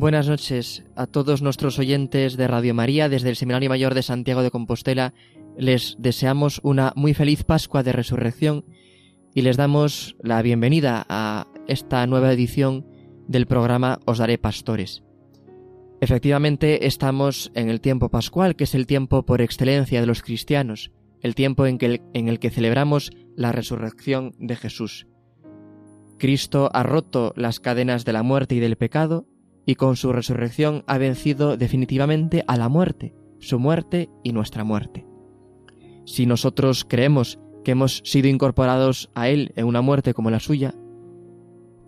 Buenas 0.00 0.28
noches 0.28 0.82
a 0.96 1.06
todos 1.06 1.42
nuestros 1.42 1.78
oyentes 1.78 2.38
de 2.38 2.48
Radio 2.48 2.72
María 2.72 3.10
desde 3.10 3.28
el 3.28 3.36
Seminario 3.36 3.68
Mayor 3.68 3.92
de 3.92 4.02
Santiago 4.02 4.42
de 4.42 4.50
Compostela. 4.50 5.12
Les 5.58 5.94
deseamos 5.98 6.58
una 6.62 6.94
muy 6.96 7.12
feliz 7.12 7.44
Pascua 7.44 7.82
de 7.82 7.92
Resurrección 7.92 8.64
y 9.34 9.42
les 9.42 9.58
damos 9.58 10.16
la 10.22 10.40
bienvenida 10.40 11.04
a 11.10 11.48
esta 11.68 12.06
nueva 12.06 12.32
edición 12.32 12.86
del 13.28 13.44
programa 13.44 13.98
Os 14.06 14.16
Daré 14.16 14.38
Pastores. 14.38 15.02
Efectivamente, 16.00 16.86
estamos 16.86 17.52
en 17.54 17.68
el 17.68 17.82
tiempo 17.82 18.08
pascual, 18.08 18.56
que 18.56 18.64
es 18.64 18.74
el 18.74 18.86
tiempo 18.86 19.26
por 19.26 19.42
excelencia 19.42 20.00
de 20.00 20.06
los 20.06 20.22
cristianos, 20.22 20.92
el 21.20 21.34
tiempo 21.34 21.66
en, 21.66 21.76
que, 21.76 22.00
el 22.14 22.38
que 22.38 22.48
celebramos 22.48 23.10
la 23.36 23.52
resurrección 23.52 24.32
de 24.38 24.56
Jesús. 24.56 25.06
Cristo 26.18 26.70
ha 26.72 26.84
roto 26.84 27.34
las 27.36 27.60
cadenas 27.60 28.06
de 28.06 28.14
la 28.14 28.22
muerte 28.22 28.54
y 28.54 28.60
del 28.60 28.76
pecado, 28.76 29.26
y 29.70 29.76
con 29.76 29.94
su 29.94 30.12
resurrección 30.12 30.82
ha 30.88 30.98
vencido 30.98 31.56
definitivamente 31.56 32.42
a 32.48 32.56
la 32.56 32.68
muerte, 32.68 33.14
su 33.38 33.60
muerte 33.60 34.10
y 34.24 34.32
nuestra 34.32 34.64
muerte. 34.64 35.06
Si 36.04 36.26
nosotros 36.26 36.84
creemos 36.84 37.38
que 37.62 37.70
hemos 37.70 38.02
sido 38.04 38.26
incorporados 38.26 39.12
a 39.14 39.28
Él 39.28 39.52
en 39.54 39.66
una 39.66 39.80
muerte 39.80 40.12
como 40.12 40.28
la 40.28 40.40
suya, 40.40 40.74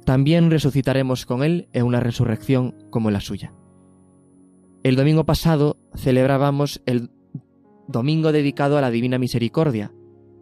también 0.04 0.52
resucitaremos 0.52 1.26
con 1.26 1.42
Él 1.42 1.68
en 1.72 1.84
una 1.84 1.98
resurrección 1.98 2.76
como 2.90 3.10
la 3.10 3.20
suya. 3.20 3.52
El 4.84 4.94
domingo 4.94 5.26
pasado 5.26 5.76
celebrábamos 5.96 6.82
el 6.86 7.10
domingo 7.88 8.30
dedicado 8.30 8.78
a 8.78 8.80
la 8.80 8.92
Divina 8.92 9.18
Misericordia, 9.18 9.92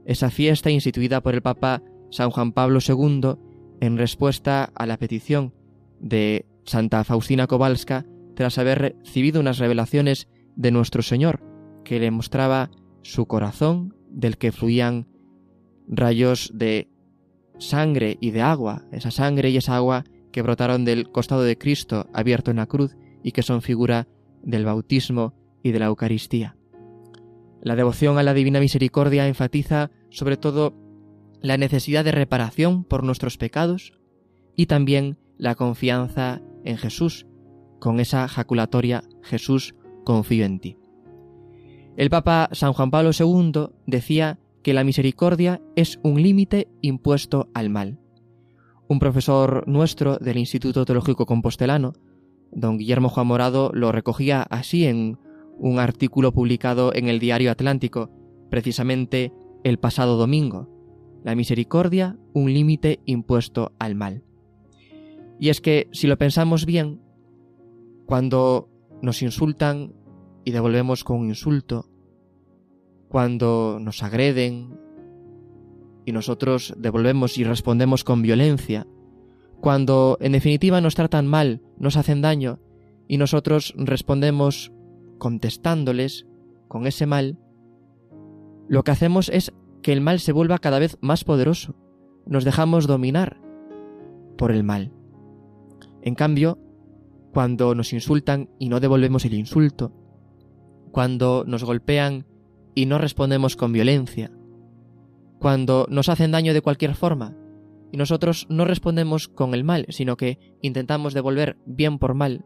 esa 0.05 0.29
fiesta 0.29 0.71
instituida 0.71 1.23
por 1.23 1.33
el 1.35 1.41
Papa 1.41 1.83
San 2.11 2.29
Juan 2.33 2.53
Pablo 2.53 2.81
II 2.87 3.37
en 3.81 3.97
respuesta 3.97 4.71
a 4.75 4.85
la 4.85 4.99
petición 4.99 5.55
de 6.01 6.45
Santa 6.65 7.05
Faustina 7.05 7.47
Kowalska 7.47 8.05
tras 8.35 8.59
haber 8.59 8.97
recibido 9.03 9.41
unas 9.41 9.59
revelaciones 9.59 10.29
de 10.57 10.71
nuestro 10.71 11.03
Señor, 11.03 11.43
que 11.85 12.01
le 12.01 12.11
mostraba 12.11 12.71
su 13.03 13.27
corazón, 13.27 13.95
del 14.11 14.39
que 14.39 14.53
fluían 14.53 15.07
rayos 15.87 16.51
de 16.55 16.89
sangre 17.59 18.17
y 18.21 18.31
de 18.31 18.43
agua, 18.43 18.85
esa 18.93 19.11
sangre 19.11 19.51
y 19.51 19.57
esa 19.57 19.77
agua 19.77 20.05
que 20.33 20.43
brotaron 20.43 20.85
del 20.85 21.11
costado 21.11 21.43
de 21.43 21.59
Cristo 21.59 22.09
abierto 22.13 22.51
en 22.51 22.59
la 22.59 22.67
cruz 22.67 22.97
y 23.23 23.33
que 23.33 23.43
son 23.43 23.63
figura 23.63 24.09
del 24.43 24.65
bautismo 24.65 25.35
y 25.63 25.73
de 25.73 25.79
la 25.79 25.87
Eucaristía. 25.87 26.57
La 27.63 27.77
devoción 27.77 28.19
a 28.19 28.23
la 28.23 28.35
Divina 28.35 28.61
Misericordia 28.61 29.29
enfatiza 29.29 29.91
sobre 30.09 30.37
todo 30.37 30.75
la 31.43 31.59
necesidad 31.59 32.05
de 32.05 32.13
reparación 32.13 32.85
por 32.85 33.05
nuestros 33.05 33.37
pecados 33.37 33.93
y 34.57 34.67
también 34.67 35.19
la 35.37 35.55
confianza 35.55 36.41
en 36.65 36.77
Jesús, 36.77 37.27
con 37.79 38.01
esa 38.01 38.29
jaculatoria 38.29 39.03
Jesús, 39.23 39.75
confío 40.05 40.45
en 40.45 40.61
ti. 40.61 40.77
El 41.97 42.11
Papa 42.11 42.49
San 42.53 42.73
Juan 42.73 42.91
Pablo 42.91 43.11
II 43.19 43.69
decía 43.87 44.39
que 44.63 44.75
la 44.75 44.85
misericordia 44.85 45.61
es 45.77 45.99
un 46.03 46.23
límite 46.23 46.69
impuesto 46.83 47.49
al 47.55 47.71
mal. 47.71 47.99
Un 48.89 48.99
profesor 48.99 49.65
nuestro 49.67 50.19
del 50.19 50.39
Instituto 50.39 50.85
Teológico 50.85 51.27
Compostelano, 51.27 51.93
don 52.53 52.79
Guillermo 52.79 53.09
Juan 53.09 53.27
Morado, 53.27 53.71
lo 53.75 53.93
recogía 53.93 54.43
así 54.43 54.87
en 54.87 55.19
un 55.59 55.79
artículo 55.79 56.33
publicado 56.33 56.95
en 56.95 57.09
el 57.09 57.19
Diario 57.19 57.51
Atlántico, 57.51 58.11
precisamente 58.51 59.33
el 59.63 59.79
pasado 59.79 60.17
domingo. 60.17 60.69
La 61.23 61.35
misericordia, 61.35 62.17
un 62.33 62.53
límite 62.53 63.01
impuesto 63.05 63.73
al 63.79 63.95
mal. 63.95 64.25
Y 65.41 65.49
es 65.49 65.63
que, 65.63 65.89
si 65.93 66.07
lo 66.07 66.19
pensamos 66.19 66.67
bien, 66.67 67.01
cuando 68.05 68.69
nos 69.01 69.23
insultan 69.23 69.95
y 70.45 70.51
devolvemos 70.51 71.03
con 71.03 71.19
un 71.21 71.29
insulto, 71.31 71.89
cuando 73.09 73.79
nos 73.81 74.03
agreden 74.03 74.79
y 76.05 76.13
nosotros 76.13 76.75
devolvemos 76.77 77.39
y 77.39 77.45
respondemos 77.45 78.05
con 78.05 78.21
violencia, 78.21 78.87
cuando 79.63 80.19
en 80.21 80.33
definitiva 80.33 80.83
nos 80.83 80.95
tratan 80.95 81.27
mal, 81.27 81.63
nos 81.79 81.97
hacen 81.97 82.21
daño 82.21 82.61
y 83.09 83.17
nosotros 83.17 83.73
respondemos 83.79 84.73
contestándoles 85.17 86.27
con 86.69 86.87
ese 86.87 87.07
mal, 87.07 87.39
lo 88.69 88.85
que 88.85 88.91
hacemos 88.91 89.31
es 89.31 89.55
que 89.83 89.95
el 89.95 90.03
mal 90.03 90.21
se 90.21 90.33
vuelva 90.33 90.59
cada 90.59 90.79
vez 90.79 90.99
más 91.01 91.25
poderoso. 91.25 91.75
Nos 92.27 92.45
dejamos 92.45 92.87
dominar 92.87 93.41
por 94.37 94.53
el 94.53 94.65
mal. 94.65 94.93
En 96.03 96.15
cambio, 96.15 96.59
cuando 97.33 97.75
nos 97.75 97.93
insultan 97.93 98.51
y 98.59 98.69
no 98.69 98.81
devolvemos 98.81 99.25
el 99.25 99.35
insulto, 99.35 99.93
cuando 100.93 101.45
nos 101.47 101.65
golpean 101.65 102.27
y 102.75 102.87
no 102.87 102.99
respondemos 102.99 103.57
con 103.57 103.73
violencia, 103.73 104.31
cuando 105.39 105.87
nos 105.89 106.09
hacen 106.09 106.33
daño 106.33 106.53
de 106.53 106.63
cualquier 106.63 106.95
forma 106.95 107.37
y 107.93 107.97
nosotros 107.97 108.47
no 108.51 108.65
respondemos 108.65 109.29
con 109.29 109.55
el 109.55 109.65
mal, 109.65 109.87
sino 109.89 110.17
que 110.17 110.39
intentamos 110.63 111.15
devolver 111.15 111.59
bien 111.67 111.99
por 111.99 112.15
mal, 112.15 112.45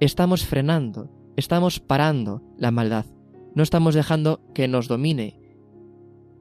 estamos 0.00 0.44
frenando, 0.44 1.10
estamos 1.36 1.80
parando 1.80 2.42
la 2.58 2.70
maldad, 2.70 3.06
no 3.54 3.62
estamos 3.62 3.94
dejando 3.94 4.40
que 4.54 4.68
nos 4.68 4.88
domine, 4.88 5.40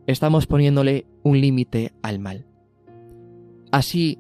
estamos 0.08 0.48
poniéndole 0.48 1.08
un 1.24 1.40
límite 1.40 1.94
al 2.02 2.20
mal. 2.20 2.48
Así 3.72 4.20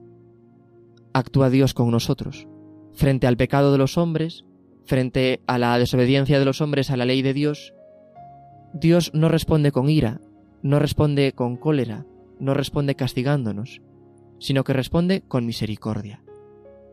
actúa 1.13 1.49
Dios 1.49 1.73
con 1.73 1.91
nosotros. 1.91 2.47
Frente 2.93 3.27
al 3.27 3.37
pecado 3.37 3.71
de 3.71 3.77
los 3.77 3.97
hombres, 3.97 4.45
frente 4.85 5.41
a 5.47 5.57
la 5.57 5.77
desobediencia 5.77 6.39
de 6.39 6.45
los 6.45 6.61
hombres 6.61 6.91
a 6.91 6.97
la 6.97 7.05
ley 7.05 7.21
de 7.21 7.33
Dios, 7.33 7.73
Dios 8.73 9.11
no 9.13 9.29
responde 9.29 9.71
con 9.71 9.89
ira, 9.89 10.21
no 10.61 10.79
responde 10.79 11.33
con 11.33 11.57
cólera, 11.57 12.05
no 12.39 12.53
responde 12.53 12.95
castigándonos, 12.95 13.81
sino 14.39 14.63
que 14.63 14.73
responde 14.73 15.21
con 15.27 15.45
misericordia. 15.45 16.23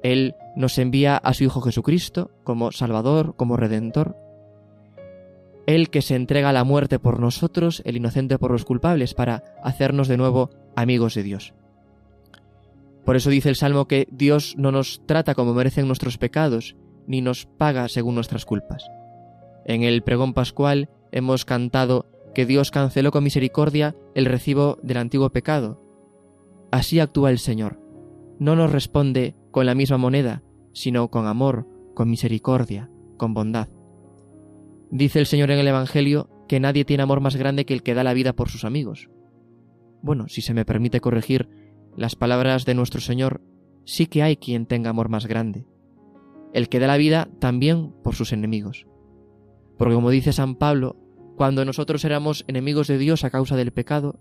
Él 0.03 0.35
nos 0.55 0.79
envía 0.79 1.17
a 1.17 1.35
su 1.35 1.45
Hijo 1.45 1.61
Jesucristo 1.61 2.31
como 2.45 2.73
Salvador, 2.73 3.35
como 3.37 3.57
Redentor. 3.57 4.17
Él 5.67 5.91
que 5.91 6.03
se 6.03 6.15
entrega 6.15 6.51
a 6.51 6.53
la 6.53 6.65
muerte 6.65 6.99
por 6.99 7.21
nosotros, 7.21 7.83
el 7.85 7.97
inocente 7.97 8.39
por 8.39 8.51
los 8.51 8.65
culpables, 8.65 9.15
para 9.15 9.43
hacernos 9.63 10.09
de 10.09 10.17
nuevo 10.17 10.51
amigos 10.77 11.15
de 11.15 11.23
Dios. 11.23 11.55
Por 13.09 13.17
eso 13.17 13.31
dice 13.31 13.49
el 13.49 13.57
Salmo 13.57 13.89
que 13.89 14.07
Dios 14.11 14.55
no 14.59 14.71
nos 14.71 15.01
trata 15.07 15.35
como 15.35 15.55
merecen 15.55 15.87
nuestros 15.87 16.19
pecados, 16.19 16.77
ni 17.07 17.23
nos 17.23 17.47
paga 17.47 17.89
según 17.89 18.15
nuestras 18.15 18.45
culpas. 18.45 18.85
En 19.65 19.83
el 19.83 20.03
pregón 20.03 20.35
pascual 20.35 20.91
hemos 21.11 21.47
cantado 21.47 22.05
que 22.35 22.45
Dios 22.45 22.71
canceló 22.71 23.11
con 23.11 23.25
misericordia 23.25 23.97
el 24.15 24.27
recibo 24.27 24.79
del 24.83 24.99
antiguo 24.99 25.31
pecado. 25.31 25.83
Así 26.71 27.01
actúa 27.01 27.31
el 27.31 27.39
Señor. 27.39 27.81
No 28.39 28.57
nos 28.57 28.71
responde 28.71 29.35
con 29.53 29.65
la 29.65 29.75
misma 29.75 29.97
moneda, 29.97 30.43
sino 30.75 31.09
con 31.09 31.27
amor, 31.27 31.67
con 31.95 32.11
misericordia, 32.11 32.91
con 33.17 33.33
bondad. 33.33 33.69
Dice 34.91 35.19
el 35.19 35.25
Señor 35.25 35.51
en 35.51 35.61
el 35.61 35.69
Evangelio 35.69 36.29
que 36.47 36.61
nadie 36.61 36.85
tiene 36.85 37.05
amor 37.05 37.23
más 37.23 37.37
grande 37.37 37.65
que 37.65 37.73
el 37.73 37.83
que 37.83 37.95
da 37.95 38.05
la 38.05 38.13
vida 38.13 38.35
por 38.35 38.51
sus 38.51 38.67
amigos. 38.67 39.09
Bueno, 40.03 40.29
si 40.29 40.43
se 40.43 40.53
me 40.53 40.67
permite 40.67 41.01
corregir 41.01 41.49
las 41.99 42.15
palabras 42.15 42.65
de 42.65 42.75
nuestro 42.75 43.01
Señor, 43.01 43.43
sí 43.85 44.07
que 44.07 44.23
hay 44.23 44.37
quien 44.37 44.67
tenga 44.67 44.91
amor 44.91 45.09
más 45.09 45.27
grande, 45.27 45.67
el 46.55 46.69
que 46.69 46.79
da 46.79 46.87
la 46.87 46.97
vida 46.97 47.29
también 47.41 47.93
por 48.05 48.15
sus 48.15 48.33
enemigos. 48.33 48.87
Porque 49.77 49.95
como 49.95 50.11
dice 50.11 50.33
San 50.33 50.55
Pablo, 50.55 50.97
cuando 51.37 51.65
nosotros 51.65 52.05
éramos 52.05 52.45
enemigos 52.47 52.87
de 52.87 52.99
Dios 52.99 53.25
a 53.25 53.31
causa 53.31 53.57
del 53.57 53.73
pecado, 53.73 54.21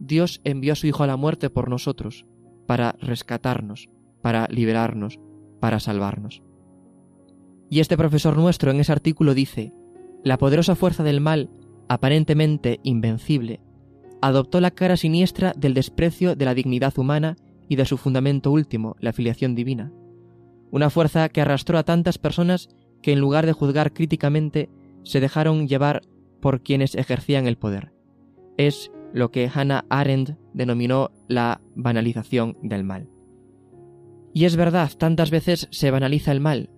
Dios 0.00 0.40
envió 0.42 0.72
a 0.72 0.76
su 0.76 0.88
Hijo 0.88 1.04
a 1.04 1.06
la 1.06 1.16
muerte 1.16 1.48
por 1.48 1.68
nosotros, 1.68 2.26
para 2.66 2.96
rescatarnos, 3.00 3.88
para 4.20 4.48
liberarnos, 4.48 5.20
para 5.60 5.78
salvarnos. 5.78 6.42
Y 7.70 7.80
este 7.80 7.96
profesor 7.96 8.36
nuestro 8.36 8.72
en 8.72 8.80
ese 8.80 8.92
artículo 8.92 9.32
dice, 9.32 9.72
la 10.24 10.38
poderosa 10.38 10.74
fuerza 10.74 11.04
del 11.04 11.20
mal, 11.20 11.50
aparentemente 11.88 12.80
invencible, 12.82 13.60
adoptó 14.22 14.60
la 14.60 14.70
cara 14.70 14.96
siniestra 14.96 15.52
del 15.56 15.74
desprecio 15.74 16.34
de 16.36 16.44
la 16.44 16.54
dignidad 16.54 16.96
humana 16.96 17.36
y 17.68 17.76
de 17.76 17.84
su 17.84 17.98
fundamento 17.98 18.50
último, 18.50 18.96
la 19.00 19.12
filiación 19.12 19.54
divina. 19.54 19.92
Una 20.70 20.88
fuerza 20.88 21.28
que 21.28 21.42
arrastró 21.42 21.76
a 21.76 21.82
tantas 21.82 22.18
personas 22.18 22.68
que 23.02 23.12
en 23.12 23.20
lugar 23.20 23.44
de 23.44 23.52
juzgar 23.52 23.92
críticamente 23.92 24.70
se 25.02 25.20
dejaron 25.20 25.68
llevar 25.68 26.02
por 26.40 26.62
quienes 26.62 26.94
ejercían 26.94 27.46
el 27.46 27.58
poder. 27.58 27.92
Es 28.56 28.90
lo 29.12 29.30
que 29.30 29.50
Hannah 29.52 29.84
Arendt 29.90 30.38
denominó 30.54 31.10
la 31.28 31.60
banalización 31.74 32.56
del 32.62 32.84
mal. 32.84 33.08
Y 34.32 34.44
es 34.44 34.56
verdad, 34.56 34.90
tantas 34.96 35.30
veces 35.30 35.68
se 35.70 35.90
banaliza 35.90 36.32
el 36.32 36.40
mal, 36.40 36.70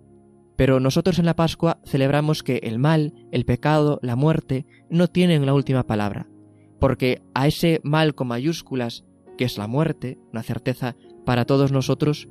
pero 0.57 0.81
nosotros 0.81 1.19
en 1.19 1.27
la 1.27 1.37
Pascua 1.37 1.81
celebramos 1.85 2.43
que 2.43 2.57
el 2.65 2.79
mal, 2.79 3.13
el 3.33 3.45
pecado, 3.45 4.01
la 4.03 4.17
muerte 4.17 4.67
no 4.89 5.09
tienen 5.09 5.47
la 5.47 5.55
última 5.55 5.85
palabra, 5.87 6.27
porque 6.85 7.23
a 7.33 7.47
ese 7.47 7.81
mal 7.83 8.15
con 8.15 8.29
mayúsculas, 8.29 9.07
que 9.39 9.47
es 9.47 9.57
la 9.57 9.67
muerte, 9.67 10.19
una 10.33 10.43
certeza 10.43 10.97
para 11.25 11.47
todos 11.47 11.73
nosotros, 11.73 12.29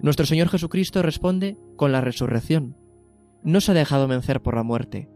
nuestro 0.00 0.24
Señor 0.24 0.48
Jesucristo 0.50 1.02
responde 1.02 1.58
con 1.74 1.90
la 1.90 2.00
resurrección. 2.00 2.76
No 3.42 3.60
se 3.60 3.72
ha 3.72 3.74
dejado 3.74 4.06
vencer 4.06 4.40
por 4.40 4.54
la 4.54 4.62
muerte, 4.62 5.08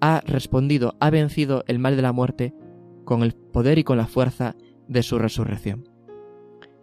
ha 0.00 0.22
respondido, 0.24 0.96
ha 1.00 1.10
vencido 1.10 1.64
el 1.66 1.78
mal 1.78 1.96
de 1.96 2.00
la 2.00 2.12
muerte 2.12 2.54
con 3.04 3.22
el 3.24 3.34
poder 3.34 3.78
y 3.78 3.84
con 3.84 3.98
la 3.98 4.06
fuerza 4.06 4.56
de 4.88 5.02
su 5.02 5.18
resurrección. 5.18 5.86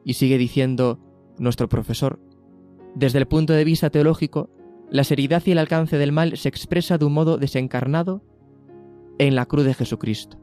Y 0.06 0.14
sigue 0.14 0.38
diciendo 0.38 1.00
nuestro 1.40 1.68
profesor, 1.68 2.20
desde 2.94 3.18
el 3.18 3.26
punto 3.26 3.54
de 3.54 3.64
vista 3.64 3.90
teológico, 3.90 4.52
la 4.92 5.04
seriedad 5.04 5.42
y 5.48 5.54
el 5.54 5.58
alcance 5.58 5.98
del 5.98 6.12
mal 6.12 6.38
se 6.38 6.50
expresa 6.50 7.00
de 7.00 7.06
un 7.06 7.14
modo 7.14 7.40
desencarnado 7.40 8.22
en 9.18 9.34
la 9.34 9.48
cruz 9.48 9.66
de 9.66 9.74
Jesucristo. 9.74 10.38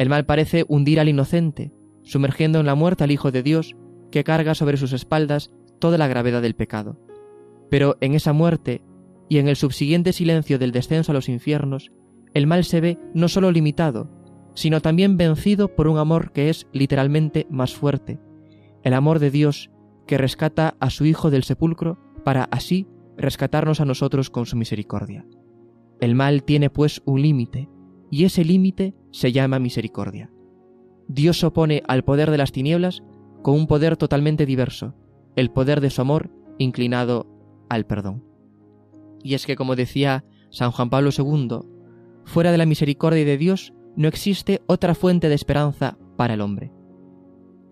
El 0.00 0.08
mal 0.08 0.24
parece 0.24 0.64
hundir 0.66 0.98
al 0.98 1.10
inocente, 1.10 1.74
sumergiendo 2.00 2.58
en 2.58 2.64
la 2.64 2.74
muerte 2.74 3.04
al 3.04 3.10
Hijo 3.10 3.30
de 3.30 3.42
Dios, 3.42 3.76
que 4.10 4.24
carga 4.24 4.54
sobre 4.54 4.78
sus 4.78 4.94
espaldas 4.94 5.52
toda 5.78 5.98
la 5.98 6.08
gravedad 6.08 6.40
del 6.40 6.54
pecado. 6.54 6.98
Pero 7.68 7.98
en 8.00 8.14
esa 8.14 8.32
muerte 8.32 8.80
y 9.28 9.36
en 9.36 9.46
el 9.46 9.56
subsiguiente 9.56 10.14
silencio 10.14 10.58
del 10.58 10.72
descenso 10.72 11.12
a 11.12 11.14
los 11.14 11.28
infiernos, 11.28 11.92
el 12.32 12.46
mal 12.46 12.64
se 12.64 12.80
ve 12.80 12.98
no 13.12 13.28
solo 13.28 13.52
limitado, 13.52 14.08
sino 14.54 14.80
también 14.80 15.18
vencido 15.18 15.76
por 15.76 15.86
un 15.86 15.98
amor 15.98 16.32
que 16.32 16.48
es 16.48 16.66
literalmente 16.72 17.46
más 17.50 17.74
fuerte, 17.74 18.18
el 18.82 18.94
amor 18.94 19.18
de 19.18 19.30
Dios 19.30 19.70
que 20.06 20.16
rescata 20.16 20.76
a 20.80 20.88
su 20.88 21.04
Hijo 21.04 21.30
del 21.30 21.44
sepulcro 21.44 21.98
para 22.24 22.44
así 22.44 22.86
rescatarnos 23.18 23.82
a 23.82 23.84
nosotros 23.84 24.30
con 24.30 24.46
su 24.46 24.56
misericordia. 24.56 25.26
El 26.00 26.14
mal 26.14 26.42
tiene 26.42 26.70
pues 26.70 27.02
un 27.04 27.20
límite, 27.20 27.68
y 28.10 28.24
ese 28.24 28.44
límite 28.44 28.94
se 29.12 29.32
llama 29.32 29.58
misericordia. 29.58 30.30
Dios 31.08 31.42
opone 31.44 31.82
al 31.88 32.04
poder 32.04 32.30
de 32.30 32.38
las 32.38 32.52
tinieblas 32.52 33.02
con 33.42 33.54
un 33.54 33.66
poder 33.66 33.96
totalmente 33.96 34.46
diverso, 34.46 34.94
el 35.36 35.50
poder 35.50 35.80
de 35.80 35.90
su 35.90 36.00
amor 36.00 36.30
inclinado 36.58 37.26
al 37.68 37.86
perdón. 37.86 38.24
Y 39.22 39.34
es 39.34 39.46
que, 39.46 39.56
como 39.56 39.76
decía 39.76 40.24
San 40.50 40.72
Juan 40.72 40.90
Pablo 40.90 41.10
II, 41.16 41.60
fuera 42.24 42.52
de 42.52 42.58
la 42.58 42.66
misericordia 42.66 43.24
de 43.24 43.38
Dios 43.38 43.72
no 43.96 44.08
existe 44.08 44.62
otra 44.66 44.94
fuente 44.94 45.28
de 45.28 45.34
esperanza 45.34 45.98
para 46.16 46.34
el 46.34 46.40
hombre. 46.40 46.72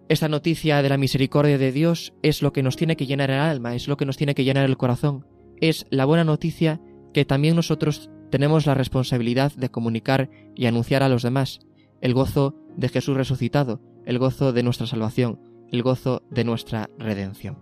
Esta 0.09 0.29
noticia 0.29 0.83
de 0.83 0.89
la 0.89 0.97
misericordia 0.97 1.59
de 1.59 1.71
Dios 1.71 2.15
es 2.23 2.43
lo 2.43 2.53
que 2.53 2.63
nos 2.63 2.77
tiene 2.77 2.97
que 2.97 3.07
llenar 3.07 3.31
el 3.31 3.41
alma, 3.41 3.75
es 3.75 3.89
lo 3.89 3.97
que 3.97 4.07
nos 4.07 4.17
tiene 4.17 4.35
que 4.35 4.45
llenar 4.45 4.65
el 4.65 4.77
corazón, 4.77 5.27
es 5.61 5.87
la 5.91 6.07
buena 6.07 6.25
noticia 6.25 6.81
que 7.13 7.25
también 7.25 7.57
nosotros 7.57 8.11
tenemos 8.31 8.67
la 8.67 8.75
responsabilidad 8.75 9.53
de 9.53 9.71
comunicar 9.71 10.31
y 10.55 10.67
anunciar 10.67 11.03
a 11.03 11.09
los 11.09 11.23
demás, 11.23 11.61
el 12.01 12.15
gozo 12.15 12.55
de 12.77 12.89
Jesús 12.89 13.17
resucitado, 13.17 13.81
el 14.05 14.19
gozo 14.19 14.53
de 14.53 14.63
nuestra 14.63 14.87
salvación, 14.87 15.41
el 15.71 15.83
gozo 15.83 16.23
de 16.31 16.45
nuestra 16.45 16.89
redención. 16.99 17.59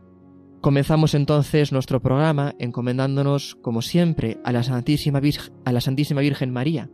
Comenzamos 0.60 1.14
entonces 1.14 1.72
nuestro 1.72 2.00
programa 2.00 2.54
encomendándonos, 2.58 3.56
como 3.62 3.82
siempre, 3.82 4.38
a 4.44 4.52
la 4.52 4.62
Santísima, 4.62 5.20
Virgen 5.20 6.52
María, 6.52 6.90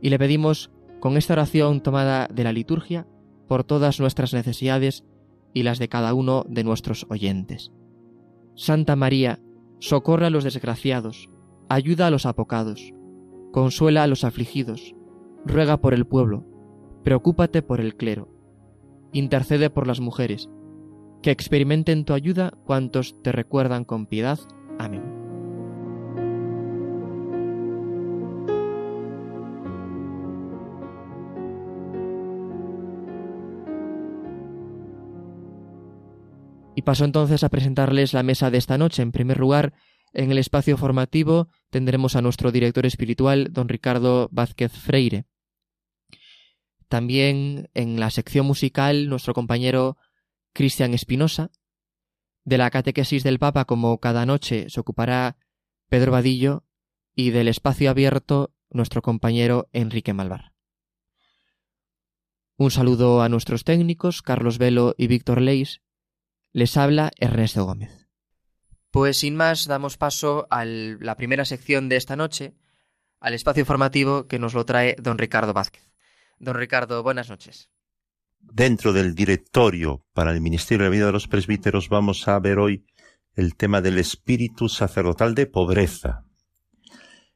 y 0.00 0.10
le 0.10 0.18
pedimos, 0.18 0.70
con 1.00 1.16
esta 1.16 1.34
oración 1.34 1.80
tomada 1.80 2.28
de 2.28 2.44
la 2.44 2.52
liturgia, 2.52 3.06
por 3.46 3.64
todas 3.64 4.00
nuestras 4.00 4.32
necesidades 4.32 5.04
y 5.54 5.62
las 5.62 5.78
de 5.78 5.88
cada 5.88 6.14
uno 6.14 6.44
de 6.48 6.64
nuestros 6.64 7.06
oyentes. 7.08 7.72
Santa 8.54 8.96
María, 8.96 9.38
socorre 9.80 10.26
a 10.26 10.30
los 10.30 10.44
desgraciados, 10.44 11.30
ayuda 11.68 12.06
a 12.06 12.10
los 12.10 12.26
apocados, 12.26 12.92
consuela 13.52 14.02
a 14.02 14.06
los 14.06 14.24
afligidos, 14.24 14.94
ruega 15.44 15.78
por 15.78 15.94
el 15.94 16.06
pueblo, 16.06 16.46
preocúpate 17.04 17.62
por 17.62 17.80
el 17.80 17.96
clero, 17.96 18.28
intercede 19.12 19.70
por 19.70 19.86
las 19.86 20.00
mujeres, 20.00 20.48
que 21.22 21.30
experimenten 21.30 22.04
tu 22.04 22.14
ayuda 22.14 22.52
cuantos 22.64 23.20
te 23.22 23.32
recuerdan 23.32 23.84
con 23.84 24.06
piedad. 24.06 24.38
Amén. 24.78 25.18
Y 36.74 36.82
paso 36.82 37.04
entonces 37.04 37.42
a 37.42 37.48
presentarles 37.48 38.14
la 38.14 38.22
mesa 38.22 38.52
de 38.52 38.58
esta 38.58 38.78
noche. 38.78 39.02
En 39.02 39.10
primer 39.10 39.40
lugar, 39.40 39.72
en 40.12 40.30
el 40.30 40.38
espacio 40.38 40.76
formativo 40.76 41.48
tendremos 41.70 42.16
a 42.16 42.22
nuestro 42.22 42.52
director 42.52 42.86
espiritual, 42.86 43.52
don 43.52 43.68
Ricardo 43.68 44.28
Vázquez 44.32 44.72
Freire. 44.72 45.26
También 46.88 47.68
en 47.74 48.00
la 48.00 48.10
sección 48.10 48.46
musical, 48.46 49.08
nuestro 49.08 49.34
compañero 49.34 49.96
Cristian 50.52 50.94
Espinosa. 50.94 51.50
De 52.44 52.56
la 52.56 52.70
catequesis 52.70 53.22
del 53.22 53.38
Papa, 53.38 53.66
como 53.66 53.98
cada 54.00 54.24
noche, 54.24 54.70
se 54.70 54.80
ocupará 54.80 55.36
Pedro 55.88 56.12
Vadillo. 56.12 56.64
Y 57.14 57.30
del 57.30 57.48
espacio 57.48 57.90
abierto, 57.90 58.54
nuestro 58.70 59.02
compañero 59.02 59.68
Enrique 59.72 60.12
Malvar. 60.12 60.52
Un 62.56 62.70
saludo 62.70 63.22
a 63.22 63.28
nuestros 63.28 63.64
técnicos, 63.64 64.22
Carlos 64.22 64.58
Velo 64.58 64.94
y 64.96 65.08
Víctor 65.08 65.40
Leis, 65.40 65.80
les 66.52 66.76
habla 66.76 67.10
Ernesto 67.16 67.64
Gómez. 67.64 67.97
Pues 68.90 69.18
sin 69.18 69.36
más, 69.36 69.66
damos 69.66 69.96
paso 69.96 70.46
a 70.50 70.64
la 70.64 71.16
primera 71.16 71.44
sección 71.44 71.88
de 71.88 71.96
esta 71.96 72.16
noche, 72.16 72.54
al 73.20 73.34
espacio 73.34 73.66
formativo 73.66 74.26
que 74.26 74.38
nos 74.38 74.54
lo 74.54 74.64
trae 74.64 74.96
don 74.98 75.18
Ricardo 75.18 75.52
Vázquez. 75.52 75.90
Don 76.38 76.54
Ricardo, 76.54 77.02
buenas 77.02 77.28
noches. 77.28 77.70
Dentro 78.40 78.92
del 78.92 79.14
directorio 79.14 80.06
para 80.14 80.32
el 80.32 80.40
Ministerio 80.40 80.84
de 80.84 80.90
la 80.90 80.94
Vida 80.96 81.06
de 81.06 81.12
los 81.12 81.28
Presbíteros 81.28 81.88
vamos 81.88 82.28
a 82.28 82.38
ver 82.38 82.58
hoy 82.58 82.86
el 83.34 83.56
tema 83.56 83.80
del 83.80 83.98
espíritu 83.98 84.68
sacerdotal 84.68 85.34
de 85.34 85.46
pobreza. 85.46 86.24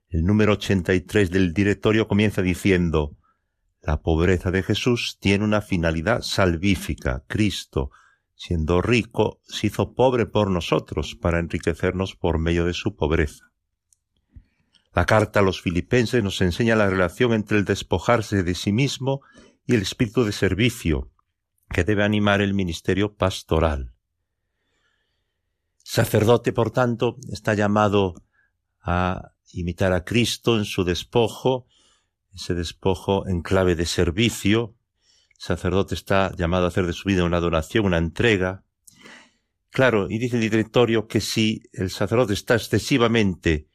El 0.09 0.25
número 0.25 0.53
83 0.55 1.31
del 1.31 1.53
directorio 1.53 2.09
comienza 2.09 2.43
diciendo, 2.43 3.17
la 3.83 4.01
pobreza 4.01 4.51
de 4.51 4.63
Jesús 4.63 5.19
tiene 5.21 5.45
una 5.45 5.61
finalidad 5.61 6.23
salvífica. 6.23 7.25
Cristo, 7.27 7.91
siendo 8.35 8.83
rico, 8.83 9.41
se 9.45 9.69
hizo 9.69 9.95
pobre 9.95 10.27
por 10.27 10.51
nosotros 10.51 11.15
para 11.15 11.39
enriquecernos 11.39 12.17
por 12.17 12.39
medio 12.39 12.65
de 12.65 12.75
su 12.75 12.97
pobreza. 12.97 13.53
La 14.95 15.07
carta 15.07 15.41
a 15.41 15.43
los 15.43 15.63
filipenses 15.63 16.23
nos 16.23 16.41
enseña 16.41 16.77
la 16.77 16.91
relación 16.91 17.33
entre 17.33 17.59
el 17.59 17.65
despojarse 17.65 18.43
de 18.43 18.55
sí 18.55 18.73
mismo 18.73 19.23
y 19.67 19.75
el 19.75 19.83
espíritu 19.83 20.25
de 20.25 20.33
servicio 20.33 21.11
que 21.71 21.85
debe 21.85 22.05
animar 22.05 22.43
el 22.43 22.53
ministerio 22.53 23.15
pastoral. 23.15 23.95
Sacerdote, 25.79 26.53
por 26.53 26.71
tanto, 26.71 27.17
está 27.31 27.55
llamado 27.55 28.15
a 28.83 29.33
imitar 29.53 29.93
a 29.93 30.05
Cristo 30.05 30.59
en 30.59 30.65
su 30.65 30.85
despojo, 30.85 31.67
ese 32.35 32.55
despojo 32.55 33.27
en 33.27 33.43
clave 33.43 33.75
de 33.75 33.87
servicio, 33.87 34.75
sacerdote 35.43 35.97
está 35.97 36.33
llamado 36.37 36.67
a 36.67 36.69
hacer 36.69 36.87
de 36.87 36.93
su 36.93 37.09
vida 37.09 37.25
una 37.25 37.41
donación, 37.41 37.87
una 37.87 37.99
entrega. 37.99 38.65
Claro, 39.71 40.09
y 40.09 40.19
dice 40.19 40.37
el 40.37 40.43
directorio 40.43 41.09
que 41.09 41.21
si 41.21 41.63
el 41.73 41.91
sacerdote 41.91 42.33
está 42.33 42.55
excesivamente 42.55 43.67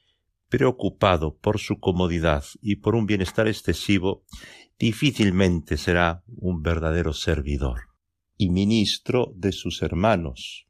preocupado 0.47 1.35
por 1.35 1.59
su 1.59 1.81
comodidad 1.81 2.45
y 2.61 2.77
por 2.77 2.95
un 2.95 3.05
bienestar 3.05 3.49
excesivo, 3.49 4.23
difícilmente 4.79 5.75
será 5.75 6.23
un 6.27 6.61
verdadero 6.61 7.11
servidor 7.11 7.89
y 8.37 8.49
ministro 8.49 9.33
de 9.35 9.51
sus 9.51 9.81
hermanos. 9.81 10.67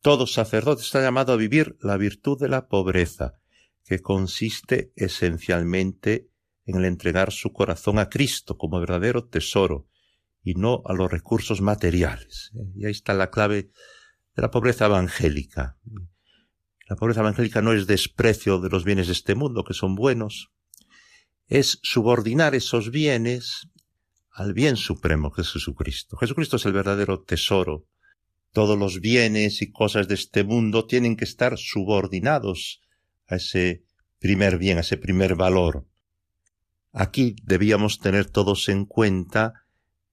Todo 0.00 0.26
sacerdote 0.26 0.80
está 0.80 1.02
llamado 1.02 1.34
a 1.34 1.36
vivir 1.36 1.76
la 1.82 1.98
virtud 1.98 2.40
de 2.40 2.48
la 2.48 2.68
pobreza, 2.68 3.34
que 3.84 4.00
consiste 4.00 4.92
esencialmente 4.96 6.30
en 6.64 6.76
el 6.76 6.86
entregar 6.86 7.32
su 7.32 7.52
corazón 7.52 7.98
a 7.98 8.08
Cristo 8.08 8.56
como 8.56 8.80
verdadero 8.80 9.26
tesoro 9.26 9.89
y 10.42 10.54
no 10.54 10.82
a 10.86 10.92
los 10.92 11.10
recursos 11.10 11.60
materiales. 11.60 12.50
Y 12.74 12.86
ahí 12.86 12.92
está 12.92 13.14
la 13.14 13.30
clave 13.30 13.70
de 14.34 14.42
la 14.42 14.50
pobreza 14.50 14.86
evangélica. 14.86 15.78
La 16.88 16.96
pobreza 16.96 17.20
evangélica 17.20 17.62
no 17.62 17.72
es 17.72 17.86
desprecio 17.86 18.60
de 18.60 18.68
los 18.68 18.84
bienes 18.84 19.06
de 19.06 19.12
este 19.12 19.34
mundo, 19.34 19.64
que 19.64 19.74
son 19.74 19.94
buenos, 19.94 20.50
es 21.46 21.80
subordinar 21.82 22.54
esos 22.54 22.90
bienes 22.90 23.68
al 24.30 24.54
bien 24.54 24.76
supremo 24.76 25.32
que 25.32 25.42
es 25.42 25.52
Jesucristo. 25.52 26.16
Jesucristo 26.16 26.56
es 26.56 26.64
el 26.66 26.72
verdadero 26.72 27.22
tesoro. 27.22 27.86
Todos 28.52 28.78
los 28.78 29.00
bienes 29.00 29.60
y 29.60 29.70
cosas 29.70 30.08
de 30.08 30.14
este 30.14 30.44
mundo 30.44 30.86
tienen 30.86 31.16
que 31.16 31.24
estar 31.24 31.58
subordinados 31.58 32.80
a 33.26 33.36
ese 33.36 33.84
primer 34.18 34.58
bien, 34.58 34.78
a 34.78 34.80
ese 34.80 34.96
primer 34.96 35.34
valor. 35.34 35.86
Aquí 36.92 37.36
debíamos 37.42 37.98
tener 37.98 38.30
todos 38.30 38.68
en 38.68 38.84
cuenta 38.84 39.66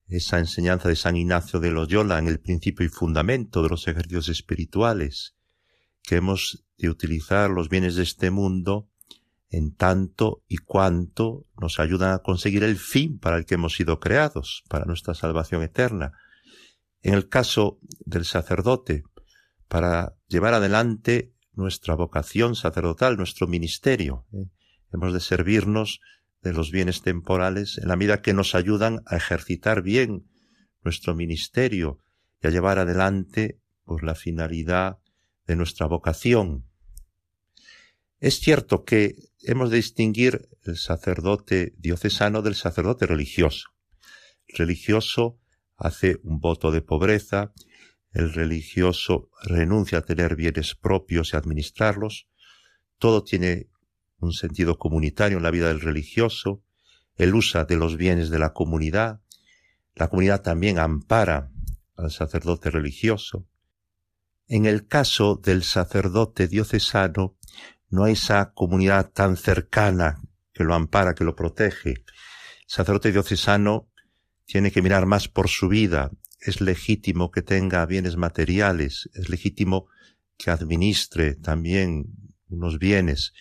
esa 0.08 0.38
enseñanza 0.38 0.88
de 0.88 0.96
San 0.96 1.16
Ignacio 1.16 1.60
de 1.60 1.70
Loyola 1.70 2.18
en 2.18 2.28
el 2.28 2.40
principio 2.40 2.84
y 2.86 2.88
fundamento 2.88 3.62
de 3.62 3.68
los 3.68 3.86
ejercicios 3.88 4.28
espirituales, 4.28 5.36
que 6.02 6.16
hemos 6.16 6.64
de 6.78 6.88
utilizar 6.88 7.50
los 7.50 7.68
bienes 7.68 7.96
de 7.96 8.04
este 8.04 8.30
mundo 8.30 8.88
en 9.50 9.74
tanto 9.74 10.42
y 10.48 10.58
cuanto 10.58 11.46
nos 11.60 11.80
ayudan 11.80 12.12
a 12.12 12.18
conseguir 12.18 12.64
el 12.64 12.76
fin 12.76 13.18
para 13.18 13.36
el 13.36 13.46
que 13.46 13.54
hemos 13.54 13.74
sido 13.74 14.00
creados, 14.00 14.64
para 14.68 14.84
nuestra 14.84 15.14
salvación 15.14 15.62
eterna. 15.62 16.12
En 17.02 17.14
el 17.14 17.28
caso 17.28 17.78
del 18.04 18.24
sacerdote, 18.24 19.04
para 19.68 20.16
llevar 20.28 20.54
adelante 20.54 21.34
nuestra 21.52 21.94
vocación 21.94 22.54
sacerdotal, 22.54 23.16
nuestro 23.16 23.46
ministerio. 23.46 24.26
¿eh? 24.32 24.46
Hemos 24.92 25.12
de 25.12 25.20
servirnos 25.20 26.00
los 26.52 26.70
bienes 26.70 27.02
temporales 27.02 27.78
en 27.78 27.88
la 27.88 27.96
medida 27.96 28.22
que 28.22 28.34
nos 28.34 28.54
ayudan 28.54 29.02
a 29.06 29.16
ejercitar 29.16 29.82
bien 29.82 30.28
nuestro 30.82 31.14
ministerio 31.14 31.98
y 32.42 32.46
a 32.46 32.50
llevar 32.50 32.78
adelante 32.78 33.60
pues, 33.84 34.02
la 34.02 34.14
finalidad 34.14 34.98
de 35.46 35.56
nuestra 35.56 35.86
vocación. 35.86 36.66
Es 38.20 38.40
cierto 38.40 38.84
que 38.84 39.16
hemos 39.42 39.70
de 39.70 39.76
distinguir 39.76 40.48
el 40.64 40.76
sacerdote 40.76 41.74
diocesano 41.78 42.42
del 42.42 42.54
sacerdote 42.54 43.06
religioso. 43.06 43.70
El 44.46 44.58
religioso 44.58 45.38
hace 45.76 46.18
un 46.22 46.40
voto 46.40 46.70
de 46.72 46.82
pobreza, 46.82 47.52
el 48.12 48.32
religioso 48.32 49.30
renuncia 49.42 49.98
a 49.98 50.02
tener 50.02 50.34
bienes 50.34 50.74
propios 50.74 51.32
y 51.32 51.36
administrarlos, 51.36 52.28
todo 52.98 53.22
tiene 53.22 53.68
un 54.20 54.32
sentido 54.32 54.78
comunitario 54.78 55.38
en 55.38 55.42
la 55.42 55.50
vida 55.50 55.68
del 55.68 55.80
religioso, 55.80 56.62
él 57.16 57.34
usa 57.34 57.64
de 57.64 57.76
los 57.76 57.96
bienes 57.96 58.30
de 58.30 58.38
la 58.38 58.52
comunidad, 58.52 59.20
la 59.94 60.08
comunidad 60.08 60.42
también 60.42 60.78
ampara 60.78 61.50
al 61.96 62.10
sacerdote 62.10 62.70
religioso. 62.70 63.46
En 64.46 64.64
el 64.64 64.86
caso 64.86 65.34
del 65.36 65.62
sacerdote 65.62 66.46
diocesano, 66.46 67.36
no 67.90 68.04
hay 68.04 68.12
esa 68.12 68.52
comunidad 68.52 69.10
tan 69.10 69.36
cercana 69.36 70.22
que 70.52 70.64
lo 70.64 70.74
ampara, 70.74 71.14
que 71.14 71.24
lo 71.24 71.34
protege. 71.34 71.90
El 71.90 72.04
sacerdote 72.66 73.12
diocesano 73.12 73.88
tiene 74.46 74.70
que 74.70 74.82
mirar 74.82 75.06
más 75.06 75.28
por 75.28 75.48
su 75.48 75.68
vida. 75.68 76.10
Es 76.40 76.60
legítimo 76.60 77.30
que 77.30 77.42
tenga 77.42 77.84
bienes 77.86 78.16
materiales, 78.16 79.10
es 79.14 79.28
legítimo 79.28 79.88
que 80.36 80.50
administre 80.50 81.34
también 81.34 82.06
unos 82.48 82.78
bienes, 82.78 83.34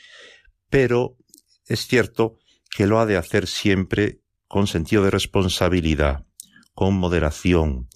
pero 0.70 1.18
es 1.66 1.88
cierto 1.88 2.40
que 2.76 2.88
lo 2.88 3.00
ha 3.00 3.06
de 3.06 3.18
hacer 3.18 3.48
siempre 3.48 4.22
con 4.48 4.68
sentido 4.68 5.04
de 5.04 5.12
responsabilidad, 5.12 6.26
con 6.74 6.96
moderación, 6.96 7.90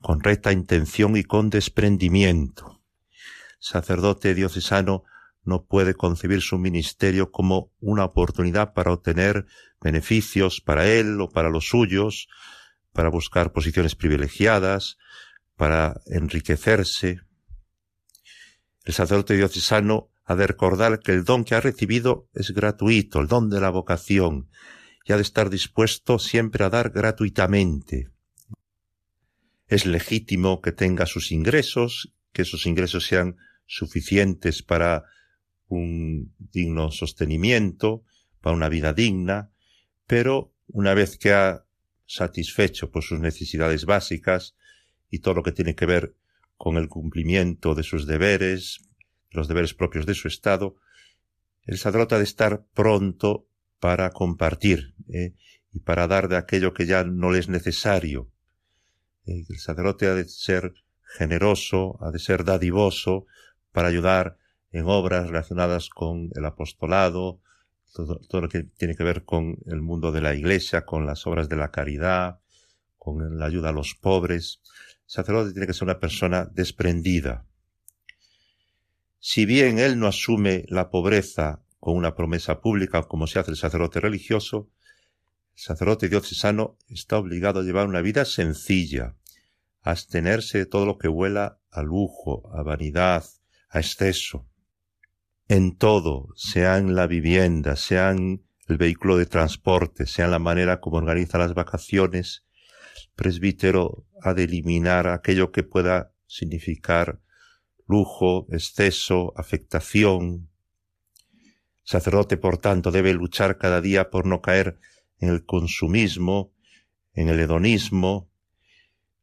con 0.00 0.20
recta 0.20 0.52
intención 0.52 1.16
y 1.16 1.24
con 1.24 1.50
desprendimiento. 1.50 2.82
Sacerdote 3.58 4.34
diocesano 4.34 5.04
no 5.44 5.64
puede 5.66 5.94
concebir 5.94 6.40
su 6.40 6.58
ministerio 6.58 7.30
como 7.30 7.70
una 7.80 8.04
oportunidad 8.04 8.72
para 8.72 8.92
obtener 8.92 9.46
beneficios 9.80 10.60
para 10.60 10.86
él 10.86 11.20
o 11.20 11.28
para 11.28 11.50
los 11.50 11.68
suyos, 11.68 12.28
para 12.92 13.10
buscar 13.10 13.52
posiciones 13.52 13.94
privilegiadas, 13.94 14.96
para 15.56 16.00
enriquecerse. 16.06 17.20
El 18.84 18.94
sacerdote 18.94 19.36
diocesano 19.36 20.10
ha 20.24 20.34
de 20.34 20.46
recordar 20.46 21.00
que 21.00 21.12
el 21.12 21.24
don 21.24 21.44
que 21.44 21.54
ha 21.54 21.60
recibido 21.60 22.28
es 22.34 22.52
gratuito, 22.52 23.20
el 23.20 23.28
don 23.28 23.50
de 23.50 23.60
la 23.60 23.70
vocación, 23.70 24.48
y 25.04 25.12
ha 25.12 25.16
de 25.16 25.22
estar 25.22 25.50
dispuesto 25.50 26.18
siempre 26.18 26.64
a 26.64 26.70
dar 26.70 26.90
gratuitamente. 26.90 28.10
Es 29.66 29.86
legítimo 29.86 30.60
que 30.60 30.72
tenga 30.72 31.06
sus 31.06 31.30
ingresos, 31.30 32.14
que 32.32 32.42
esos 32.42 32.66
ingresos 32.66 33.06
sean 33.06 33.36
suficientes 33.66 34.62
para 34.62 35.04
un 35.68 36.34
digno 36.38 36.90
sostenimiento, 36.90 38.04
para 38.40 38.56
una 38.56 38.68
vida 38.68 38.92
digna, 38.92 39.50
pero 40.06 40.54
una 40.68 40.94
vez 40.94 41.18
que 41.18 41.32
ha 41.32 41.64
satisfecho 42.06 42.90
por 42.90 43.02
sus 43.02 43.20
necesidades 43.20 43.84
básicas 43.84 44.54
y 45.10 45.20
todo 45.20 45.34
lo 45.34 45.42
que 45.42 45.52
tiene 45.52 45.74
que 45.74 45.86
ver 45.86 46.14
con 46.56 46.76
el 46.76 46.88
cumplimiento 46.88 47.74
de 47.74 47.82
sus 47.82 48.06
deberes, 48.06 48.80
los 49.34 49.48
deberes 49.48 49.74
propios 49.74 50.06
de 50.06 50.14
su 50.14 50.28
Estado, 50.28 50.76
el 51.66 51.78
sacerdote 51.78 52.14
ha 52.14 52.18
de 52.18 52.24
estar 52.24 52.64
pronto 52.74 53.46
para 53.80 54.10
compartir 54.10 54.94
¿eh? 55.08 55.34
y 55.72 55.80
para 55.80 56.06
dar 56.06 56.28
de 56.28 56.36
aquello 56.36 56.72
que 56.72 56.86
ya 56.86 57.04
no 57.04 57.30
le 57.30 57.38
es 57.38 57.48
necesario. 57.48 58.30
Eh, 59.26 59.44
el 59.48 59.58
sacerdote 59.58 60.06
ha 60.06 60.14
de 60.14 60.26
ser 60.26 60.74
generoso, 61.16 61.98
ha 62.00 62.10
de 62.10 62.18
ser 62.18 62.44
dadivoso 62.44 63.26
para 63.72 63.88
ayudar 63.88 64.38
en 64.72 64.86
obras 64.86 65.26
relacionadas 65.26 65.88
con 65.88 66.30
el 66.34 66.44
apostolado, 66.44 67.40
todo, 67.92 68.18
todo, 68.28 68.40
lo 68.42 68.48
que 68.48 68.64
tiene 68.64 68.96
que 68.96 69.04
ver 69.04 69.24
con 69.24 69.58
el 69.66 69.80
mundo 69.80 70.10
de 70.10 70.20
la 70.20 70.34
iglesia, 70.34 70.84
con 70.84 71.06
las 71.06 71.26
obras 71.26 71.48
de 71.48 71.56
la 71.56 71.70
caridad, 71.70 72.40
con 72.98 73.38
la 73.38 73.46
ayuda 73.46 73.68
a 73.68 73.72
los 73.72 73.94
pobres. 73.94 74.60
El 75.04 75.10
sacerdote 75.10 75.52
tiene 75.52 75.66
que 75.66 75.74
ser 75.74 75.84
una 75.84 76.00
persona 76.00 76.44
desprendida, 76.46 77.46
si 79.26 79.46
bien 79.46 79.78
él 79.78 79.98
no 79.98 80.06
asume 80.06 80.66
la 80.68 80.90
pobreza 80.90 81.62
con 81.80 81.96
una 81.96 82.14
promesa 82.14 82.60
pública 82.60 83.04
como 83.04 83.26
se 83.26 83.38
hace 83.38 83.52
el 83.52 83.56
sacerdote 83.56 83.98
religioso, 83.98 84.70
el 85.54 85.62
sacerdote 85.62 86.10
diocesano 86.10 86.76
está 86.90 87.16
obligado 87.16 87.60
a 87.60 87.62
llevar 87.62 87.86
una 87.86 88.02
vida 88.02 88.26
sencilla, 88.26 89.16
a 89.80 89.92
abstenerse 89.92 90.58
de 90.58 90.66
todo 90.66 90.84
lo 90.84 90.98
que 90.98 91.08
huela 91.08 91.58
a 91.70 91.82
lujo, 91.82 92.54
a 92.54 92.62
vanidad, 92.62 93.24
a 93.70 93.78
exceso. 93.78 94.46
En 95.48 95.78
todo, 95.78 96.28
sea 96.36 96.76
en 96.76 96.94
la 96.94 97.06
vivienda, 97.06 97.76
sea 97.76 98.10
en 98.10 98.44
el 98.68 98.76
vehículo 98.76 99.16
de 99.16 99.24
transporte, 99.24 100.04
sea 100.04 100.26
en 100.26 100.32
la 100.32 100.38
manera 100.38 100.80
como 100.80 100.98
organiza 100.98 101.38
las 101.38 101.54
vacaciones, 101.54 102.44
presbítero 103.14 104.06
ha 104.20 104.34
de 104.34 104.44
eliminar 104.44 105.08
aquello 105.08 105.50
que 105.50 105.62
pueda 105.62 106.12
significar 106.26 107.23
lujo, 107.86 108.46
exceso, 108.50 109.32
afectación. 109.36 110.48
Sacerdote, 111.82 112.36
por 112.36 112.58
tanto, 112.58 112.90
debe 112.90 113.12
luchar 113.12 113.58
cada 113.58 113.80
día 113.80 114.10
por 114.10 114.26
no 114.26 114.40
caer 114.40 114.78
en 115.18 115.28
el 115.28 115.44
consumismo, 115.44 116.52
en 117.14 117.28
el 117.28 117.40
hedonismo, 117.40 118.30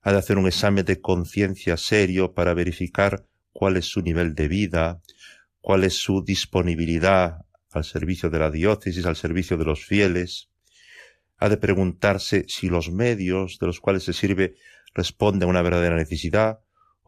ha 0.02 0.12
de 0.12 0.18
hacer 0.18 0.38
un 0.38 0.48
examen 0.48 0.86
de 0.86 1.00
conciencia 1.00 1.78
serio 1.78 2.34
para 2.34 2.54
verificar 2.54 3.28
cuál 3.54 3.78
es 3.78 3.86
su 3.86 4.02
nivel 4.02 4.34
de 4.34 4.48
vida, 4.48 5.02
cuál 5.60 5.84
es 5.84 5.96
su 5.98 6.24
disponibilidad 6.24 7.46
al 7.72 7.84
servicio 7.84 8.30
de 8.30 8.40
la 8.40 8.50
diócesis, 8.50 9.06
al 9.06 9.16
servicio 9.16 9.58
de 9.58 9.66
los 9.66 9.86
fieles. 9.86 10.50
Ha 11.38 11.50
de 11.50 11.58
preguntarse 11.58 12.46
si 12.48 12.68
los 12.68 12.92
medios 12.92 13.60
de 13.60 13.68
los 13.68 13.80
cuales 13.80 14.04
se 14.04 14.14
sirve 14.14 14.56
responden 14.94 15.48
a 15.48 15.52
una 15.52 15.62
verdadera 15.62 15.96
necesidad 15.96 16.60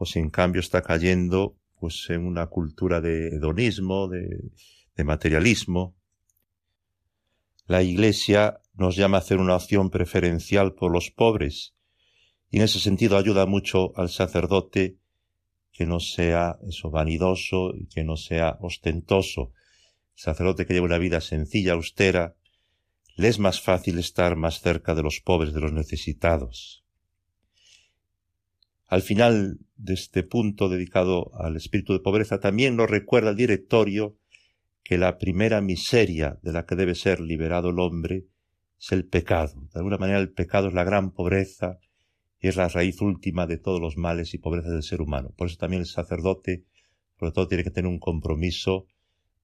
si 0.02 0.18
en 0.18 0.30
cambio 0.30 0.60
está 0.60 0.82
cayendo 0.82 1.56
pues 1.80 2.06
en 2.10 2.26
una 2.26 2.46
cultura 2.46 3.00
de 3.00 3.28
hedonismo, 3.28 4.08
de, 4.08 4.50
de 4.96 5.04
materialismo. 5.04 5.96
La 7.66 7.82
Iglesia 7.82 8.60
nos 8.74 8.96
llama 8.96 9.18
a 9.18 9.20
hacer 9.20 9.38
una 9.38 9.56
opción 9.56 9.90
preferencial 9.90 10.74
por 10.74 10.92
los 10.92 11.10
pobres, 11.10 11.74
y 12.50 12.58
en 12.58 12.64
ese 12.64 12.80
sentido 12.80 13.16
ayuda 13.16 13.46
mucho 13.46 13.96
al 13.96 14.08
sacerdote 14.10 14.98
que 15.72 15.86
no 15.86 15.98
sea 15.98 16.58
eso 16.68 16.90
vanidoso 16.90 17.74
y 17.74 17.86
que 17.86 18.04
no 18.04 18.16
sea 18.16 18.58
ostentoso. 18.60 19.52
El 20.16 20.22
sacerdote 20.22 20.66
que 20.66 20.74
lleva 20.74 20.86
una 20.86 20.98
vida 20.98 21.20
sencilla, 21.20 21.72
austera, 21.72 22.36
le 23.16 23.28
es 23.28 23.38
más 23.38 23.60
fácil 23.60 23.98
estar 23.98 24.36
más 24.36 24.60
cerca 24.60 24.94
de 24.94 25.02
los 25.02 25.20
pobres, 25.20 25.52
de 25.52 25.60
los 25.60 25.72
necesitados. 25.72 26.83
Al 28.86 29.02
final 29.02 29.58
de 29.76 29.94
este 29.94 30.22
punto 30.22 30.68
dedicado 30.68 31.32
al 31.34 31.56
espíritu 31.56 31.92
de 31.92 32.00
pobreza, 32.00 32.40
también 32.40 32.76
nos 32.76 32.90
recuerda 32.90 33.30
el 33.30 33.36
directorio 33.36 34.16
que 34.82 34.98
la 34.98 35.18
primera 35.18 35.60
miseria 35.60 36.38
de 36.42 36.52
la 36.52 36.66
que 36.66 36.76
debe 36.76 36.94
ser 36.94 37.20
liberado 37.20 37.70
el 37.70 37.78
hombre 37.78 38.26
es 38.78 38.92
el 38.92 39.06
pecado. 39.06 39.68
De 39.72 39.80
alguna 39.80 39.96
manera 39.96 40.18
el 40.18 40.32
pecado 40.32 40.68
es 40.68 40.74
la 40.74 40.84
gran 40.84 41.12
pobreza 41.12 41.78
y 42.38 42.48
es 42.48 42.56
la 42.56 42.68
raíz 42.68 43.00
última 43.00 43.46
de 43.46 43.56
todos 43.56 43.80
los 43.80 43.96
males 43.96 44.34
y 44.34 44.38
pobrezas 44.38 44.72
del 44.72 44.82
ser 44.82 45.00
humano. 45.00 45.32
Por 45.36 45.46
eso 45.46 45.56
también 45.56 45.80
el 45.80 45.86
sacerdote, 45.86 46.64
sobre 47.18 47.32
todo, 47.32 47.48
tiene 47.48 47.64
que 47.64 47.70
tener 47.70 47.88
un 47.88 47.98
compromiso 47.98 48.86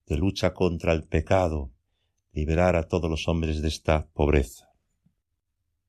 de 0.05 0.17
lucha 0.17 0.53
contra 0.53 0.93
el 0.93 1.03
pecado, 1.03 1.71
liberar 2.31 2.75
a 2.75 2.87
todos 2.87 3.09
los 3.09 3.27
hombres 3.27 3.61
de 3.61 3.69
esta 3.69 4.07
pobreza. 4.13 4.70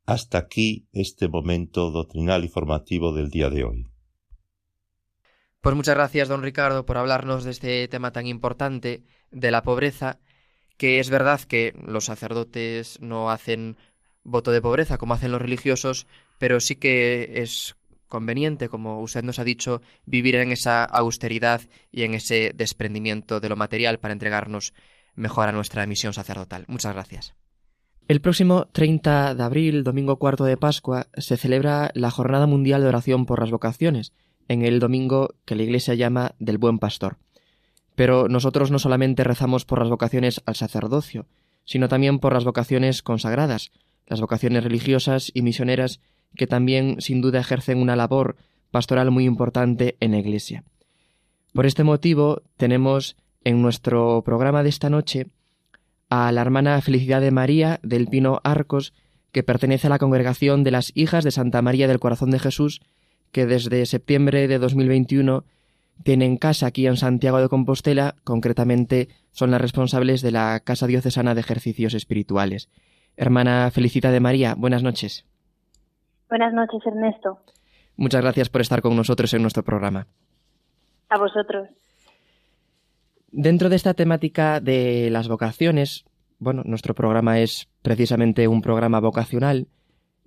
Hasta 0.06 0.38
aquí 0.38 0.88
este 0.92 1.28
momento 1.28 1.90
doctrinal 1.90 2.44
y 2.44 2.48
formativo 2.48 3.12
del 3.12 3.30
día 3.30 3.50
de 3.50 3.64
hoy. 3.64 3.86
Pues 5.60 5.76
muchas 5.76 5.94
gracias, 5.94 6.28
don 6.28 6.42
Ricardo, 6.42 6.84
por 6.84 6.98
hablarnos 6.98 7.44
de 7.44 7.52
este 7.52 7.86
tema 7.86 8.12
tan 8.12 8.26
importante 8.26 9.04
de 9.30 9.50
la 9.52 9.62
pobreza, 9.62 10.18
que 10.76 10.98
es 10.98 11.08
verdad 11.08 11.40
que 11.42 11.72
los 11.86 12.06
sacerdotes 12.06 13.00
no 13.00 13.30
hacen 13.30 13.76
voto 14.24 14.50
de 14.50 14.60
pobreza 14.60 14.98
como 14.98 15.14
hacen 15.14 15.30
los 15.30 15.40
religiosos, 15.40 16.08
pero 16.38 16.58
sí 16.58 16.74
que 16.74 17.42
es 17.42 17.76
conveniente, 18.08 18.68
como 18.68 19.00
usted 19.00 19.22
nos 19.22 19.38
ha 19.38 19.44
dicho, 19.44 19.82
vivir 20.04 20.34
en 20.34 20.50
esa 20.50 20.84
austeridad 20.84 21.60
y 21.92 22.02
en 22.02 22.14
ese 22.14 22.52
desprendimiento 22.54 23.38
de 23.38 23.48
lo 23.48 23.56
material 23.56 24.00
para 24.00 24.12
entregarnos 24.12 24.74
mejor 25.14 25.48
a 25.48 25.52
nuestra 25.52 25.86
misión 25.86 26.12
sacerdotal. 26.12 26.64
Muchas 26.66 26.92
gracias. 26.92 27.34
El 28.08 28.20
próximo 28.20 28.66
30 28.72 29.34
de 29.34 29.42
abril, 29.42 29.84
domingo 29.84 30.16
cuarto 30.16 30.44
de 30.44 30.56
Pascua, 30.56 31.06
se 31.16 31.36
celebra 31.36 31.92
la 31.94 32.10
Jornada 32.10 32.46
Mundial 32.46 32.82
de 32.82 32.88
Oración 32.88 33.26
por 33.26 33.40
las 33.40 33.50
Vocaciones, 33.50 34.12
en 34.48 34.64
el 34.64 34.80
domingo 34.80 35.34
que 35.44 35.54
la 35.54 35.62
Iglesia 35.62 35.94
llama 35.94 36.34
del 36.38 36.58
Buen 36.58 36.78
Pastor. 36.78 37.16
Pero 37.94 38.28
nosotros 38.28 38.70
no 38.70 38.78
solamente 38.78 39.24
rezamos 39.24 39.64
por 39.64 39.78
las 39.78 39.88
vocaciones 39.88 40.42
al 40.46 40.56
sacerdocio, 40.56 41.26
sino 41.64 41.88
también 41.88 42.18
por 42.18 42.32
las 42.32 42.44
vocaciones 42.44 43.02
consagradas, 43.02 43.70
las 44.06 44.20
vocaciones 44.20 44.64
religiosas 44.64 45.30
y 45.32 45.42
misioneras 45.42 46.00
que 46.34 46.46
también 46.46 47.00
sin 47.00 47.20
duda 47.20 47.40
ejercen 47.40 47.78
una 47.78 47.96
labor 47.96 48.36
pastoral 48.70 49.10
muy 49.10 49.24
importante 49.24 49.96
en 50.00 50.10
la 50.10 50.18
Iglesia. 50.18 50.64
Por 51.52 51.66
este 51.66 51.84
motivo 51.84 52.42
tenemos 52.56 53.16
en 53.44 53.62
nuestro 53.62 54.22
programa 54.24 54.62
de 54.62 54.70
esta 54.70 54.90
noche 54.90 55.28
a 56.14 56.30
la 56.30 56.42
hermana 56.42 56.78
Felicidad 56.82 57.22
de 57.22 57.30
María 57.30 57.80
del 57.82 58.06
Pino 58.06 58.42
Arcos, 58.44 58.92
que 59.32 59.42
pertenece 59.42 59.86
a 59.86 59.90
la 59.90 59.98
congregación 59.98 60.62
de 60.62 60.70
las 60.70 60.92
Hijas 60.94 61.24
de 61.24 61.30
Santa 61.30 61.62
María 61.62 61.88
del 61.88 62.00
Corazón 62.00 62.30
de 62.30 62.38
Jesús, 62.38 62.82
que 63.30 63.46
desde 63.46 63.86
septiembre 63.86 64.46
de 64.46 64.58
2021 64.58 65.44
tienen 66.04 66.36
casa 66.36 66.66
aquí 66.66 66.86
en 66.86 66.98
Santiago 66.98 67.40
de 67.40 67.48
Compostela, 67.48 68.16
concretamente 68.24 69.08
son 69.30 69.52
las 69.52 69.62
responsables 69.62 70.20
de 70.20 70.32
la 70.32 70.60
Casa 70.60 70.86
Diocesana 70.86 71.34
de 71.34 71.40
Ejercicios 71.40 71.94
Espirituales. 71.94 72.68
Hermana 73.16 73.70
Felicita 73.70 74.10
de 74.10 74.20
María, 74.20 74.54
buenas 74.54 74.82
noches. 74.82 75.24
Buenas 76.28 76.52
noches, 76.52 76.82
Ernesto. 76.84 77.38
Muchas 77.96 78.20
gracias 78.20 78.50
por 78.50 78.60
estar 78.60 78.82
con 78.82 78.94
nosotros 78.96 79.32
en 79.32 79.40
nuestro 79.40 79.62
programa. 79.62 80.06
A 81.08 81.16
vosotros. 81.16 81.70
Dentro 83.32 83.68
de 83.68 83.76
esta 83.76 83.94
temática 83.94 84.60
de 84.60 85.08
las 85.10 85.28
vocaciones, 85.28 86.04
bueno, 86.38 86.62
nuestro 86.64 86.94
programa 86.94 87.40
es 87.40 87.68
precisamente 87.82 88.46
un 88.46 88.62
programa 88.62 89.00
vocacional. 89.00 89.66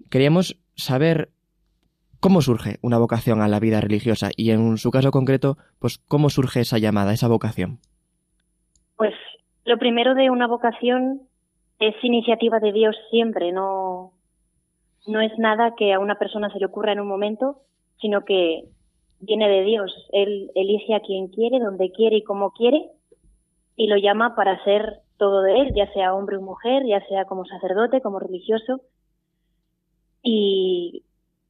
Queríamos 0.09 0.59
saber 0.75 1.29
¿Cómo 2.25 2.41
surge 2.41 2.79
una 2.81 2.97
vocación 2.97 3.43
a 3.43 3.47
la 3.47 3.59
vida 3.59 3.81
religiosa? 3.81 4.29
Y 4.35 4.49
en 4.49 4.77
su 4.77 4.89
caso 4.89 5.11
concreto, 5.11 5.57
pues 5.77 5.99
¿cómo 6.07 6.29
surge 6.29 6.61
esa 6.61 6.79
llamada, 6.79 7.13
esa 7.13 7.27
vocación? 7.27 7.77
Pues 8.97 9.13
lo 9.63 9.77
primero 9.77 10.15
de 10.15 10.31
una 10.31 10.47
vocación 10.47 11.21
es 11.77 11.93
iniciativa 12.01 12.59
de 12.59 12.71
Dios 12.71 12.95
siempre, 13.11 13.51
no, 13.51 14.13
no 15.05 15.21
es 15.21 15.37
nada 15.37 15.75
que 15.77 15.93
a 15.93 15.99
una 15.99 16.15
persona 16.15 16.49
se 16.51 16.57
le 16.57 16.65
ocurra 16.65 16.93
en 16.93 16.99
un 16.99 17.07
momento, 17.07 17.61
sino 18.01 18.25
que 18.25 18.63
viene 19.19 19.47
de 19.47 19.61
Dios. 19.61 19.93
Él 20.11 20.49
elige 20.55 20.95
a 20.95 21.01
quien 21.01 21.27
quiere, 21.27 21.59
donde 21.59 21.91
quiere 21.91 22.17
y 22.17 22.23
como 22.23 22.53
quiere, 22.53 22.89
y 23.75 23.87
lo 23.87 23.97
llama 23.97 24.35
para 24.35 24.63
ser 24.63 24.99
todo 25.17 25.41
de 25.41 25.61
él, 25.61 25.73
ya 25.75 25.91
sea 25.93 26.13
hombre 26.13 26.37
o 26.37 26.41
mujer, 26.41 26.83
ya 26.85 27.05
sea 27.07 27.25
como 27.25 27.45
sacerdote, 27.45 28.01
como 28.01 28.19
religioso. 28.19 28.81
Y 30.21 31.03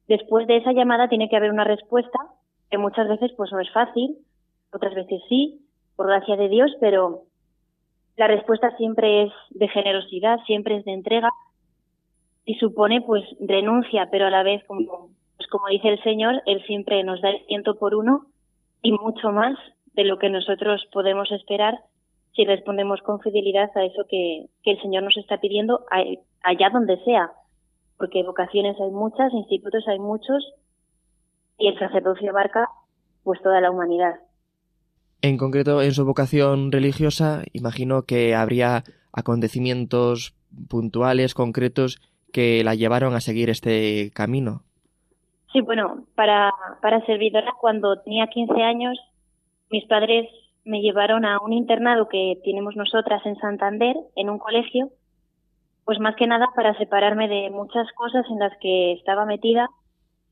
Después 0.08 0.46
de 0.46 0.58
esa 0.58 0.72
llamada 0.72 1.08
tiene 1.08 1.28
que 1.28 1.36
haber 1.36 1.50
una 1.50 1.64
respuesta, 1.64 2.18
que 2.70 2.78
muchas 2.78 3.08
veces 3.08 3.32
pues 3.36 3.50
no 3.52 3.60
es 3.60 3.70
fácil, 3.72 4.18
otras 4.72 4.94
veces 4.94 5.20
sí, 5.28 5.62
por 5.96 6.06
gracia 6.06 6.36
de 6.36 6.48
Dios, 6.48 6.70
pero 6.80 7.22
la 8.16 8.28
respuesta 8.28 8.76
siempre 8.76 9.24
es 9.24 9.32
de 9.50 9.68
generosidad, 9.68 10.38
siempre 10.46 10.76
es 10.76 10.84
de 10.84 10.92
entrega 10.92 11.30
y 12.44 12.54
supone 12.54 13.00
pues 13.00 13.24
renuncia, 13.40 14.08
pero 14.10 14.26
a 14.26 14.30
la 14.30 14.42
vez 14.42 14.64
como 14.66 15.08
pues 15.36 15.48
como 15.50 15.66
dice 15.68 15.88
el 15.88 16.02
Señor, 16.02 16.42
él 16.46 16.62
siempre 16.66 17.02
nos 17.04 17.20
da 17.20 17.30
el 17.30 17.44
ciento 17.46 17.74
por 17.76 17.94
uno 17.94 18.26
y 18.82 18.92
mucho 18.92 19.32
más 19.32 19.58
de 19.94 20.04
lo 20.04 20.18
que 20.18 20.30
nosotros 20.30 20.86
podemos 20.92 21.30
esperar 21.32 21.80
si 22.36 22.44
respondemos 22.44 23.00
con 23.00 23.20
fidelidad 23.20 23.70
a 23.74 23.84
eso 23.84 24.04
que, 24.08 24.46
que 24.62 24.72
el 24.72 24.82
Señor 24.82 25.02
nos 25.02 25.16
está 25.16 25.40
pidiendo 25.40 25.86
allá 26.42 26.70
donde 26.70 27.02
sea, 27.04 27.32
porque 27.96 28.22
vocaciones 28.22 28.76
hay 28.78 28.90
muchas, 28.90 29.32
institutos 29.32 29.88
hay 29.88 29.98
muchos, 29.98 30.52
y 31.58 31.68
el 31.68 31.78
sacerdocio 31.78 32.30
abarca 32.30 32.68
pues 33.24 33.40
toda 33.42 33.60
la 33.62 33.70
humanidad. 33.70 34.20
En 35.22 35.38
concreto, 35.38 35.80
en 35.80 35.92
su 35.92 36.04
vocación 36.04 36.70
religiosa, 36.70 37.42
imagino 37.54 38.02
que 38.02 38.34
habría 38.34 38.84
acontecimientos 39.12 40.36
puntuales, 40.68 41.34
concretos, 41.34 41.98
que 42.32 42.62
la 42.62 42.74
llevaron 42.74 43.14
a 43.14 43.20
seguir 43.20 43.48
este 43.48 44.10
camino. 44.14 44.62
Sí, 45.52 45.62
bueno, 45.62 46.04
para, 46.14 46.52
para 46.82 47.04
servidora, 47.06 47.54
cuando 47.58 47.98
tenía 48.02 48.26
15 48.26 48.62
años, 48.62 48.98
mis 49.70 49.86
padres 49.86 50.28
me 50.66 50.80
llevaron 50.80 51.24
a 51.24 51.38
un 51.38 51.52
internado 51.52 52.08
que 52.08 52.40
tenemos 52.44 52.74
nosotras 52.74 53.24
en 53.24 53.36
Santander, 53.36 53.96
en 54.16 54.28
un 54.28 54.38
colegio, 54.38 54.90
pues 55.84 56.00
más 56.00 56.16
que 56.16 56.26
nada 56.26 56.48
para 56.56 56.76
separarme 56.76 57.28
de 57.28 57.50
muchas 57.50 57.90
cosas 57.92 58.26
en 58.28 58.40
las 58.40 58.52
que 58.60 58.92
estaba 58.92 59.24
metida 59.24 59.70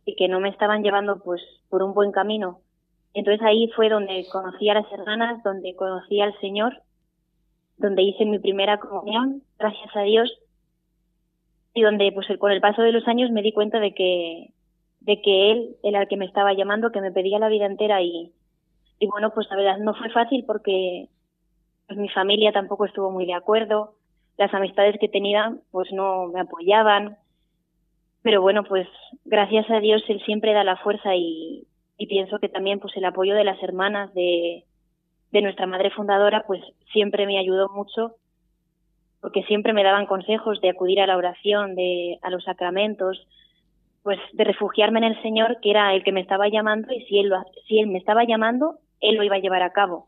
y 0.05 0.17
que 0.17 0.27
no 0.27 0.41
me 0.41 0.49
estaban 0.49 0.83
llevando 0.83 1.23
pues 1.23 1.41
por 1.71 1.85
un 1.85 1.95
buen 1.95 2.11
camino. 2.11 2.59
Entonces 3.15 3.47
ahí 3.47 3.71
fue 3.77 3.89
donde 3.89 4.27
conocí 4.31 4.69
a 4.69 4.75
las 4.75 4.93
hermanas, 4.93 5.41
donde 5.45 5.77
conocí 5.77 6.21
al 6.21 6.37
Señor, 6.41 6.83
donde 7.77 8.03
hice 8.03 8.25
mi 8.25 8.41
primera 8.41 8.81
comunión, 8.81 9.43
gracias 9.57 9.95
a 9.95 10.03
Dios, 10.03 10.37
y 11.75 11.83
donde 11.83 12.11
pues 12.11 12.27
con 12.39 12.51
el 12.51 12.61
paso 12.61 12.83
de 12.83 12.91
los 12.91 13.07
años 13.07 13.31
me 13.31 13.43
di 13.43 13.53
cuenta 13.53 13.79
de 13.79 13.95
que 13.95 14.51
de 14.99 15.21
que 15.23 15.53
él 15.53 15.77
era 15.85 16.03
el 16.03 16.09
que 16.09 16.17
me 16.17 16.25
estaba 16.25 16.55
llamando, 16.55 16.91
que 16.91 17.01
me 17.01 17.13
pedía 17.13 17.39
la 17.39 17.49
vida 17.49 17.67
entera 17.67 18.01
y, 18.03 18.33
y 19.05 19.07
bueno, 19.07 19.35
pues 19.35 19.47
la 19.51 19.57
verdad 19.57 19.79
no 19.79 19.93
fue 19.95 20.09
fácil 20.09 20.45
porque 20.47 21.09
pues 21.87 21.99
mi 21.99 22.09
familia 22.09 22.53
tampoco 22.53 22.87
estuvo 22.87 23.11
muy 23.11 23.27
de 23.27 23.35
acuerdo, 23.35 23.97
las 24.39 24.53
amistades 24.55 24.97
que 24.99 25.11
tenía 25.11 25.55
pues 25.71 25.93
no 25.93 26.29
me 26.29 26.41
apoyaban. 26.41 27.19
Pero 28.23 28.41
bueno, 28.41 28.65
pues 28.65 28.89
gracias 29.27 29.71
a 29.71 29.81
Dios 29.81 30.03
él 30.09 30.23
siempre 30.25 30.55
da 30.55 30.65
la 30.65 30.79
fuerza 30.79 31.15
y, 31.15 31.67
y 31.99 32.07
pienso 32.07 32.39
que 32.39 32.49
también 32.49 32.81
pues 32.81 32.97
el 32.97 33.05
apoyo 33.05 33.35
de 33.35 33.45
las 33.45 33.63
hermanas 33.63 34.15
de, 34.15 34.65
de 35.33 35.43
nuestra 35.43 35.67
madre 35.67 35.91
fundadora 35.91 36.45
pues 36.47 36.63
siempre 36.91 37.27
me 37.27 37.39
ayudó 37.39 37.69
mucho 37.69 38.15
porque 39.21 39.43
siempre 39.43 39.75
me 39.75 39.85
daban 39.85 40.07
consejos 40.07 40.63
de 40.63 40.71
acudir 40.71 41.03
a 41.03 41.07
la 41.07 41.19
oración, 41.19 41.75
de 41.75 42.19
a 42.23 42.31
los 42.31 42.45
sacramentos, 42.45 43.27
pues 44.03 44.19
de 44.33 44.45
refugiarme 44.45 45.01
en 45.01 45.13
el 45.13 45.23
Señor 45.23 45.59
que 45.61 45.69
era 45.69 45.95
el 45.95 46.05
que 46.05 46.13
me 46.13 46.23
estaba 46.23 46.49
llamando 46.49 46.91
y 46.91 47.05
si 47.05 47.19
él 47.19 47.31
si 47.69 47.81
él 47.81 47.89
me 47.89 47.99
estaba 47.99 48.25
llamando, 48.25 48.79
él 49.01 49.17
lo 49.17 49.25
iba 49.25 49.37
a 49.37 49.41
llevar 49.41 49.63
a 49.63 49.73
cabo 49.73 50.07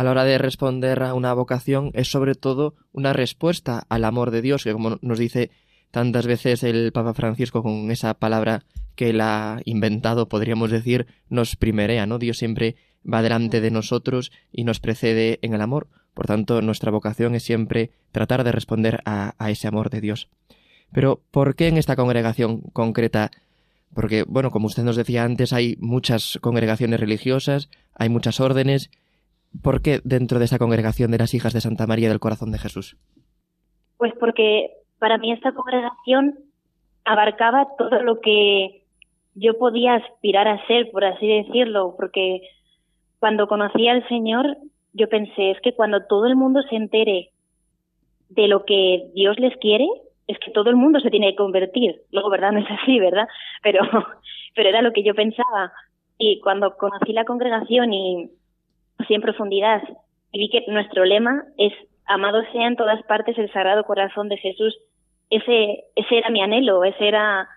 a 0.00 0.04
la 0.04 0.12
hora 0.12 0.24
de 0.24 0.38
responder 0.38 1.02
a 1.02 1.12
una 1.12 1.34
vocación 1.34 1.90
es 1.94 2.10
sobre 2.10 2.34
todo 2.34 2.74
una 2.92 3.12
respuesta 3.12 3.84
al 3.90 4.04
amor 4.04 4.30
de 4.30 4.40
Dios, 4.40 4.64
que 4.64 4.72
como 4.72 4.98
nos 5.02 5.18
dice 5.18 5.50
tantas 5.90 6.26
veces 6.26 6.62
el 6.62 6.92
Papa 6.92 7.12
Francisco 7.12 7.62
con 7.62 7.90
esa 7.90 8.14
palabra 8.14 8.62
que 8.94 9.10
él 9.10 9.20
ha 9.20 9.60
inventado, 9.64 10.28
podríamos 10.28 10.70
decir, 10.70 11.06
nos 11.28 11.56
primerea, 11.56 12.06
¿no? 12.06 12.18
Dios 12.18 12.38
siempre 12.38 12.76
va 13.04 13.22
delante 13.22 13.60
de 13.60 13.70
nosotros 13.70 14.32
y 14.52 14.64
nos 14.64 14.80
precede 14.80 15.38
en 15.42 15.54
el 15.54 15.60
amor. 15.60 15.88
Por 16.14 16.26
tanto, 16.26 16.62
nuestra 16.62 16.90
vocación 16.90 17.34
es 17.34 17.42
siempre 17.42 17.90
tratar 18.12 18.44
de 18.44 18.52
responder 18.52 19.00
a, 19.04 19.34
a 19.38 19.50
ese 19.50 19.68
amor 19.68 19.90
de 19.90 20.00
Dios. 20.00 20.28
Pero, 20.92 21.20
¿por 21.30 21.54
qué 21.54 21.68
en 21.68 21.76
esta 21.76 21.96
congregación 21.96 22.62
concreta? 22.72 23.30
Porque, 23.94 24.24
bueno, 24.26 24.50
como 24.50 24.66
usted 24.66 24.84
nos 24.84 24.96
decía 24.96 25.24
antes, 25.24 25.52
hay 25.52 25.76
muchas 25.80 26.38
congregaciones 26.40 27.00
religiosas, 27.00 27.70
hay 27.94 28.08
muchas 28.08 28.40
órdenes, 28.40 28.90
¿Por 29.62 29.82
qué 29.82 30.00
dentro 30.04 30.38
de 30.38 30.44
esa 30.44 30.58
congregación 30.58 31.10
de 31.10 31.18
las 31.18 31.34
hijas 31.34 31.52
de 31.52 31.60
Santa 31.60 31.86
María 31.86 32.08
del 32.08 32.20
Corazón 32.20 32.52
de 32.52 32.58
Jesús? 32.58 32.96
Pues 33.98 34.12
porque 34.18 34.70
para 34.98 35.18
mí 35.18 35.32
esta 35.32 35.52
congregación 35.52 36.38
abarcaba 37.04 37.66
todo 37.76 38.02
lo 38.02 38.20
que 38.20 38.84
yo 39.34 39.58
podía 39.58 39.96
aspirar 39.96 40.46
a 40.46 40.64
ser, 40.66 40.90
por 40.92 41.04
así 41.04 41.26
decirlo, 41.26 41.94
porque 41.96 42.42
cuando 43.18 43.48
conocí 43.48 43.88
al 43.88 44.06
Señor, 44.08 44.56
yo 44.92 45.08
pensé, 45.08 45.50
es 45.50 45.60
que 45.62 45.74
cuando 45.74 46.06
todo 46.06 46.26
el 46.26 46.36
mundo 46.36 46.62
se 46.68 46.76
entere 46.76 47.30
de 48.28 48.46
lo 48.46 48.64
que 48.64 49.10
Dios 49.14 49.38
les 49.40 49.56
quiere, 49.56 49.86
es 50.30 50.38
que 50.38 50.50
todo 50.52 50.70
el 50.70 50.76
mundo 50.76 51.00
se 51.00 51.10
tiene 51.10 51.30
que 51.30 51.36
convertir. 51.36 52.02
Luego, 52.12 52.30
¿verdad? 52.30 52.52
No 52.52 52.60
es 52.60 52.70
así, 52.70 52.98
¿verdad? 52.98 53.28
Pero, 53.62 53.80
pero 54.54 54.68
era 54.68 54.82
lo 54.82 54.92
que 54.92 55.02
yo 55.02 55.14
pensaba. 55.14 55.72
Y 56.18 56.40
cuando 56.40 56.76
conocí 56.76 57.12
la 57.12 57.24
congregación 57.24 57.92
y, 57.92 58.30
así 58.98 59.14
en 59.14 59.22
profundidad 59.22 59.82
vi 60.32 60.48
que 60.48 60.64
nuestro 60.68 61.04
lema 61.04 61.42
es 61.58 61.72
amado 62.06 62.42
sea 62.52 62.68
en 62.68 62.76
todas 62.76 63.02
partes 63.04 63.36
el 63.36 63.52
sagrado 63.52 63.84
corazón 63.84 64.28
de 64.28 64.36
Jesús. 64.36 64.76
Ese, 65.28 65.84
ese 65.96 66.18
era 66.18 66.30
mi 66.30 66.42
anhelo, 66.42 66.84
ese 66.84 67.08
era 67.08 67.48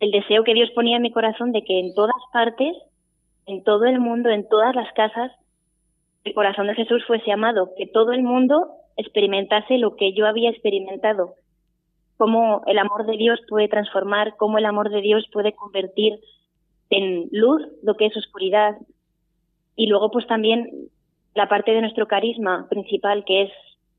el 0.00 0.10
deseo 0.10 0.44
que 0.44 0.54
Dios 0.54 0.70
ponía 0.74 0.96
en 0.96 1.02
mi 1.02 1.12
corazón 1.12 1.52
de 1.52 1.62
que 1.62 1.78
en 1.78 1.94
todas 1.94 2.16
partes, 2.32 2.76
en 3.46 3.62
todo 3.62 3.84
el 3.84 4.00
mundo, 4.00 4.30
en 4.30 4.48
todas 4.48 4.74
las 4.74 4.92
casas, 4.94 5.32
el 6.24 6.34
corazón 6.34 6.66
de 6.66 6.74
Jesús 6.74 7.04
fuese 7.06 7.30
amado, 7.30 7.70
que 7.76 7.86
todo 7.86 8.12
el 8.12 8.22
mundo 8.22 8.68
experimentase 8.96 9.78
lo 9.78 9.94
que 9.96 10.12
yo 10.12 10.26
había 10.26 10.50
experimentado, 10.50 11.34
cómo 12.16 12.62
el 12.66 12.78
amor 12.78 13.06
de 13.06 13.16
Dios 13.16 13.40
puede 13.48 13.68
transformar, 13.68 14.36
cómo 14.36 14.58
el 14.58 14.66
amor 14.66 14.90
de 14.90 15.00
Dios 15.00 15.26
puede 15.32 15.54
convertir 15.54 16.18
en 16.90 17.28
luz 17.32 17.62
lo 17.82 17.94
que 17.96 18.06
es 18.06 18.16
oscuridad. 18.16 18.76
Y 19.74 19.86
luego 19.88 20.10
pues 20.10 20.26
también 20.26 20.88
la 21.34 21.48
parte 21.48 21.72
de 21.72 21.82
nuestro 21.82 22.06
carisma 22.06 22.66
principal, 22.70 23.24
que 23.24 23.42
es 23.42 23.52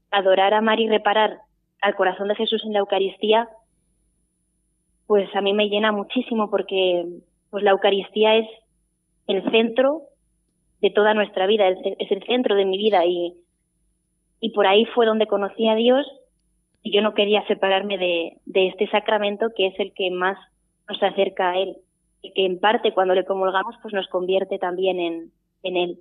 adorar, 0.09 0.53
amar 0.53 0.79
y 0.79 0.87
reparar 0.87 1.39
al 1.81 1.95
corazón 1.95 2.27
de 2.29 2.35
Jesús 2.35 2.63
en 2.65 2.73
la 2.73 2.79
Eucaristía, 2.79 3.49
pues 5.05 5.33
a 5.35 5.41
mí 5.41 5.53
me 5.53 5.69
llena 5.69 5.91
muchísimo 5.91 6.49
porque 6.49 7.05
pues 7.51 7.63
la 7.63 7.71
Eucaristía 7.71 8.35
es 8.35 8.47
el 9.27 9.49
centro 9.51 10.01
de 10.81 10.89
toda 10.89 11.13
nuestra 11.13 11.45
vida, 11.47 11.67
es 11.67 12.11
el 12.11 12.23
centro 12.25 12.55
de 12.55 12.65
mi 12.65 12.77
vida 12.77 13.05
y, 13.05 13.33
y 14.39 14.49
por 14.51 14.67
ahí 14.67 14.85
fue 14.85 15.05
donde 15.05 15.27
conocí 15.27 15.67
a 15.67 15.75
Dios 15.75 16.05
yo 16.83 17.01
no 17.01 17.13
quería 17.13 17.45
separarme 17.47 17.97
de, 17.97 18.37
de 18.45 18.67
este 18.67 18.87
sacramento 18.89 19.47
que 19.55 19.67
es 19.67 19.79
el 19.79 19.93
que 19.93 20.11
más 20.11 20.37
nos 20.87 21.01
acerca 21.03 21.51
a 21.51 21.57
Él 21.57 21.77
y 22.21 22.33
que 22.33 22.45
en 22.45 22.59
parte 22.59 22.93
cuando 22.93 23.13
le 23.13 23.25
comulgamos 23.25 23.75
pues 23.81 23.93
nos 23.93 24.07
convierte 24.07 24.57
también 24.57 24.99
en, 24.99 25.31
en 25.63 25.77
Él. 25.77 25.99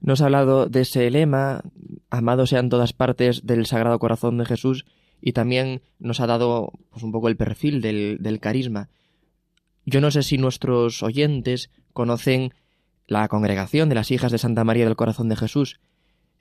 Nos 0.00 0.20
ha 0.20 0.24
hablado 0.24 0.66
de 0.66 0.80
ese 0.80 1.10
lema, 1.10 1.62
amados 2.10 2.50
sean 2.50 2.68
todas 2.68 2.92
partes 2.92 3.46
del 3.46 3.66
Sagrado 3.66 3.98
Corazón 4.00 4.36
de 4.36 4.44
Jesús, 4.44 4.84
y 5.20 5.32
también 5.32 5.82
nos 6.00 6.18
ha 6.18 6.26
dado 6.26 6.72
pues, 6.90 7.04
un 7.04 7.12
poco 7.12 7.28
el 7.28 7.36
perfil 7.36 7.80
del, 7.80 8.18
del 8.20 8.40
carisma. 8.40 8.88
Yo 9.86 10.00
no 10.00 10.10
sé 10.10 10.24
si 10.24 10.38
nuestros 10.38 11.04
oyentes 11.04 11.70
conocen 11.92 12.52
la 13.06 13.28
congregación 13.28 13.88
de 13.88 13.94
las 13.94 14.10
hijas 14.10 14.32
de 14.32 14.38
Santa 14.38 14.64
María 14.64 14.84
del 14.84 14.96
Corazón 14.96 15.28
de 15.28 15.36
Jesús, 15.36 15.78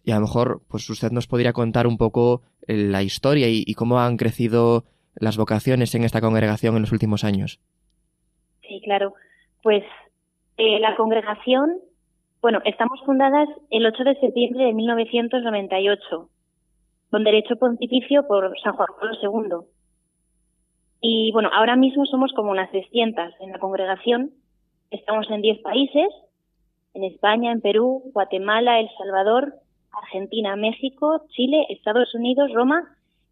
y 0.04 0.10
a 0.10 0.16
lo 0.16 0.22
mejor 0.22 0.64
pues 0.68 0.90
usted 0.90 1.12
nos 1.12 1.28
podría 1.28 1.54
contar 1.54 1.86
un 1.86 1.98
poco 1.98 2.42
la 2.68 3.04
historia 3.04 3.48
y, 3.50 3.74
cómo 3.74 4.00
han 4.00 4.18
crecido 4.18 4.84
las 5.16 5.38
vocaciones 5.38 5.94
en 5.96 6.04
esta 6.04 6.22
congregación 6.22 6.76
en 6.76 6.82
los 6.82 6.92
últimos 6.92 7.24
años. 7.24 7.60
Sí, 8.68 8.82
claro. 8.84 9.14
Pues 9.62 9.84
eh, 10.58 10.80
la 10.80 10.96
congregación, 10.96 11.80
bueno, 12.42 12.62
estamos 12.66 13.00
fundadas 13.06 13.50
el 13.70 13.86
8 13.86 14.04
de 14.04 14.16
septiembre 14.20 14.66
de 14.66 14.74
1998, 14.74 16.30
con 17.10 17.24
derecho 17.24 17.56
pontificio 17.58 18.28
por 18.28 18.54
San 18.62 18.74
Juan 18.74 18.88
Pablo 19.00 19.16
II. 19.22 19.68
Y 21.02 21.32
bueno, 21.34 21.50
ahora 21.52 21.76
mismo 21.76 22.06
somos 22.06 22.32
como 22.34 22.52
unas 22.52 22.70
300 22.72 23.34
en 23.42 23.52
la 23.52 23.60
congregación. 23.60 24.32
Estamos 24.92 25.30
en 25.32 25.42
10 25.42 25.62
países, 25.62 26.08
en 26.94 27.04
España, 27.04 27.52
en 27.52 27.62
Perú, 27.62 28.04
Guatemala, 28.14 28.80
El 28.80 28.90
Salvador, 28.98 29.56
Argentina, 29.92 30.56
México, 30.56 31.26
Chile, 31.30 31.66
Estados 31.70 32.14
Unidos, 32.16 32.52
Roma 32.54 32.84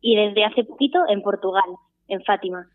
y 0.01 0.15
desde 0.15 0.45
hace 0.45 0.63
poquito 0.63 0.99
en 1.07 1.21
Portugal, 1.21 1.69
en 2.07 2.23
Fátima. 2.23 2.67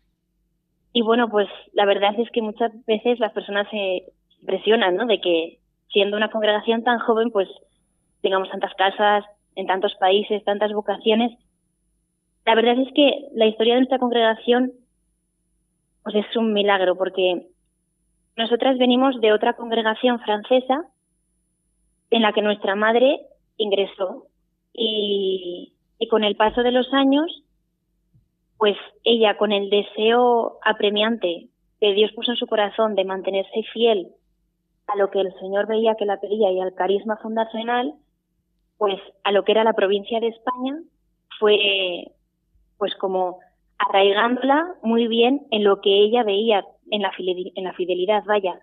Y 0.93 1.01
bueno, 1.01 1.29
pues 1.29 1.47
la 1.73 1.85
verdad 1.85 2.17
es 2.17 2.29
que 2.31 2.41
muchas 2.41 2.71
veces 2.85 3.19
las 3.19 3.33
personas 3.33 3.67
se 3.69 4.03
impresionan, 4.39 4.95
¿no? 4.95 5.05
De 5.05 5.19
que 5.19 5.59
siendo 5.91 6.17
una 6.17 6.31
congregación 6.31 6.83
tan 6.83 6.99
joven, 6.99 7.31
pues 7.31 7.49
tengamos 8.21 8.49
tantas 8.49 8.73
casas 8.75 9.25
en 9.55 9.67
tantos 9.67 9.93
países, 9.95 10.43
tantas 10.43 10.71
vocaciones. 10.73 11.37
La 12.45 12.55
verdad 12.55 12.79
es 12.79 12.91
que 12.93 13.27
la 13.33 13.45
historia 13.45 13.73
de 13.73 13.81
nuestra 13.81 13.99
congregación 13.99 14.71
pues 16.03 16.15
es 16.15 16.37
un 16.37 16.53
milagro 16.53 16.95
porque 16.95 17.47
nosotras 18.37 18.77
venimos 18.77 19.19
de 19.21 19.33
otra 19.33 19.53
congregación 19.53 20.19
francesa 20.19 20.85
en 22.11 22.21
la 22.21 22.31
que 22.31 22.43
nuestra 22.43 22.75
madre 22.75 23.21
ingresó 23.57 24.27
y, 24.73 25.73
con 26.09 26.23
el 26.23 26.35
paso 26.35 26.61
de 26.61 26.71
los 26.71 26.93
años, 26.93 27.43
pues 28.57 28.77
ella 29.03 29.37
con 29.37 29.51
el 29.51 29.69
deseo 29.69 30.59
apremiante 30.63 31.47
que 31.79 31.93
Dios 31.93 32.11
puso 32.13 32.31
en 32.31 32.37
su 32.37 32.47
corazón 32.47 32.95
de 32.95 33.05
mantenerse 33.05 33.63
fiel 33.73 34.09
a 34.87 34.95
lo 34.95 35.09
que 35.09 35.19
el 35.19 35.33
Señor 35.39 35.67
veía 35.67 35.95
que 35.95 36.05
la 36.05 36.19
pedía 36.19 36.51
y 36.51 36.59
al 36.59 36.75
carisma 36.75 37.17
fundacional, 37.17 37.95
pues 38.77 38.99
a 39.23 39.31
lo 39.31 39.43
que 39.43 39.51
era 39.51 39.63
la 39.63 39.73
provincia 39.73 40.19
de 40.19 40.27
España, 40.27 40.77
fue 41.39 41.57
pues 42.77 42.93
como 42.95 43.39
arraigándola 43.77 44.75
muy 44.83 45.07
bien 45.07 45.47
en 45.51 45.63
lo 45.63 45.81
que 45.81 46.03
ella 46.03 46.23
veía 46.23 46.63
en 46.91 47.01
la 47.01 47.73
fidelidad, 47.73 48.23
vaya. 48.25 48.59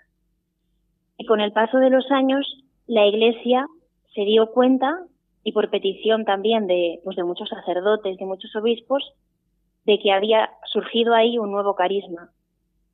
Y 1.18 1.26
con 1.26 1.40
el 1.40 1.52
paso 1.52 1.78
de 1.78 1.90
los 1.90 2.11
años, 2.11 2.46
la 2.87 3.07
Iglesia 3.07 3.66
se 4.14 4.22
dio 4.22 4.51
cuenta, 4.53 5.07
y 5.44 5.53
por 5.53 5.70
petición 5.70 6.25
también 6.25 6.66
de, 6.66 7.01
pues 7.05 7.16
de 7.16 7.25
muchos 7.25 7.48
sacerdotes, 7.48 8.16
de 8.16 8.25
muchos 8.25 8.55
obispos, 8.55 9.03
de 9.85 9.98
que 9.98 10.12
había 10.12 10.51
surgido 10.66 11.14
ahí 11.14 11.38
un 11.38 11.51
nuevo 11.51 11.75
carisma. 11.75 12.31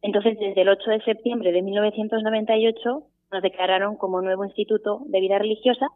Entonces, 0.01 0.39
desde 0.39 0.63
el 0.63 0.69
8 0.69 0.91
de 0.91 1.03
septiembre 1.03 1.53
de 1.53 1.63
1998, 1.63 3.03
nos 3.33 3.43
declararon 3.43 3.97
como 3.97 4.23
nuevo 4.23 4.45
instituto 4.45 5.03
de 5.07 5.21
vida 5.21 5.39
religiosa. 5.39 5.89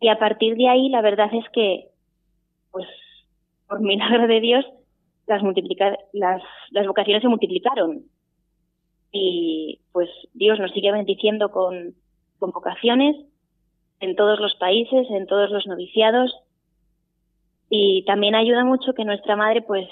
Y 0.00 0.08
a 0.08 0.18
partir 0.18 0.56
de 0.56 0.68
ahí, 0.68 0.88
la 0.88 1.02
verdad 1.02 1.28
es 1.32 1.44
que, 1.52 1.88
pues, 2.72 2.86
por 3.68 3.80
milagro 3.82 4.26
de 4.26 4.40
Dios, 4.40 4.64
las, 5.26 5.42
las, 6.12 6.42
las 6.70 6.86
vocaciones 6.86 7.22
se 7.22 7.28
multiplicaron. 7.28 8.04
Y 9.12 9.80
pues 9.92 10.10
Dios 10.34 10.58
nos 10.58 10.72
sigue 10.72 10.92
bendiciendo 10.92 11.50
con, 11.50 11.94
con 12.38 12.50
vocaciones 12.50 13.16
en 14.00 14.16
todos 14.16 14.38
los 14.40 14.54
países, 14.56 15.06
en 15.10 15.26
todos 15.26 15.50
los 15.50 15.66
noviciados. 15.66 16.34
Y 17.68 18.04
también 18.04 18.34
ayuda 18.34 18.64
mucho 18.64 18.94
que 18.94 19.04
nuestra 19.04 19.36
madre, 19.36 19.62
pues, 19.62 19.88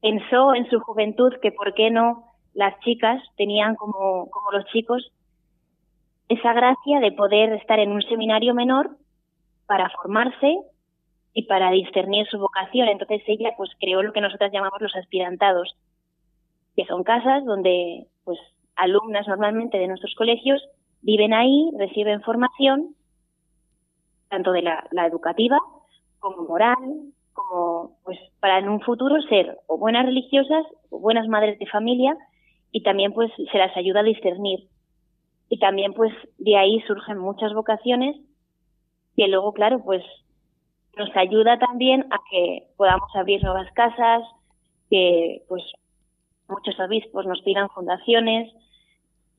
pensó 0.00 0.54
en 0.54 0.68
su 0.70 0.80
juventud 0.80 1.32
que 1.42 1.52
por 1.52 1.74
qué 1.74 1.90
no 1.90 2.24
las 2.54 2.78
chicas 2.80 3.22
tenían 3.36 3.76
como, 3.76 4.28
como 4.30 4.50
los 4.52 4.64
chicos 4.66 5.12
esa 6.28 6.52
gracia 6.52 7.00
de 7.00 7.12
poder 7.12 7.52
estar 7.54 7.80
en 7.80 7.90
un 7.90 8.02
seminario 8.02 8.54
menor 8.54 8.96
para 9.66 9.90
formarse 9.90 10.58
y 11.34 11.42
para 11.44 11.72
discernir 11.72 12.26
su 12.28 12.38
vocación. 12.38 12.88
Entonces 12.88 13.22
ella 13.26 13.50
pues 13.56 13.70
creó 13.80 14.02
lo 14.02 14.12
que 14.12 14.20
nosotras 14.20 14.52
llamamos 14.52 14.80
los 14.80 14.94
aspirantados, 14.94 15.76
que 16.76 16.84
son 16.86 17.02
casas 17.02 17.44
donde 17.44 18.06
pues 18.24 18.38
alumnas 18.76 19.26
normalmente 19.26 19.78
de 19.78 19.88
nuestros 19.88 20.14
colegios 20.14 20.62
viven 21.02 21.32
ahí, 21.32 21.70
reciben 21.78 22.22
formación, 22.22 22.94
tanto 24.28 24.52
de 24.52 24.62
la, 24.62 25.06
educativa 25.06 25.58
como 26.18 26.44
moral, 26.44 26.76
como 27.32 27.96
pues 28.04 28.18
para 28.40 28.58
en 28.58 28.68
un 28.68 28.80
futuro 28.80 29.20
ser 29.22 29.58
o 29.66 29.78
buenas 29.78 30.04
religiosas 30.06 30.66
o 30.90 30.98
buenas 30.98 31.26
madres 31.28 31.58
de 31.58 31.66
familia 31.66 32.16
y 32.72 32.82
también 32.82 33.12
pues 33.12 33.30
se 33.50 33.58
las 33.58 33.76
ayuda 33.76 34.00
a 34.00 34.04
discernir. 34.04 34.68
Y 35.48 35.58
también 35.58 35.94
pues 35.94 36.12
de 36.38 36.56
ahí 36.56 36.80
surgen 36.86 37.18
muchas 37.18 37.52
vocaciones 37.54 38.16
que 39.16 39.26
luego, 39.28 39.52
claro, 39.52 39.82
pues 39.82 40.04
nos 40.96 41.14
ayuda 41.16 41.58
también 41.58 42.06
a 42.10 42.18
que 42.30 42.68
podamos 42.76 43.10
abrir 43.14 43.42
nuevas 43.42 43.70
casas, 43.72 44.22
que 44.88 45.42
pues 45.48 45.62
muchos 46.48 46.78
obispos 46.80 47.26
nos 47.26 47.40
pidan 47.42 47.68
fundaciones, 47.70 48.52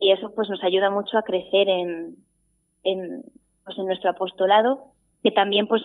y 0.02 0.12
eso 0.12 0.34
pues 0.36 0.50
nos 0.50 0.62
ayuda 0.64 0.90
mucho 0.90 1.18
a 1.18 1.22
crecer 1.22 1.70
en, 1.70 2.16
en, 2.84 3.24
pues, 3.64 3.78
en 3.78 3.86
nuestro 3.86 4.10
apostolado, 4.10 4.88
que 5.24 5.32
también 5.32 5.68
pues 5.68 5.84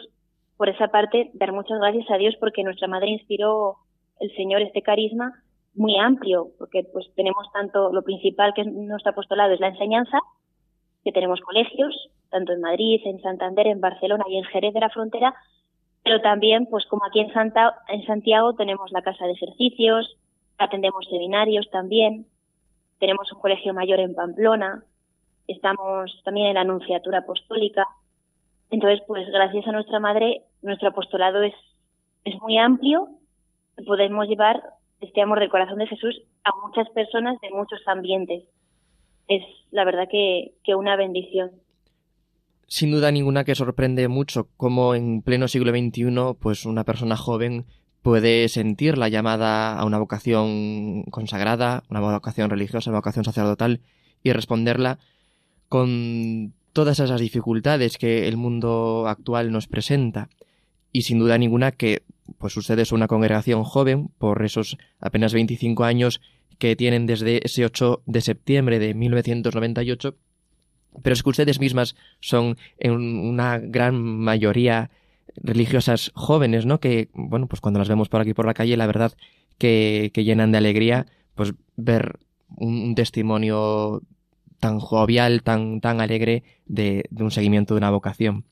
por 0.57 0.71
esa 0.71 0.89
parte 0.89 1.31
dar 1.35 1.53
muchas 1.53 1.79
gracias 1.79 2.11
a 2.11 2.17
Dios 2.17 2.35
porque 2.41 2.65
nuestra 2.65 2.89
madre 2.89 3.11
inspiró 3.11 3.77
el 4.19 4.35
Señor 4.35 4.63
este 4.63 4.81
carisma 4.81 5.35
muy 5.75 5.99
amplio, 5.99 6.49
porque 6.59 6.85
pues 6.91 7.07
tenemos 7.15 7.47
tanto 7.53 7.93
lo 7.93 8.03
principal 8.03 8.55
que 8.55 8.63
es 8.63 8.67
nuestro 8.73 9.13
apostolado 9.13 9.53
es 9.53 9.61
la 9.61 9.69
enseñanza, 9.69 10.19
que 11.05 11.13
tenemos 11.13 11.39
colegios, 11.43 11.95
tanto 12.31 12.55
en 12.55 12.63
Madrid, 12.63 13.03
en 13.05 13.21
Santander, 13.21 13.67
en 13.67 13.83
Barcelona 13.83 14.25
y 14.29 14.39
en 14.39 14.45
Jerez 14.45 14.73
de 14.73 14.81
la 14.81 14.89
Frontera, 14.89 15.35
pero 16.03 16.23
también 16.23 16.67
pues 16.71 16.87
como 16.87 17.05
aquí 17.05 17.21
en 17.21 17.35
Santa 17.35 17.75
en 17.89 18.07
Santiago 18.07 18.55
tenemos 18.55 18.91
la 18.93 19.03
casa 19.03 19.27
de 19.27 19.33
ejercicios, 19.33 20.17
atendemos 20.57 21.05
seminarios 21.11 21.69
también, 21.71 22.27
tenemos 22.99 23.31
un 23.33 23.41
colegio 23.41 23.75
mayor 23.75 24.01
en 24.01 24.15
Pamplona, 24.15 24.85
estamos 25.47 26.21
también 26.25 26.49
en 26.49 26.55
la 26.55 26.63
Anunciatura 26.63 27.19
Apostólica. 27.19 27.87
Entonces, 28.71 29.01
pues 29.07 29.29
gracias 29.29 29.67
a 29.67 29.73
nuestra 29.73 30.01
madre, 30.01 30.43
nuestro 30.63 30.89
apostolado 30.89 31.43
es, 31.43 31.55
es 32.25 32.35
muy 32.43 32.59
amplio 32.59 33.09
y 33.79 33.85
podemos 33.85 34.27
llevar 34.29 34.63
este 35.01 35.21
amor 35.21 35.41
del 35.41 35.51
corazón 35.51 35.79
de 35.79 35.87
Jesús 35.87 36.23
a 36.45 36.51
muchas 36.67 36.89
personas 36.91 37.41
de 37.41 37.51
muchos 37.51 37.81
ambientes. 37.87 38.45
Es 39.29 39.43
la 39.71 39.85
verdad 39.85 40.09
que, 40.11 40.55
que 40.65 40.75
una 40.75 40.97
bendición. 40.97 41.51
Sin 42.69 42.91
duda 42.91 43.13
ninguna 43.13 43.45
que 43.45 43.55
sorprende 43.55 44.09
mucho 44.09 44.49
cómo 44.57 44.95
en 44.95 45.23
pleno 45.23 45.47
siglo 45.47 45.71
XXI, 45.71 46.37
pues 46.41 46.67
una 46.67 46.85
persona 46.85 47.17
joven 47.17 47.67
puede 48.07 48.49
sentir 48.49 48.99
la 48.99 49.09
llamada 49.09 49.77
a 49.77 49.85
una 49.85 49.99
vocación 49.99 51.03
consagrada, 51.11 51.83
una 51.91 51.99
vocación 51.99 52.49
religiosa, 52.49 52.91
una 52.91 53.01
vocación 53.01 53.25
sacerdotal 53.25 53.81
y 54.23 54.31
responderla 54.31 55.01
con 55.69 56.55
todas 56.73 57.01
esas 57.01 57.21
dificultades 57.21 57.99
que 57.99 58.29
el 58.29 58.37
mundo 58.37 59.09
actual 59.09 59.51
nos 59.51 59.67
presenta. 59.67 60.29
Y 60.93 61.03
sin 61.03 61.19
duda 61.19 61.37
ninguna 61.37 61.73
que 61.73 62.05
pues 62.39 62.57
ustedes 62.57 62.87
son 62.87 62.99
una 62.99 63.09
congregación 63.09 63.65
joven 63.65 64.07
por 64.19 64.45
esos 64.45 64.79
apenas 65.01 65.35
25 65.35 65.83
años 65.83 66.21
que 66.61 66.77
tienen 66.77 67.07
desde 67.07 67.45
ese 67.45 67.65
8 67.65 68.05
de 68.07 68.21
septiembre 68.21 68.79
de 68.79 68.95
1998 68.95 70.15
pero 71.03 71.13
es 71.13 71.25
que 71.25 71.29
ustedes 71.29 71.59
mismas 71.59 71.97
son 72.21 72.57
en 72.79 72.93
una 72.93 73.59
gran 73.59 74.01
mayoría 74.01 74.91
religiosas 75.43 76.13
jóvenes, 76.15 76.67
¿no? 76.67 76.81
Que, 76.81 77.09
bueno, 77.13 77.47
pues 77.47 77.61
cuando 77.61 77.79
las 77.79 77.89
vemos 77.89 78.09
por 78.09 78.21
aquí 78.21 78.35
por 78.35 78.47
la 78.47 78.55
calle, 78.55 78.77
la 78.77 78.87
verdad 78.87 79.13
que, 79.59 80.11
llenan 80.15 80.53
de 80.53 80.59
alegría, 80.59 81.07
pues 81.35 81.55
ver 81.77 82.19
un, 82.57 82.95
testimonio 82.95 84.03
tan 84.61 84.79
jovial, 84.79 85.43
tan, 85.43 85.81
tan 85.81 86.01
alegre 86.01 86.45
de, 86.67 87.09
un 87.19 87.31
seguimiento 87.31 87.75
de 87.75 87.79
una 87.79 87.91
vocación. 87.91 88.45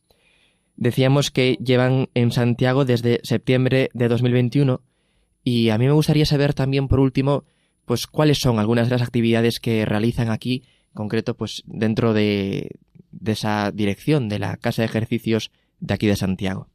Decíamos 0.77 1.31
que 1.31 1.57
llevan 1.63 2.09
en 2.15 2.33
Santiago 2.33 2.85
desde 2.85 3.21
septiembre 3.23 3.91
de 3.95 4.09
2021 4.09 4.81
y 5.45 5.69
a 5.71 5.79
mí 5.79 5.87
me 5.87 5.93
gustaría 5.93 6.27
saber 6.27 6.55
también, 6.55 6.89
por 6.89 7.01
último, 7.01 7.45
pues 7.85 8.07
cuáles 8.07 8.39
son 8.39 8.59
algunas 8.59 8.89
de 8.89 8.97
las 8.97 9.03
actividades 9.03 9.61
que 9.61 9.85
realizan 9.85 10.31
aquí 10.31 10.65
concreto, 10.95 11.37
pues 11.37 11.63
dentro 11.67 12.13
de, 12.13 12.71
de 13.11 13.33
esa 13.33 13.71
dirección 13.73 14.29
de 14.29 14.39
la 14.39 14.57
Casa 14.57 14.83
de 14.83 14.87
Ejercicios 14.87 15.51
de 15.81 15.95
aquí 15.95 16.07
de 16.07 16.17
Santiago? 16.17 16.69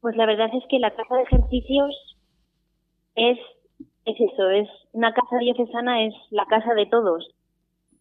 Pues 0.00 0.16
la 0.16 0.26
verdad 0.26 0.48
es 0.54 0.64
que 0.68 0.78
la 0.78 0.90
Casa 0.92 1.14
de 1.16 1.22
Ejercicios 1.22 2.16
es, 3.14 3.38
es 4.06 4.16
eso, 4.20 4.48
es 4.50 4.68
una 4.92 5.12
casa 5.12 5.38
diocesana, 5.38 6.06
es 6.06 6.14
la 6.30 6.46
casa 6.46 6.74
de 6.74 6.86
todos. 6.86 7.28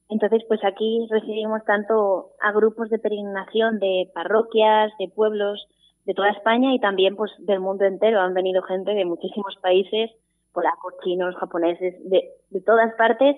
Entonces, 0.08 0.44
pues 0.48 0.64
aquí 0.64 1.08
recibimos 1.10 1.64
tanto 1.66 2.32
a 2.42 2.52
grupos 2.52 2.90
de 2.90 3.00
peregrinación 3.00 3.80
de 3.80 4.10
parroquias, 4.14 4.92
de 4.98 5.08
pueblos 5.10 5.68
de 6.06 6.14
toda 6.14 6.30
España 6.30 6.74
y 6.74 6.80
también 6.80 7.16
pues 7.16 7.32
del 7.40 7.60
mundo 7.60 7.86
entero. 7.86 8.22
Han 8.22 8.34
venido 8.34 8.64
gente 8.64 8.94
de 8.94 9.06
muchísimos 9.06 9.56
países, 9.62 10.10
polacos, 10.54 10.94
chinos, 11.04 11.36
japoneses, 11.36 11.96
de, 12.10 12.30
de 12.50 12.62
todas 12.62 12.94
partes 12.96 13.36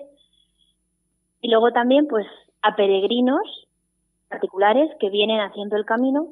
y 1.42 1.50
luego 1.50 1.72
también, 1.72 2.06
pues, 2.06 2.26
a 2.62 2.76
peregrinos 2.76 3.66
particulares 4.28 4.88
que 5.00 5.10
vienen 5.10 5.40
haciendo 5.40 5.76
el 5.76 5.84
camino. 5.84 6.28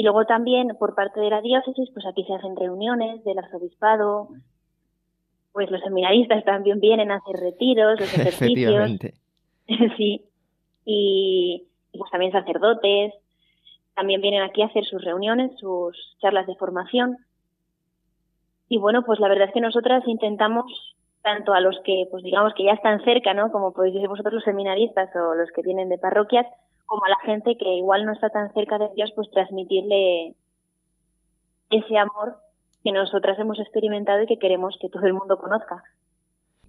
Y 0.00 0.02
luego 0.02 0.24
también, 0.24 0.68
por 0.78 0.94
parte 0.94 1.20
de 1.20 1.28
la 1.28 1.42
diócesis, 1.42 1.90
pues 1.92 2.06
aquí 2.06 2.24
se 2.24 2.32
hacen 2.32 2.56
reuniones 2.56 3.22
del 3.22 3.38
arzobispado, 3.38 4.28
pues 5.52 5.70
los 5.70 5.82
seminaristas 5.82 6.42
también 6.42 6.80
vienen 6.80 7.10
a 7.10 7.16
hacer 7.16 7.36
retiros, 7.36 8.00
los 8.00 8.14
ejercicios. 8.14 8.98
sí. 9.98 10.24
Y, 10.86 11.66
y 11.92 11.98
pues 11.98 12.10
también 12.10 12.32
sacerdotes, 12.32 13.12
también 13.94 14.22
vienen 14.22 14.40
aquí 14.40 14.62
a 14.62 14.68
hacer 14.68 14.86
sus 14.86 15.04
reuniones, 15.04 15.50
sus 15.58 16.16
charlas 16.22 16.46
de 16.46 16.54
formación. 16.54 17.18
Y 18.70 18.78
bueno, 18.78 19.02
pues 19.04 19.20
la 19.20 19.28
verdad 19.28 19.48
es 19.48 19.52
que 19.52 19.60
nosotras 19.60 20.02
intentamos 20.06 20.64
tanto 21.20 21.52
a 21.52 21.60
los 21.60 21.78
que, 21.84 22.06
pues 22.10 22.24
digamos 22.24 22.54
que 22.54 22.64
ya 22.64 22.72
están 22.72 23.04
cerca, 23.04 23.34
¿no? 23.34 23.52
Como 23.52 23.74
podéis 23.74 23.92
decir 23.92 24.08
vosotros 24.08 24.32
los 24.32 24.44
seminaristas 24.44 25.14
o 25.14 25.34
los 25.34 25.50
que 25.50 25.60
vienen 25.60 25.90
de 25.90 25.98
parroquias, 25.98 26.46
como 26.90 27.04
a 27.04 27.08
la 27.08 27.18
gente 27.24 27.56
que 27.56 27.76
igual 27.76 28.04
no 28.04 28.12
está 28.12 28.30
tan 28.30 28.52
cerca 28.52 28.76
de 28.76 28.88
Dios, 28.96 29.12
pues 29.14 29.30
transmitirle 29.30 30.34
ese 31.70 31.96
amor 31.96 32.38
que 32.82 32.90
nosotras 32.90 33.38
hemos 33.38 33.60
experimentado 33.60 34.24
y 34.24 34.26
que 34.26 34.40
queremos 34.40 34.76
que 34.80 34.88
todo 34.88 35.06
el 35.06 35.14
mundo 35.14 35.38
conozca. 35.38 35.84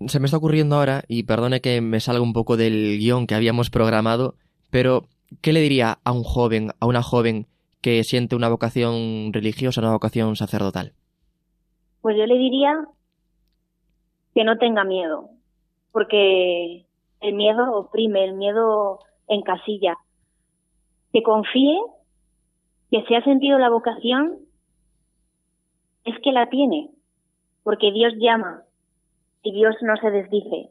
Se 0.06 0.20
me 0.20 0.26
está 0.26 0.38
ocurriendo 0.38 0.76
ahora, 0.76 1.02
y 1.08 1.24
perdone 1.24 1.60
que 1.60 1.82
me 1.82 2.00
salga 2.00 2.22
un 2.22 2.34
poco 2.34 2.56
del 2.56 3.00
guion 3.00 3.26
que 3.26 3.34
habíamos 3.34 3.72
programado, 3.72 4.36
pero 4.70 5.06
¿qué 5.42 5.54
le 5.54 5.60
diría 5.60 5.98
a 6.04 6.12
un 6.12 6.24
joven, 6.24 6.70
a 6.80 6.86
una 6.86 7.02
joven 7.02 7.48
que 7.82 8.04
siente 8.04 8.36
una 8.36 8.50
vocación 8.50 9.34
religiosa, 9.34 9.82
una 9.82 9.94
vocación 9.94 10.36
sacerdotal? 10.36 10.94
Pues 12.02 12.16
yo 12.16 12.28
le 12.28 12.38
diría 12.38 12.76
que 14.36 14.44
no 14.44 14.60
tenga 14.60 14.84
miedo, 14.84 15.32
porque 15.92 16.86
el 17.22 17.34
miedo 17.34 17.76
oprime, 17.76 18.24
el 18.24 18.36
miedo 18.36 19.00
encasilla. 19.28 19.98
Que 21.14 21.24
confíe, 21.24 21.80
que 22.90 23.04
si 23.04 23.16
ha 23.16 23.24
sentido 23.24 23.58
la 23.58 23.70
vocación, 23.70 24.38
es 26.06 26.20
que 26.20 26.32
la 26.32 26.50
tiene, 26.50 26.90
porque 27.64 27.92
Dios 27.92 28.14
llama 28.18 28.64
y 29.44 29.52
Dios 29.54 29.76
no 29.82 29.96
se 29.98 30.12
desdice. 30.12 30.70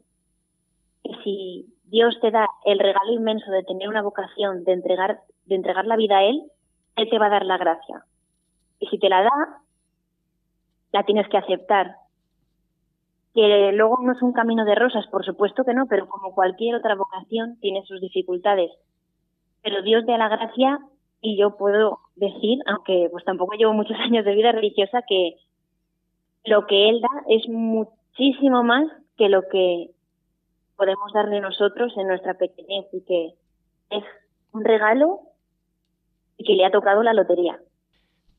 Y 1.03 1.15
si 1.25 1.75
Dios 1.85 2.19
te 2.21 2.31
da 2.31 2.49
el 2.65 2.79
regalo 2.79 3.13
inmenso 3.13 3.51
de 3.51 3.65
tener 3.65 3.89
una 3.89 4.03
vocación, 4.03 4.65
de 4.65 4.73
entregar, 4.73 5.21
de 5.47 5.55
entregar 5.55 5.87
la 5.87 5.97
vida 5.97 6.19
a 6.19 6.25
Él, 6.25 6.43
Él 6.97 7.11
te 7.11 7.19
va 7.19 7.27
a 7.27 7.31
dar 7.31 7.45
la 7.45 7.59
gracia. 7.59 8.05
Y 8.79 8.87
si 8.87 8.99
te 8.99 9.09
la 9.09 9.23
da, 9.23 9.63
la 10.93 11.05
tienes 11.05 11.29
que 11.29 11.37
aceptar, 11.37 11.97
que 13.35 13.71
luego 13.73 13.99
no 14.03 14.13
es 14.13 14.23
un 14.23 14.33
camino 14.33 14.65
de 14.65 14.75
rosas, 14.75 15.07
por 15.09 15.25
supuesto 15.25 15.65
que 15.65 15.75
no, 15.75 15.87
pero 15.87 16.09
como 16.09 16.35
cualquier 16.35 16.75
otra 16.75 16.95
vocación 16.95 17.59
tiene 17.61 17.85
sus 17.85 18.01
dificultades. 18.01 18.71
Pero 19.63 19.83
Dios 19.83 20.05
da 20.07 20.19
la 20.19 20.29
gracia 20.29 20.79
y 21.21 21.39
yo 21.39 21.57
puedo 21.57 21.99
decir, 22.17 22.59
aunque 22.67 23.09
pues 23.11 23.25
tampoco 23.25 23.55
llevo 23.55 23.73
muchos 23.73 23.97
años 24.01 24.25
de 24.25 24.35
vida 24.35 24.53
religiosa, 24.53 25.03
que 25.09 25.37
lo 26.45 26.67
que 26.67 26.89
Él 26.89 27.01
da 27.01 27.09
es 27.29 27.49
muchísimo 27.49 28.63
más 28.63 28.91
que 29.17 29.29
lo 29.29 29.43
que 29.51 29.91
podemos 30.77 31.13
darle 31.13 31.41
nosotros 31.41 31.93
en 31.97 32.09
nuestra 32.09 32.35
pequeñez 32.35 32.87
y 32.93 33.03
que 33.05 33.35
es 33.91 34.05
un 34.53 34.65
regalo 34.65 35.21
y 36.39 36.45
que 36.45 36.55
le 36.55 36.65
ha 36.65 36.71
tocado 36.71 37.03
la 37.03 37.13
lotería. 37.13 37.61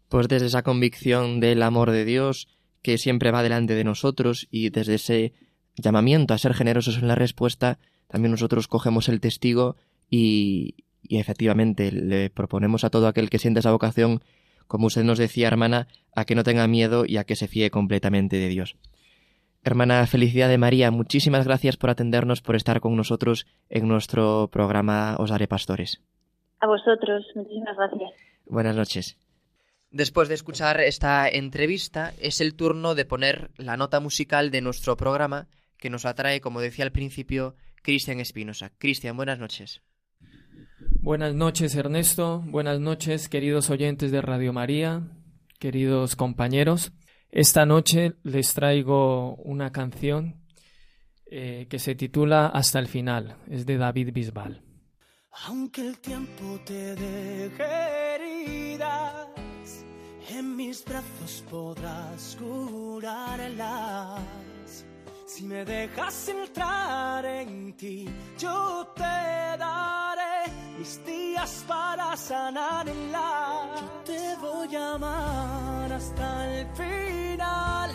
Pues 0.10 0.28
desde 0.28 0.48
esa 0.48 0.64
convicción 0.64 1.40
del 1.40 1.62
amor 1.62 1.92
de 1.92 2.04
Dios, 2.04 2.48
que 2.82 2.98
siempre 2.98 3.32
va 3.32 3.44
delante 3.44 3.76
de 3.76 3.84
nosotros 3.84 4.48
y 4.50 4.72
desde 4.72 4.96
ese 4.96 5.34
llamamiento 5.76 6.34
a 6.34 6.40
ser 6.40 6.56
generosos 6.56 6.98
en 6.98 7.08
la 7.08 7.16
respuesta, 7.16 7.78
también 8.08 8.32
nosotros 8.32 8.68
cogemos 8.68 9.08
el 9.08 9.22
testigo 9.22 9.76
y, 10.10 10.76
y 11.12 11.19
efectivamente 11.19 11.91
le 11.91 12.30
proponemos 12.30 12.86
a 12.86 12.89
todo 12.89 13.06
aquel 13.08 13.30
que 13.30 13.38
siente 13.38 13.60
esa 13.60 13.74
vocación, 13.74 14.21
como 14.65 14.88
usted 14.88 15.04
nos 15.04 15.17
decía, 15.17 15.50
hermana, 15.50 15.89
a 16.15 16.24
que 16.24 16.36
no 16.36 16.43
tenga 16.43 16.65
miedo 16.67 17.04
y 17.06 17.17
a 17.17 17.26
que 17.26 17.36
se 17.36 17.50
fíe 17.50 17.69
completamente 17.69 18.38
de 18.38 18.47
Dios. 18.47 18.78
Hermana 19.62 20.08
Felicidad 20.08 20.47
de 20.47 20.58
María, 20.58 20.89
muchísimas 20.89 21.45
gracias 21.45 21.76
por 21.76 21.89
atendernos, 21.89 22.41
por 22.41 22.56
estar 22.56 22.80
con 22.80 22.95
nosotros 22.95 23.45
en 23.69 23.89
nuestro 23.89 24.47
programa 24.54 25.17
Os 25.19 25.32
Haré 25.32 25.50
Pastores. 25.50 26.02
A 26.62 26.67
vosotros, 26.67 27.26
muchísimas 27.36 27.76
gracias. 27.76 28.12
Buenas 28.45 28.78
noches. 28.78 29.17
Después 29.89 30.30
de 30.30 30.36
escuchar 30.36 30.80
esta 30.80 31.28
entrevista, 31.28 32.13
es 32.21 32.39
el 32.39 32.56
turno 32.56 32.95
de 32.95 33.04
poner 33.04 33.52
la 33.58 33.76
nota 33.76 34.00
musical 34.00 34.50
de 34.50 34.62
nuestro 34.62 34.95
programa 34.95 35.50
que 35.78 35.89
nos 35.89 36.06
atrae, 36.06 36.39
como 36.39 36.62
decía 36.62 36.86
al 36.86 36.93
principio, 36.93 37.56
Cristian 37.82 38.21
Espinosa. 38.21 38.71
Cristian, 38.78 39.17
buenas 39.17 39.39
noches. 39.39 39.82
Buenas 41.02 41.34
noches, 41.34 41.74
Ernesto. 41.76 42.44
Buenas 42.46 42.80
noches, 42.80 43.28
queridos 43.28 43.72
oyentes 43.72 44.12
de 44.12 44.22
Radio 44.22 44.54
María, 44.54 45.02
queridos 45.58 46.16
compañeros. 46.16 46.92
Esta 47.32 47.66
noche 47.66 48.14
les 48.22 48.54
traigo 48.54 49.36
una 49.38 49.72
canción 49.72 50.36
eh, 51.26 51.66
que 51.68 51.80
se 51.80 51.96
titula 51.96 52.46
Hasta 52.46 52.78
el 52.78 52.88
final. 52.88 53.38
Es 53.50 53.66
de 53.66 53.78
David 53.78 54.14
Bisbal. 54.14 54.62
Aunque 55.48 55.88
el 55.88 55.98
tiempo 55.98 56.60
te 56.66 56.94
deje 56.94 57.64
herida 58.14 59.28
en 60.30 60.56
mis 60.56 60.86
brazos 60.86 61.44
podrás 61.50 62.38
curarlas. 62.40 64.22
Si 65.26 65.44
me 65.46 65.66
dejas 65.66 66.30
entrar 66.30 67.26
en 67.26 67.74
ti, 67.76 68.08
yo 68.38 68.94
te 68.96 69.02
daré 69.02 70.11
mis 70.82 71.06
días 71.06 71.63
para 71.67 72.17
sanarla. 72.17 73.30
Te 74.04 74.36
voy 74.41 74.76
a 74.76 74.94
amar 74.96 75.94
hasta 75.94 76.28
el 76.48 76.67
final, 76.82 77.91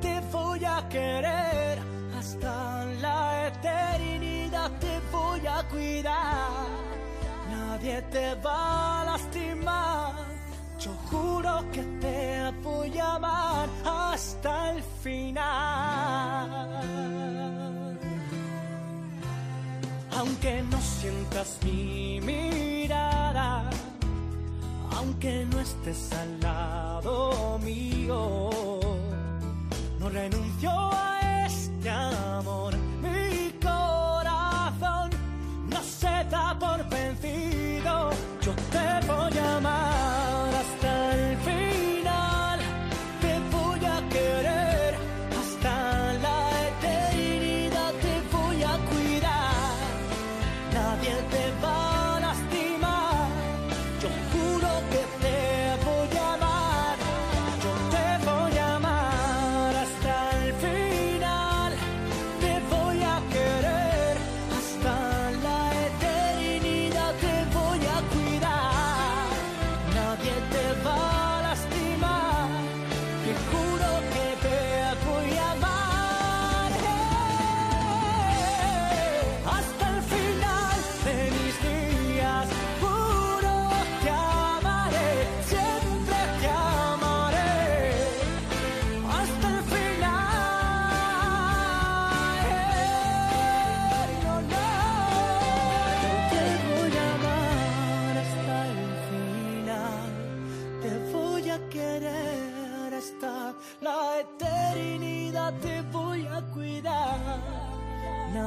te 0.00 0.20
voy 0.32 0.64
a 0.64 0.88
querer 0.88 1.78
hasta 2.18 2.84
la 3.00 3.46
eternidad, 3.48 4.70
te 4.80 4.94
voy 5.12 5.46
a 5.46 5.62
cuidar. 5.68 6.66
Nadie 7.50 8.02
te 8.14 8.34
va 8.46 9.02
a 9.02 9.04
lastimar 9.04 10.26
yo 10.78 10.92
juro 11.10 11.64
que 11.72 11.82
te 12.00 12.52
voy 12.62 12.98
a 12.98 13.14
amar 13.14 13.68
hasta 13.84 14.72
el 14.72 14.82
final. 15.02 15.36
Aunque 20.26 20.60
no 20.72 20.80
sientas 20.80 21.58
mi 21.64 22.20
mirada, 22.20 23.70
aunque 24.90 25.46
no 25.46 25.60
estés 25.60 26.12
al 26.14 26.40
lado 26.40 27.60
mío, 27.60 28.50
no 30.00 30.08
renuncio 30.08 30.70
a 30.70 31.46
este 31.46 31.88
amor. 31.88 32.65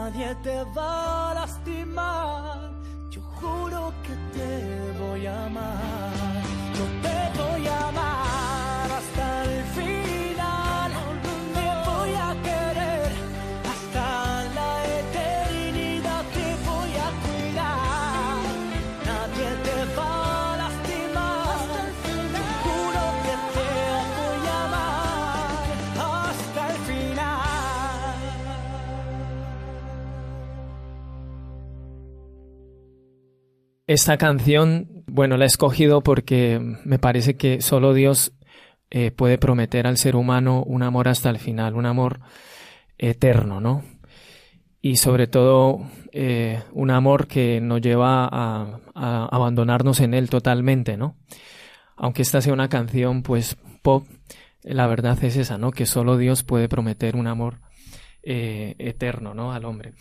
Nadie 0.09 0.35
te 0.43 0.63
va 0.75 1.31
a 1.31 1.33
lastimar. 1.33 2.71
Yo 3.09 3.21
juro 3.21 3.93
que 4.03 4.15
te 4.37 4.99
voy 4.99 5.25
a 5.27 5.45
amar. 5.45 6.08
Esta 33.89 34.19
canción, 34.19 35.03
bueno, 35.07 35.35
la 35.35 35.45
he 35.45 35.47
escogido 35.47 36.01
porque 36.01 36.61
me 36.85 36.99
parece 36.99 37.37
que 37.37 37.59
solo 37.59 37.95
Dios 37.95 38.33
eh, 38.91 39.09
puede 39.09 39.39
prometer 39.39 39.87
al 39.87 39.97
ser 39.97 40.15
humano 40.15 40.61
un 40.61 40.83
amor 40.83 41.07
hasta 41.07 41.31
el 41.31 41.39
final, 41.39 41.73
un 41.73 41.87
amor 41.87 42.19
eterno, 42.99 43.59
¿no? 43.59 43.83
Y 44.79 44.97
sobre 44.97 45.25
todo 45.25 45.79
eh, 46.11 46.61
un 46.71 46.91
amor 46.91 47.25
que 47.25 47.61
nos 47.61 47.81
lleva 47.81 48.29
a, 48.31 48.79
abandonarnos 48.93 50.01
en 50.01 50.13
Él 50.13 50.29
totalmente, 50.29 50.95
¿no? 50.95 51.15
Aunque 51.95 52.21
esta 52.21 52.41
sea 52.41 52.53
una 52.53 52.69
canción, 52.69 53.23
pues, 53.23 53.57
pop, 53.81 54.05
la 54.61 54.85
verdad 54.85 55.17
es 55.23 55.35
esa, 55.35 55.57
¿no? 55.57 55.71
Que 55.71 55.87
solo 55.87 56.15
Dios 56.15 56.43
puede 56.43 56.69
prometer 56.69 57.15
un 57.15 57.25
amor 57.25 57.57
eh, 58.21 58.75
eterno, 58.77 59.33
¿no? 59.33 59.51
Al 59.51 59.65
hombre. 59.65 59.93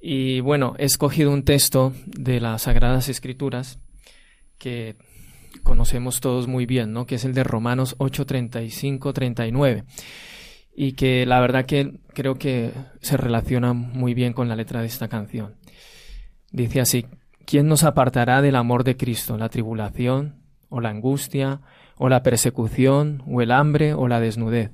Y 0.00 0.40
bueno, 0.40 0.74
he 0.78 0.84
escogido 0.84 1.32
un 1.32 1.42
texto 1.42 1.92
de 2.06 2.40
las 2.40 2.62
Sagradas 2.62 3.08
Escrituras 3.08 3.80
que 4.58 4.96
conocemos 5.62 6.20
todos 6.20 6.46
muy 6.46 6.66
bien, 6.66 6.92
¿no? 6.92 7.06
Que 7.06 7.16
es 7.16 7.24
el 7.24 7.34
de 7.34 7.44
Romanos 7.44 7.96
8, 7.98 8.26
35, 8.26 9.12
39. 9.12 9.84
Y 10.74 10.92
que 10.92 11.26
la 11.26 11.40
verdad 11.40 11.66
que 11.66 11.98
creo 12.14 12.36
que 12.36 12.72
se 13.00 13.16
relaciona 13.16 13.72
muy 13.72 14.14
bien 14.14 14.32
con 14.32 14.48
la 14.48 14.56
letra 14.56 14.80
de 14.80 14.86
esta 14.86 15.08
canción. 15.08 15.56
Dice 16.52 16.80
así, 16.80 17.06
¿quién 17.44 17.66
nos 17.66 17.82
apartará 17.82 18.40
del 18.40 18.56
amor 18.56 18.84
de 18.84 18.96
Cristo? 18.96 19.36
¿La 19.36 19.48
tribulación 19.48 20.42
o 20.68 20.80
la 20.80 20.90
angustia 20.90 21.60
o 21.96 22.08
la 22.08 22.22
persecución 22.22 23.22
o 23.26 23.42
el 23.42 23.50
hambre 23.50 23.94
o 23.94 24.06
la 24.06 24.20
desnudez 24.20 24.70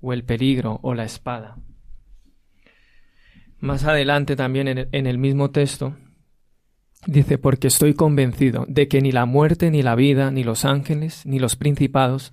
o 0.00 0.12
el 0.12 0.24
peligro 0.24 0.78
o 0.82 0.94
la 0.94 1.04
espada? 1.04 1.56
Más 3.66 3.82
adelante 3.82 4.36
también 4.36 4.68
en 4.68 5.06
el, 5.08 5.18
mismo 5.18 5.50
texto 5.50 5.96
dice, 7.04 7.36
porque 7.36 7.66
estoy 7.66 7.94
convencido 7.94 8.64
de 8.68 8.86
que 8.86 9.00
ni 9.00 9.10
la 9.10 9.26
muerte, 9.26 9.72
ni 9.72 9.82
la 9.82 9.96
vida, 9.96 10.30
ni 10.30 10.44
los 10.44 10.64
ángeles, 10.64 11.26
ni 11.26 11.40
los 11.40 11.56
principados, 11.56 12.32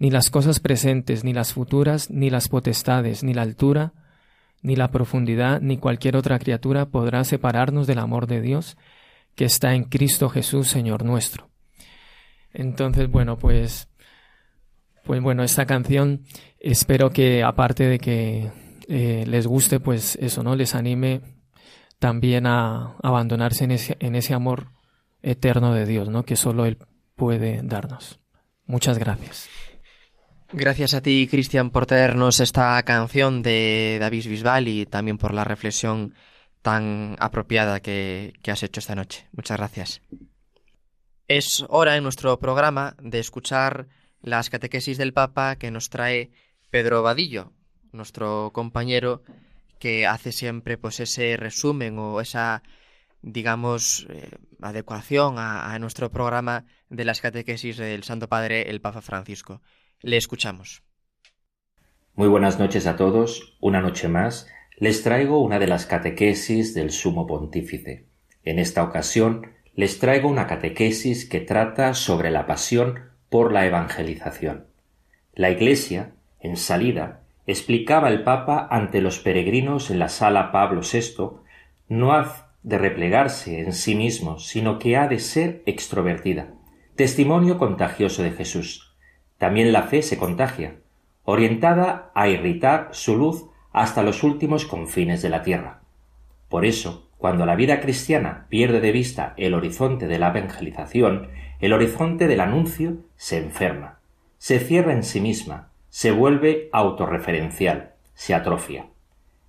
ni 0.00 0.10
las 0.10 0.28
cosas 0.28 0.58
presentes, 0.58 1.22
ni 1.22 1.32
las 1.32 1.52
futuras, 1.52 2.10
ni 2.10 2.30
las 2.30 2.48
potestades, 2.48 3.22
ni 3.22 3.32
la 3.32 3.42
altura, 3.42 3.92
ni 4.60 4.74
la 4.74 4.90
profundidad, 4.90 5.60
ni 5.60 5.76
cualquier 5.76 6.16
otra 6.16 6.40
criatura 6.40 6.86
podrá 6.86 7.22
separarnos 7.22 7.86
del 7.86 8.00
amor 8.00 8.26
de 8.26 8.40
Dios 8.40 8.76
que 9.36 9.44
está 9.44 9.72
en 9.72 9.84
Cristo 9.84 10.28
Jesús, 10.30 10.66
Señor 10.66 11.04
nuestro. 11.04 11.48
Entonces, 12.52 13.08
bueno, 13.08 13.38
pues, 13.38 13.88
pues 15.04 15.22
bueno, 15.22 15.44
esta 15.44 15.64
canción 15.64 16.22
espero 16.58 17.10
que 17.10 17.44
aparte 17.44 17.86
de 17.86 18.00
que 18.00 18.65
eh, 18.88 19.24
les 19.26 19.46
guste, 19.46 19.80
pues 19.80 20.16
eso, 20.20 20.42
¿no? 20.42 20.54
Les 20.54 20.74
anime 20.74 21.20
también 21.98 22.46
a 22.46 22.96
abandonarse 23.02 23.64
en 23.64 23.72
ese, 23.72 23.96
en 24.00 24.14
ese 24.14 24.34
amor 24.34 24.72
eterno 25.22 25.74
de 25.74 25.86
Dios, 25.86 26.08
¿no? 26.08 26.24
Que 26.24 26.36
solo 26.36 26.66
Él 26.66 26.78
puede 27.14 27.60
darnos. 27.62 28.20
Muchas 28.66 28.98
gracias. 28.98 29.48
Gracias 30.52 30.94
a 30.94 31.00
ti, 31.00 31.26
Cristian, 31.28 31.70
por 31.70 31.86
traernos 31.86 32.38
esta 32.38 32.80
canción 32.84 33.42
de 33.42 33.98
David 34.00 34.28
Bisbal 34.28 34.68
y 34.68 34.86
también 34.86 35.18
por 35.18 35.34
la 35.34 35.42
reflexión 35.42 36.14
tan 36.62 37.16
apropiada 37.18 37.80
que, 37.80 38.34
que 38.42 38.50
has 38.52 38.62
hecho 38.62 38.80
esta 38.80 38.94
noche. 38.94 39.26
Muchas 39.32 39.56
gracias. 39.56 40.02
Es 41.26 41.64
hora 41.68 41.96
en 41.96 42.04
nuestro 42.04 42.38
programa 42.38 42.94
de 43.00 43.18
escuchar 43.18 43.88
las 44.20 44.50
catequesis 44.50 44.98
del 44.98 45.12
Papa 45.12 45.56
que 45.56 45.72
nos 45.72 45.90
trae 45.90 46.30
Pedro 46.70 47.02
Vadillo, 47.02 47.52
nuestro 47.96 48.50
compañero 48.52 49.22
que 49.78 50.06
hace 50.06 50.32
siempre 50.32 50.78
pues 50.78 51.00
ese 51.00 51.36
resumen 51.36 51.98
o 51.98 52.20
esa 52.20 52.62
digamos 53.22 54.06
eh, 54.10 54.30
adecuación 54.60 55.38
a, 55.38 55.72
a 55.72 55.78
nuestro 55.78 56.10
programa 56.10 56.64
de 56.88 57.04
las 57.04 57.20
catequesis 57.20 57.76
del 57.76 58.04
Santo 58.04 58.28
Padre 58.28 58.70
el 58.70 58.80
Papa 58.80 59.00
Francisco. 59.00 59.60
Le 60.00 60.16
escuchamos. 60.16 60.82
Muy 62.14 62.28
buenas 62.28 62.58
noches 62.58 62.86
a 62.86 62.96
todos. 62.96 63.56
Una 63.60 63.80
noche 63.80 64.08
más 64.08 64.46
les 64.78 65.02
traigo 65.02 65.42
una 65.42 65.58
de 65.58 65.66
las 65.66 65.86
catequesis 65.86 66.74
del 66.74 66.90
Sumo 66.90 67.26
Pontífice. 67.26 68.06
En 68.42 68.58
esta 68.58 68.84
ocasión 68.84 69.52
les 69.74 69.98
traigo 69.98 70.28
una 70.28 70.46
catequesis 70.46 71.26
que 71.26 71.40
trata 71.40 71.94
sobre 71.94 72.30
la 72.30 72.46
pasión 72.46 73.10
por 73.30 73.52
la 73.52 73.66
evangelización. 73.66 74.66
La 75.34 75.50
Iglesia, 75.50 76.12
en 76.40 76.56
salida, 76.56 77.22
explicaba 77.46 78.08
el 78.08 78.22
Papa 78.22 78.66
ante 78.70 79.00
los 79.00 79.18
peregrinos 79.18 79.90
en 79.90 79.98
la 79.98 80.08
sala 80.08 80.52
Pablo 80.52 80.80
VI, 80.80 81.38
no 81.88 82.12
ha 82.12 82.46
de 82.62 82.78
replegarse 82.78 83.60
en 83.60 83.72
sí 83.72 83.94
mismo, 83.94 84.38
sino 84.38 84.78
que 84.78 84.96
ha 84.96 85.06
de 85.06 85.20
ser 85.20 85.62
extrovertida. 85.66 86.48
Testimonio 86.96 87.58
contagioso 87.58 88.22
de 88.22 88.32
Jesús. 88.32 88.96
También 89.38 89.72
la 89.72 89.82
fe 89.82 90.02
se 90.02 90.18
contagia, 90.18 90.76
orientada 91.24 92.10
a 92.14 92.28
irritar 92.28 92.88
su 92.92 93.16
luz 93.16 93.46
hasta 93.72 94.02
los 94.02 94.22
últimos 94.22 94.64
confines 94.64 95.22
de 95.22 95.28
la 95.28 95.42
tierra. 95.42 95.82
Por 96.48 96.64
eso, 96.64 97.08
cuando 97.18 97.46
la 97.46 97.54
vida 97.54 97.80
cristiana 97.80 98.46
pierde 98.48 98.80
de 98.80 98.92
vista 98.92 99.34
el 99.36 99.54
horizonte 99.54 100.06
de 100.06 100.18
la 100.18 100.28
evangelización, 100.28 101.28
el 101.60 101.72
horizonte 101.72 102.26
del 102.26 102.40
anuncio 102.40 102.98
se 103.16 103.38
enferma, 103.38 104.00
se 104.38 104.58
cierra 104.58 104.92
en 104.92 105.02
sí 105.02 105.20
misma, 105.20 105.70
se 105.96 106.10
vuelve 106.10 106.68
autorreferencial, 106.74 107.94
se 108.12 108.34
atrofia. 108.34 108.90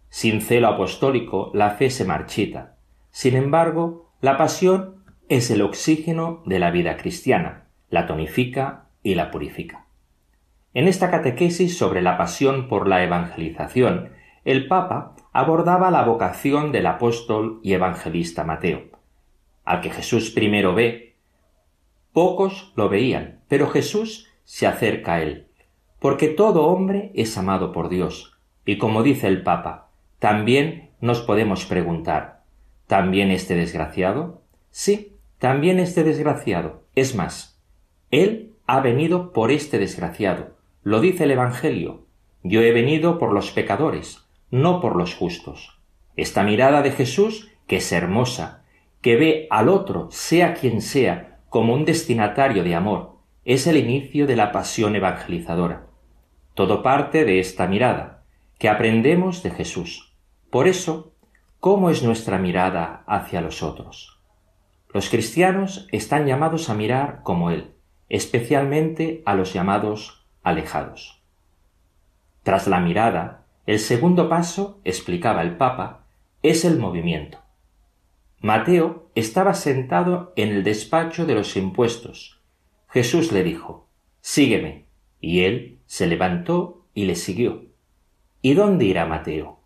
Sin 0.07 0.39
celo 0.39 0.69
apostólico 0.69 1.51
la 1.53 1.71
fe 1.71 1.89
se 1.89 2.05
marchita. 2.05 2.77
Sin 3.09 3.35
embargo, 3.35 4.13
la 4.21 4.37
pasión 4.37 5.03
es 5.27 5.51
el 5.51 5.61
oxígeno 5.61 6.43
de 6.45 6.59
la 6.59 6.71
vida 6.71 6.95
cristiana, 6.95 7.65
la 7.89 8.07
tonifica 8.07 8.85
y 9.03 9.15
la 9.15 9.29
purifica. 9.29 9.87
En 10.73 10.87
esta 10.87 11.11
catequesis 11.11 11.77
sobre 11.77 12.01
la 12.01 12.17
pasión 12.17 12.69
por 12.69 12.87
la 12.87 13.03
evangelización, 13.03 14.13
el 14.45 14.69
Papa 14.69 15.17
abordaba 15.33 15.91
la 15.91 16.03
vocación 16.03 16.71
del 16.71 16.85
apóstol 16.85 17.59
y 17.61 17.73
evangelista 17.73 18.45
Mateo, 18.45 18.83
al 19.65 19.81
que 19.81 19.89
Jesús 19.89 20.29
primero 20.29 20.73
ve. 20.73 21.17
Pocos 22.13 22.71
lo 22.77 22.87
veían, 22.87 23.41
pero 23.49 23.67
Jesús 23.67 24.29
se 24.45 24.65
acerca 24.65 25.15
a 25.15 25.21
él, 25.21 25.46
porque 25.99 26.27
todo 26.27 26.67
hombre 26.67 27.11
es 27.15 27.37
amado 27.37 27.71
por 27.71 27.89
Dios. 27.89 28.37
Y 28.65 28.77
como 28.77 29.03
dice 29.03 29.27
el 29.27 29.43
Papa, 29.43 29.89
también 30.19 30.91
nos 30.99 31.21
podemos 31.21 31.65
preguntar, 31.65 32.43
¿también 32.87 33.31
este 33.31 33.55
desgraciado? 33.55 34.41
Sí, 34.71 35.13
también 35.39 35.79
este 35.79 36.03
desgraciado. 36.03 36.83
Es 36.95 37.15
más, 37.15 37.59
Él 38.11 38.53
ha 38.65 38.81
venido 38.81 39.31
por 39.31 39.51
este 39.51 39.79
desgraciado. 39.79 40.55
Lo 40.83 40.99
dice 40.99 41.23
el 41.23 41.31
Evangelio. 41.31 42.05
Yo 42.43 42.61
he 42.61 42.71
venido 42.71 43.19
por 43.19 43.33
los 43.33 43.51
pecadores, 43.51 44.27
no 44.51 44.81
por 44.81 44.95
los 44.95 45.15
justos. 45.15 45.79
Esta 46.15 46.43
mirada 46.43 46.81
de 46.81 46.91
Jesús, 46.91 47.51
que 47.67 47.77
es 47.77 47.91
hermosa, 47.91 48.63
que 49.01 49.15
ve 49.15 49.47
al 49.49 49.69
otro, 49.69 50.07
sea 50.11 50.53
quien 50.53 50.81
sea, 50.81 51.39
como 51.49 51.73
un 51.73 51.85
destinatario 51.85 52.63
de 52.63 52.75
amor, 52.75 53.17
es 53.45 53.67
el 53.67 53.77
inicio 53.77 54.27
de 54.27 54.35
la 54.35 54.51
pasión 54.51 54.95
evangelizadora. 54.95 55.86
Todo 56.58 56.82
parte 56.82 57.24
de 57.24 57.39
esta 57.39 57.68
mirada, 57.68 58.24
que 58.58 58.68
aprendemos 58.68 59.43
de 59.43 59.51
Jesús. 59.51 60.12
Por 60.49 60.68
eso, 60.68 61.14
¿cómo 61.60 61.91
es 61.91 62.01
nuestra 62.01 62.39
mirada 62.39 63.03
hacia 63.05 63.41
los 63.41 63.62
otros? 63.62 64.20
Los 64.91 65.12
cristianos 65.12 65.88
están 65.91 66.26
llamados 66.26 66.72
a 66.72 66.74
mirar 66.74 67.22
como 67.22 67.51
Él, 67.51 67.76
especialmente 68.10 69.22
a 69.28 69.36
los 69.36 69.53
llamados 69.53 70.26
alejados. 70.41 71.22
Tras 72.41 72.66
la 72.66 72.80
mirada, 72.80 73.45
el 73.68 73.78
segundo 73.78 74.28
paso, 74.28 74.80
explicaba 74.84 75.43
el 75.43 75.58
Papa, 75.58 76.05
es 76.41 76.66
el 76.66 76.80
movimiento. 76.80 77.38
Mateo 78.41 79.12
estaba 79.14 79.53
sentado 79.53 80.34
en 80.36 80.49
el 80.49 80.64
despacho 80.64 81.28
de 81.28 81.36
los 81.36 81.55
impuestos. 81.55 82.41
Jesús 82.89 83.32
le 83.32 83.43
dijo, 83.43 83.88
Sígueme. 84.22 84.88
Y 85.20 85.41
él 85.41 85.76
se 85.88 86.05
levantó 86.05 86.85
y 86.93 87.05
le 87.05 87.15
siguió. 87.15 87.65
¿Y 88.41 88.53
dónde 88.53 88.85
irá 88.85 89.05
Mateo? 89.05 89.59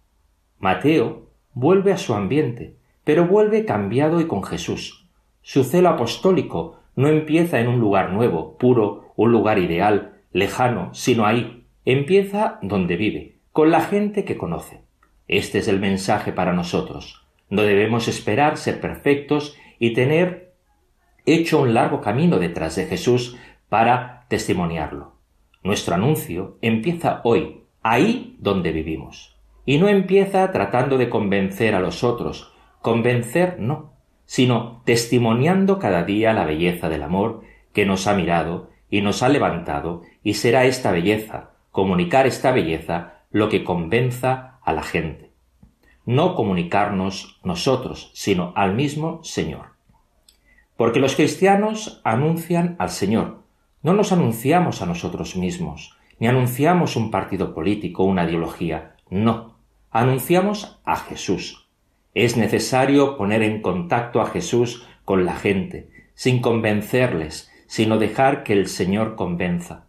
Mateo 0.60 1.28
vuelve 1.54 1.92
a 1.92 1.98
su 1.98 2.14
ambiente, 2.14 2.78
pero 3.04 3.28
vuelve 3.28 3.66
cambiado 3.66 4.22
y 4.22 4.28
con 4.28 4.44
Jesús. 4.44 5.10
Su 5.42 5.64
celo 5.64 5.90
apostólico 5.90 6.80
no 6.96 7.10
empieza 7.10 7.60
en 7.60 7.68
un 7.68 7.80
lugar 7.80 8.12
nuevo, 8.12 8.58
puro, 8.58 9.14
un 9.16 9.32
lugar 9.32 9.60
ideal, 9.60 10.22
lejano, 10.32 10.94
sino 10.94 11.26
ahí. 11.26 11.66
Empieza 11.84 12.60
donde 12.62 12.96
vive, 12.96 13.40
con 13.52 13.72
la 13.72 13.82
gente 13.82 14.24
que 14.24 14.38
conoce. 14.38 14.82
Este 15.28 15.60
es 15.60 15.68
el 15.68 15.80
mensaje 15.80 16.32
para 16.32 16.54
nosotros. 16.54 17.26
No 17.50 17.64
debemos 17.64 18.08
esperar 18.08 18.58
ser 18.58 18.80
perfectos 18.80 19.58
y 19.80 19.94
tener 19.94 20.54
hecho 21.26 21.62
un 21.62 21.74
largo 21.74 22.02
camino 22.02 22.40
detrás 22.40 22.76
de 22.76 22.86
Jesús 22.86 23.38
para 23.68 24.26
testimoniarlo. 24.28 25.11
Nuestro 25.64 25.96
anuncio 25.96 26.58
empieza 26.62 27.22
hoy, 27.24 27.64
ahí 27.84 28.36
donde 28.40 28.72
vivimos. 28.72 29.36
Y 29.66 29.78
no 29.78 29.90
empieza 29.90 30.52
tratando 30.52 30.98
de 30.98 31.10
convencer 31.10 31.76
a 31.76 31.80
los 31.80 32.04
otros. 32.04 32.52
Convencer 32.82 33.60
no, 33.60 33.94
sino 34.26 34.82
testimoniando 34.86 35.78
cada 35.78 36.04
día 36.04 36.34
la 36.34 36.46
belleza 36.46 36.90
del 36.90 37.04
amor 37.04 37.42
que 37.74 37.86
nos 37.86 38.08
ha 38.08 38.16
mirado 38.16 38.70
y 38.90 39.02
nos 39.02 39.24
ha 39.24 39.30
levantado, 39.30 40.02
y 40.24 40.34
será 40.34 40.66
esta 40.66 40.92
belleza, 40.92 41.52
comunicar 41.72 42.28
esta 42.28 42.52
belleza, 42.52 43.22
lo 43.32 43.48
que 43.48 43.64
convenza 43.64 44.60
a 44.64 44.74
la 44.74 44.84
gente. 44.84 45.32
No 46.06 46.36
comunicarnos 46.36 47.40
nosotros, 47.44 48.12
sino 48.14 48.52
al 48.56 48.74
mismo 48.74 49.24
Señor. 49.24 49.68
Porque 50.76 51.00
los 51.00 51.16
cristianos 51.16 52.02
anuncian 52.04 52.76
al 52.80 52.90
Señor, 52.90 53.41
no 53.84 53.94
nos 53.94 54.12
anunciamos 54.12 54.82
a 54.82 54.86
nosotros 54.86 55.36
mismos, 55.36 55.98
ni 56.20 56.28
anunciamos 56.28 56.96
un 56.96 57.10
partido 57.10 57.54
político, 57.54 58.04
una 58.04 58.26
ideología, 58.26 58.96
no, 59.10 59.56
anunciamos 59.90 60.80
a 60.86 60.98
Jesús. 60.98 61.68
Es 62.14 62.38
necesario 62.38 63.18
poner 63.18 63.42
en 63.42 63.62
contacto 63.62 64.22
a 64.22 64.28
Jesús 64.28 64.88
con 65.06 65.26
la 65.26 65.36
gente, 65.36 65.90
sin 66.14 66.42
convencerles, 66.42 67.52
sino 67.68 67.98
dejar 67.98 68.44
que 68.44 68.54
el 68.54 68.68
Señor 68.68 69.16
convenza. 69.16 69.86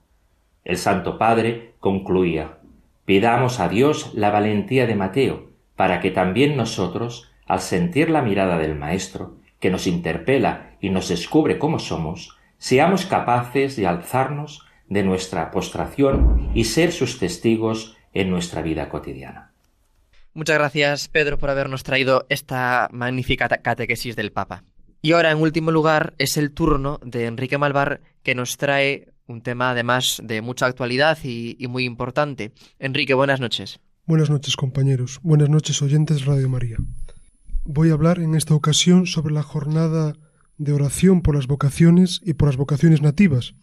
El 0.65 0.79
Santo 0.79 1.19
Padre 1.19 1.75
concluía, 1.81 2.59
pidamos 3.05 3.61
a 3.61 3.69
Dios 3.69 4.13
la 4.15 4.31
valentía 4.31 4.87
de 4.87 4.95
Mateo, 4.95 5.51
para 5.77 6.01
que 6.01 6.11
también 6.11 6.57
nosotros, 6.57 7.31
al 7.47 7.61
sentir 7.61 8.09
la 8.09 8.23
mirada 8.23 8.57
del 8.59 8.77
Maestro, 8.77 9.35
que 9.59 9.71
nos 9.71 9.87
interpela 9.87 10.77
y 10.81 10.91
nos 10.91 11.09
descubre 11.09 11.59
cómo 11.59 11.79
somos, 11.79 12.39
seamos 12.63 13.07
capaces 13.07 13.75
de 13.75 13.89
alzarnos 13.89 14.65
de 14.89 15.03
nuestra 15.03 15.51
postración 15.51 16.49
y 16.55 16.63
ser 16.63 16.93
sus 16.93 17.19
testigos 17.19 17.97
en 18.15 18.31
nuestra 18.31 18.63
vida 18.63 18.89
cotidiana. 18.89 19.53
Muchas 20.33 20.59
gracias, 20.59 21.09
Pedro, 21.09 21.39
por 21.39 21.51
habernos 21.51 21.83
traído 21.83 22.25
esta 22.29 22.89
magnífica 22.93 23.49
catequesis 23.49 24.15
del 24.15 24.31
Papa. 24.31 24.63
Y 25.03 25.11
ahora, 25.11 25.33
en 25.33 25.39
último 25.39 25.73
lugar, 25.73 26.15
es 26.19 26.37
el 26.37 26.53
turno 26.53 27.01
de 27.05 27.27
Enrique 27.27 27.59
Malvar, 27.59 28.01
que 28.23 28.37
nos 28.37 28.57
trae 28.57 29.09
un 29.27 29.43
tema 29.43 29.73
además 29.73 30.23
de 30.23 30.41
mucha 30.41 30.67
actualidad 30.67 31.19
y, 31.25 31.57
y, 31.59 31.67
muy 31.67 31.85
importante. 31.85 32.53
Enrique, 32.79 33.15
buenas 33.15 33.41
noches. 33.41 33.81
Buenas 34.07 34.31
noches, 34.31 34.55
compañeros. 34.55 35.19
Buenas 35.25 35.49
noches, 35.49 35.83
oyentes 35.83 36.27
Radio 36.27 36.49
María. 36.49 36.77
Voy 37.65 37.91
a 37.91 37.95
hablar 37.95 38.21
en 38.21 38.37
esta 38.37 38.55
ocasión 38.55 39.07
sobre 39.07 39.35
la 39.35 39.43
jornada 39.43 40.15
de 40.63 40.73
oración 40.73 41.23
por 41.23 41.35
las 41.35 41.47
vocaciones 41.47 42.21
y 42.25 42.35
por 42.35 42.49
las 42.49 42.57
vocaciones 42.57 43.03
nativas, 43.03 43.55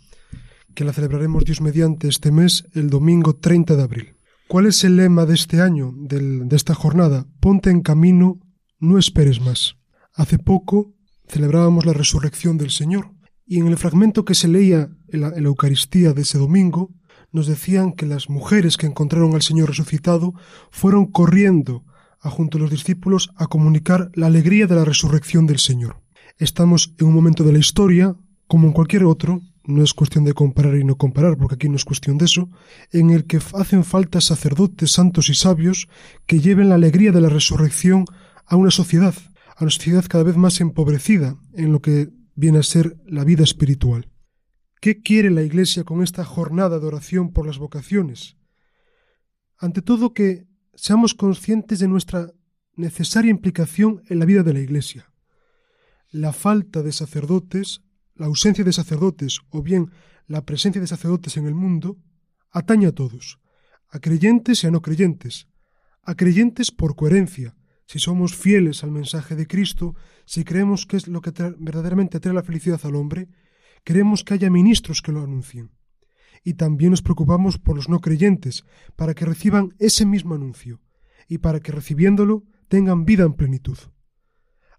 que 0.76 0.84
la 0.84 0.94
celebraremos 0.94 1.46
Dios 1.46 1.62
mediante 1.62 2.08
este 2.08 2.32
mes, 2.32 2.66
el 2.74 2.90
domingo 2.90 3.36
30 3.36 3.76
de 3.76 3.84
abril. 3.84 4.16
¿Cuál 4.48 4.66
es 4.66 4.84
el 4.84 4.96
lema 4.96 5.26
de 5.26 5.36
este 5.36 5.62
año, 5.62 5.94
de 5.96 6.56
esta 6.56 6.74
jornada? 6.74 7.28
Ponte 7.40 7.70
en 7.70 7.82
camino, 7.82 8.40
no 8.80 8.98
esperes 8.98 9.42
más. 9.42 9.76
Hace 10.14 10.40
poco 10.40 10.94
celebrábamos 11.28 11.86
la 11.86 11.94
resurrección 11.94 12.58
del 12.58 12.72
Señor 12.72 13.12
y 13.46 13.60
en 13.60 13.68
el 13.68 13.78
fragmento 13.78 14.26
que 14.26 14.36
se 14.36 14.48
leía 14.48 14.90
en 15.08 15.22
la, 15.22 15.28
en 15.30 15.44
la 15.44 15.50
Eucaristía 15.50 16.14
de 16.14 16.24
ese 16.24 16.38
domingo 16.38 16.92
nos 17.32 17.48
decían 17.48 17.94
que 17.94 18.06
las 18.06 18.30
mujeres 18.30 18.78
que 18.78 18.88
encontraron 18.88 19.36
al 19.36 19.42
Señor 19.42 19.70
resucitado 19.70 20.34
fueron 20.72 21.06
corriendo 21.06 21.86
a 22.22 22.30
junto 22.30 22.58
a 22.58 22.62
los 22.62 22.72
discípulos 22.72 23.30
a 23.36 23.48
comunicar 23.48 24.12
la 24.14 24.28
alegría 24.28 24.68
de 24.68 24.76
la 24.76 24.86
resurrección 24.86 25.46
del 25.46 25.60
Señor. 25.60 26.02
Estamos 26.40 26.96
en 26.98 27.08
un 27.08 27.14
momento 27.14 27.44
de 27.44 27.52
la 27.52 27.60
historia, 27.60 28.16
como 28.48 28.66
en 28.68 28.74
cualquier 28.74 29.04
otro, 29.04 29.42
no 29.66 29.84
es 29.84 29.94
cuestión 29.94 30.24
de 30.24 30.34
comparar 30.34 30.78
y 30.78 30.86
no 30.86 30.98
comparar, 30.98 31.38
porque 31.38 31.56
aquí 31.56 31.68
no 31.68 31.76
es 31.76 31.84
cuestión 31.84 32.18
de 32.18 32.26
eso, 32.26 32.50
en 32.94 33.10
el 33.10 33.26
que 33.26 33.42
hacen 33.56 33.84
falta 33.84 34.22
sacerdotes 34.22 34.94
santos 34.94 35.28
y 35.30 35.36
sabios 35.36 35.90
que 36.26 36.40
lleven 36.40 36.70
la 36.70 36.76
alegría 36.76 37.12
de 37.12 37.20
la 37.20 37.28
resurrección 37.28 38.06
a 38.46 38.56
una 38.56 38.72
sociedad, 38.72 39.14
a 39.58 39.64
una 39.66 39.70
sociedad 39.70 40.06
cada 40.08 40.24
vez 40.24 40.38
más 40.38 40.62
empobrecida 40.62 41.36
en 41.56 41.74
lo 41.74 41.82
que 41.82 42.10
viene 42.36 42.60
a 42.60 42.64
ser 42.64 42.96
la 43.06 43.26
vida 43.26 43.44
espiritual. 43.44 44.08
¿Qué 44.80 45.02
quiere 45.02 45.32
la 45.32 45.44
Iglesia 45.44 45.84
con 45.84 46.02
esta 46.02 46.24
jornada 46.24 46.80
de 46.80 46.88
oración 46.88 47.34
por 47.34 47.46
las 47.46 47.58
vocaciones? 47.58 48.38
Ante 49.58 49.82
todo 49.82 50.14
que 50.14 50.48
seamos 50.74 51.16
conscientes 51.16 51.80
de 51.80 51.90
nuestra 51.90 52.32
necesaria 52.78 53.30
implicación 53.30 54.04
en 54.08 54.20
la 54.20 54.26
vida 54.26 54.42
de 54.42 54.54
la 54.54 54.62
Iglesia. 54.62 55.09
La 56.12 56.34
falta 56.34 56.82
de 56.82 56.92
sacerdotes, 56.92 57.82
la 58.16 58.26
ausencia 58.26 58.64
de 58.64 58.74
sacerdotes 58.74 59.42
o 59.52 59.62
bien 59.62 59.92
la 60.26 60.44
presencia 60.44 60.82
de 60.82 60.88
sacerdotes 60.88 61.38
en 61.38 61.46
el 61.46 61.54
mundo 61.54 61.98
atañe 62.50 62.88
a 62.88 62.92
todos, 62.92 63.40
a 63.90 64.00
creyentes 64.00 64.64
y 64.64 64.68
a 64.68 64.72
no 64.72 64.82
creyentes, 64.82 65.48
a 66.02 66.16
creyentes 66.16 66.72
por 66.72 66.96
coherencia, 66.96 67.56
si 67.86 68.00
somos 68.00 68.36
fieles 68.36 68.84
al 68.84 68.90
mensaje 68.90 69.36
de 69.36 69.46
Cristo, 69.46 69.96
si 70.26 70.44
creemos 70.44 70.88
que 70.88 70.98
es 70.98 71.08
lo 71.08 71.22
que 71.22 71.32
verdaderamente 71.60 72.20
trae 72.20 72.34
la 72.34 72.42
felicidad 72.42 72.80
al 72.86 72.96
hombre, 72.96 73.30
queremos 73.84 74.24
que 74.24 74.34
haya 74.34 74.50
ministros 74.50 75.04
que 75.04 75.12
lo 75.12 75.22
anuncien. 75.22 75.70
Y 76.44 76.56
también 76.56 76.90
nos 76.90 77.04
preocupamos 77.04 77.60
por 77.60 77.76
los 77.76 77.88
no 77.88 78.00
creyentes, 78.00 78.64
para 78.96 79.14
que 79.14 79.26
reciban 79.26 79.76
ese 79.78 80.08
mismo 80.08 80.34
anuncio, 80.34 80.82
y 81.28 81.38
para 81.38 81.60
que 81.60 81.72
recibiéndolo 81.72 82.46
tengan 82.68 83.06
vida 83.06 83.26
en 83.26 83.34
plenitud. 83.34 83.78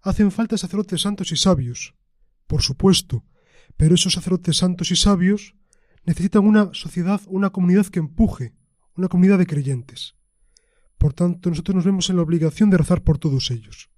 Hacen 0.01 0.31
falta 0.31 0.57
sacerdotes 0.57 1.01
santos 1.01 1.31
y 1.31 1.37
sabios, 1.37 1.95
por 2.47 2.61
supuesto, 2.63 3.23
pero 3.77 3.95
esos 3.95 4.13
sacerdotes 4.13 4.57
santos 4.57 4.91
y 4.91 4.95
sabios 4.95 5.55
necesitan 6.05 6.45
una 6.45 6.73
sociedad, 6.73 7.21
una 7.27 7.51
comunidad 7.51 7.85
que 7.85 7.99
empuje, 7.99 8.55
una 8.95 9.07
comunidad 9.07 9.37
de 9.37 9.45
creyentes. 9.45 10.15
Por 10.97 11.13
tanto, 11.13 11.49
nosotros 11.49 11.75
nos 11.75 11.85
vemos 11.85 12.09
en 12.09 12.15
la 12.15 12.23
obligación 12.23 12.69
de 12.69 12.77
rezar 12.77 13.03
por 13.03 13.19
todos 13.19 13.51
ellos. 13.51 13.89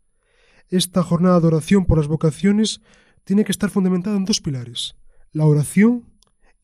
Esta 0.70 1.04
jornada 1.04 1.40
de 1.40 1.48
oración 1.48 1.86
por 1.86 1.98
las 1.98 2.08
vocaciones 2.08 2.82
tiene 3.24 3.46
que 3.46 3.52
estar 3.52 3.70
fundamentada 3.70 4.18
en 4.18 4.26
dos 4.26 4.42
pilares, 4.42 4.96
la 5.32 5.46
oración 5.46 6.12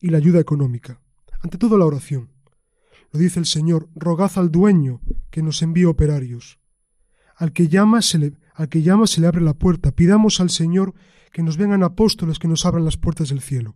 y 0.00 0.08
la 0.08 0.18
ayuda 0.18 0.40
económica. 0.40 1.00
Ante 1.42 1.58
todo 1.58 1.78
la 1.78 1.86
oración. 1.86 2.30
Lo 3.12 3.18
dice 3.18 3.38
el 3.40 3.46
Señor, 3.46 3.88
rogad 3.94 4.32
al 4.36 4.50
dueño 4.50 5.00
que 5.30 5.42
nos 5.42 5.62
envíe 5.62 5.84
operarios. 5.84 6.58
Al 7.36 7.52
que 7.52 7.68
llama 7.68 8.02
se 8.02 8.18
le, 8.18 8.32
al 8.60 8.68
que 8.68 8.82
llama 8.82 9.06
se 9.06 9.22
le 9.22 9.26
abre 9.26 9.40
la 9.40 9.54
puerta. 9.54 9.90
Pidamos 9.90 10.38
al 10.38 10.50
Señor 10.50 10.92
que 11.32 11.42
nos 11.42 11.56
vengan 11.56 11.82
apóstoles 11.82 12.38
que 12.38 12.46
nos 12.46 12.66
abran 12.66 12.84
las 12.84 12.98
puertas 12.98 13.30
del 13.30 13.40
cielo. 13.40 13.74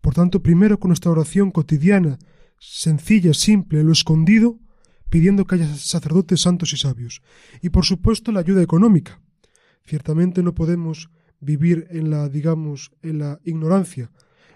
Por 0.00 0.14
tanto, 0.14 0.42
primero 0.42 0.80
con 0.80 0.88
nuestra 0.88 1.10
oración 1.10 1.50
cotidiana, 1.50 2.18
sencilla, 2.58 3.34
simple, 3.34 3.84
lo 3.84 3.92
escondido, 3.92 4.58
pidiendo 5.10 5.44
que 5.44 5.56
haya 5.56 5.74
sacerdotes 5.74 6.40
santos 6.40 6.72
y 6.72 6.78
sabios. 6.78 7.20
Y 7.60 7.68
por 7.68 7.84
supuesto 7.84 8.32
la 8.32 8.40
ayuda 8.40 8.62
económica. 8.62 9.20
Ciertamente 9.84 10.42
no 10.42 10.54
podemos 10.54 11.10
vivir 11.38 11.86
en 11.90 12.08
la, 12.08 12.30
digamos, 12.30 12.90
en 13.02 13.18
la 13.18 13.38
ignorancia. 13.44 14.10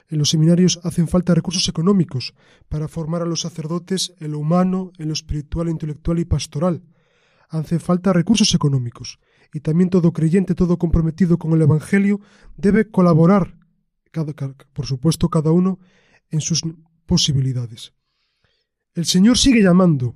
En 0.08 0.16
los 0.16 0.30
seminarios 0.30 0.80
hacen 0.84 1.06
falta 1.06 1.34
recursos 1.34 1.68
económicos 1.68 2.32
para 2.70 2.88
formar 2.88 3.20
a 3.20 3.26
los 3.26 3.42
sacerdotes 3.42 4.14
en 4.20 4.32
lo 4.32 4.38
humano, 4.38 4.92
en 4.96 5.08
lo 5.08 5.12
espiritual, 5.12 5.68
intelectual 5.68 6.18
y 6.18 6.24
pastoral. 6.24 6.82
Hacen 7.50 7.78
falta 7.78 8.14
recursos 8.14 8.54
económicos. 8.54 9.18
Y 9.52 9.60
también 9.60 9.90
todo 9.90 10.12
creyente, 10.12 10.54
todo 10.54 10.78
comprometido 10.78 11.38
con 11.38 11.52
el 11.52 11.62
Evangelio, 11.62 12.20
debe 12.56 12.90
colaborar, 12.90 13.56
por 14.72 14.86
supuesto, 14.86 15.28
cada 15.28 15.50
uno 15.50 15.78
en 16.30 16.40
sus 16.40 16.62
posibilidades. 17.06 17.92
El 18.94 19.04
Señor 19.04 19.38
sigue 19.38 19.62
llamando, 19.62 20.14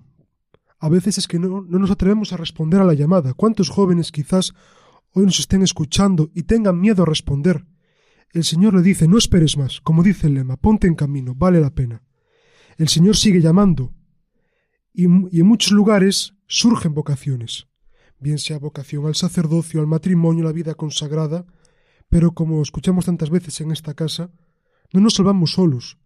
a 0.78 0.88
veces 0.88 1.18
es 1.18 1.28
que 1.28 1.38
no, 1.38 1.60
no, 1.60 1.78
nos 1.78 1.90
atrevemos 1.90 2.32
a 2.32 2.36
responder 2.36 2.80
a 2.80 2.84
la 2.84 2.94
llamada. 2.94 3.34
¿Cuántos 3.34 3.68
jóvenes 3.68 4.10
quizás 4.10 4.54
hoy 5.12 5.26
nos 5.26 5.38
estén 5.38 5.62
escuchando 5.62 6.30
y 6.34 6.44
tengan 6.44 6.80
miedo 6.80 7.02
a 7.02 7.06
responder? 7.06 7.66
El 8.32 8.44
Señor 8.44 8.74
le 8.74 8.82
dice, 8.82 9.08
no 9.08 9.18
esperes 9.18 9.56
más, 9.56 9.80
como 9.80 10.02
dice 10.02 10.28
el 10.28 10.34
lema, 10.34 10.56
ponte 10.56 10.86
en 10.86 10.94
camino, 10.94 11.34
vale 11.34 11.60
la 11.60 11.70
pena. 11.70 12.02
El 12.78 12.88
Señor 12.88 13.16
sigue 13.16 13.40
llamando 13.40 13.92
y, 14.92 15.02
y 15.04 15.40
en 15.40 15.46
muchos 15.46 15.72
lugares 15.72 16.34
surgen 16.46 16.94
vocaciones, 16.94 17.66
bien 18.20 18.38
sea 18.38 18.58
vocación 18.58 19.06
al 19.06 19.14
sacerdocio, 19.14 19.80
al 19.80 19.86
matrimonio, 19.86 20.44
la 20.44 20.52
vida 20.52 20.74
consagrada, 20.74 21.46
pero 22.08 22.32
como 22.32 22.62
escuchamos 22.62 23.06
tantas 23.06 23.30
veces 23.30 23.60
en 23.60 23.70
esta 23.70 23.94
casa, 23.94 24.30
no 24.92 25.00
nos 25.00 25.14
salvamos 25.14 25.52
solos. 25.52 25.98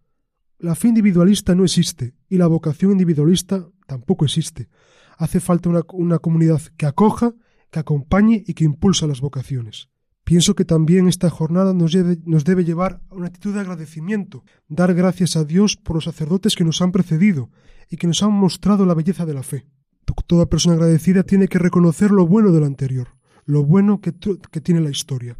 La 0.57 0.75
fe 0.75 0.87
individualista 0.87 1.55
no 1.55 1.63
existe 1.63 2.15
y 2.29 2.37
la 2.37 2.47
vocación 2.47 2.91
individualista 2.91 3.67
tampoco 3.87 4.25
existe. 4.25 4.69
Hace 5.17 5.39
falta 5.39 5.69
una, 5.69 5.81
una, 5.93 6.19
comunidad 6.19 6.61
que 6.77 6.85
acoja 6.85 7.33
que 7.71 7.79
acompañe 7.79 8.43
y 8.47 8.53
que 8.53 8.63
impulsa 8.63 9.07
las 9.07 9.21
vocaciones. 9.21 9.89
Pienso 10.23 10.55
que 10.55 10.65
también 10.65 11.07
esta 11.07 11.29
jornada 11.29 11.73
nos 11.73 11.93
nos 12.25 12.43
debe, 12.45 12.63
llevar 12.63 13.01
a 13.09 13.15
una 13.15 13.27
actitud 13.27 13.53
de 13.53 13.59
agradecimiento, 13.59 14.43
dar 14.67 14.93
gracias 14.93 15.35
a 15.35 15.43
Dios 15.43 15.77
por 15.77 15.95
los 15.95 16.05
sacerdotes 16.05 16.55
que 16.55 16.63
nos 16.63 16.81
han 16.81 16.91
precedido 16.91 17.51
y 17.89 17.97
que 17.97 18.07
nos 18.07 18.23
han 18.23 18.31
mostrado 18.31 18.85
la 18.85 18.95
belleza 18.95 19.25
de 19.25 19.33
la 19.33 19.43
fe. 19.43 19.67
Toda 20.27 20.47
persona 20.47 20.75
agradecida 20.75 21.23
tiene 21.23 21.47
que 21.47 21.59
reconocer 21.59 22.09
lo 22.09 22.25
bueno 22.25 22.51
de 22.51 22.59
lo 22.59 22.65
anterior, 22.65 23.09
lo 23.45 23.63
bueno 23.63 24.01
que, 24.01 24.11
tiene 24.11 24.81
la 24.81 24.89
historia. 24.89 25.37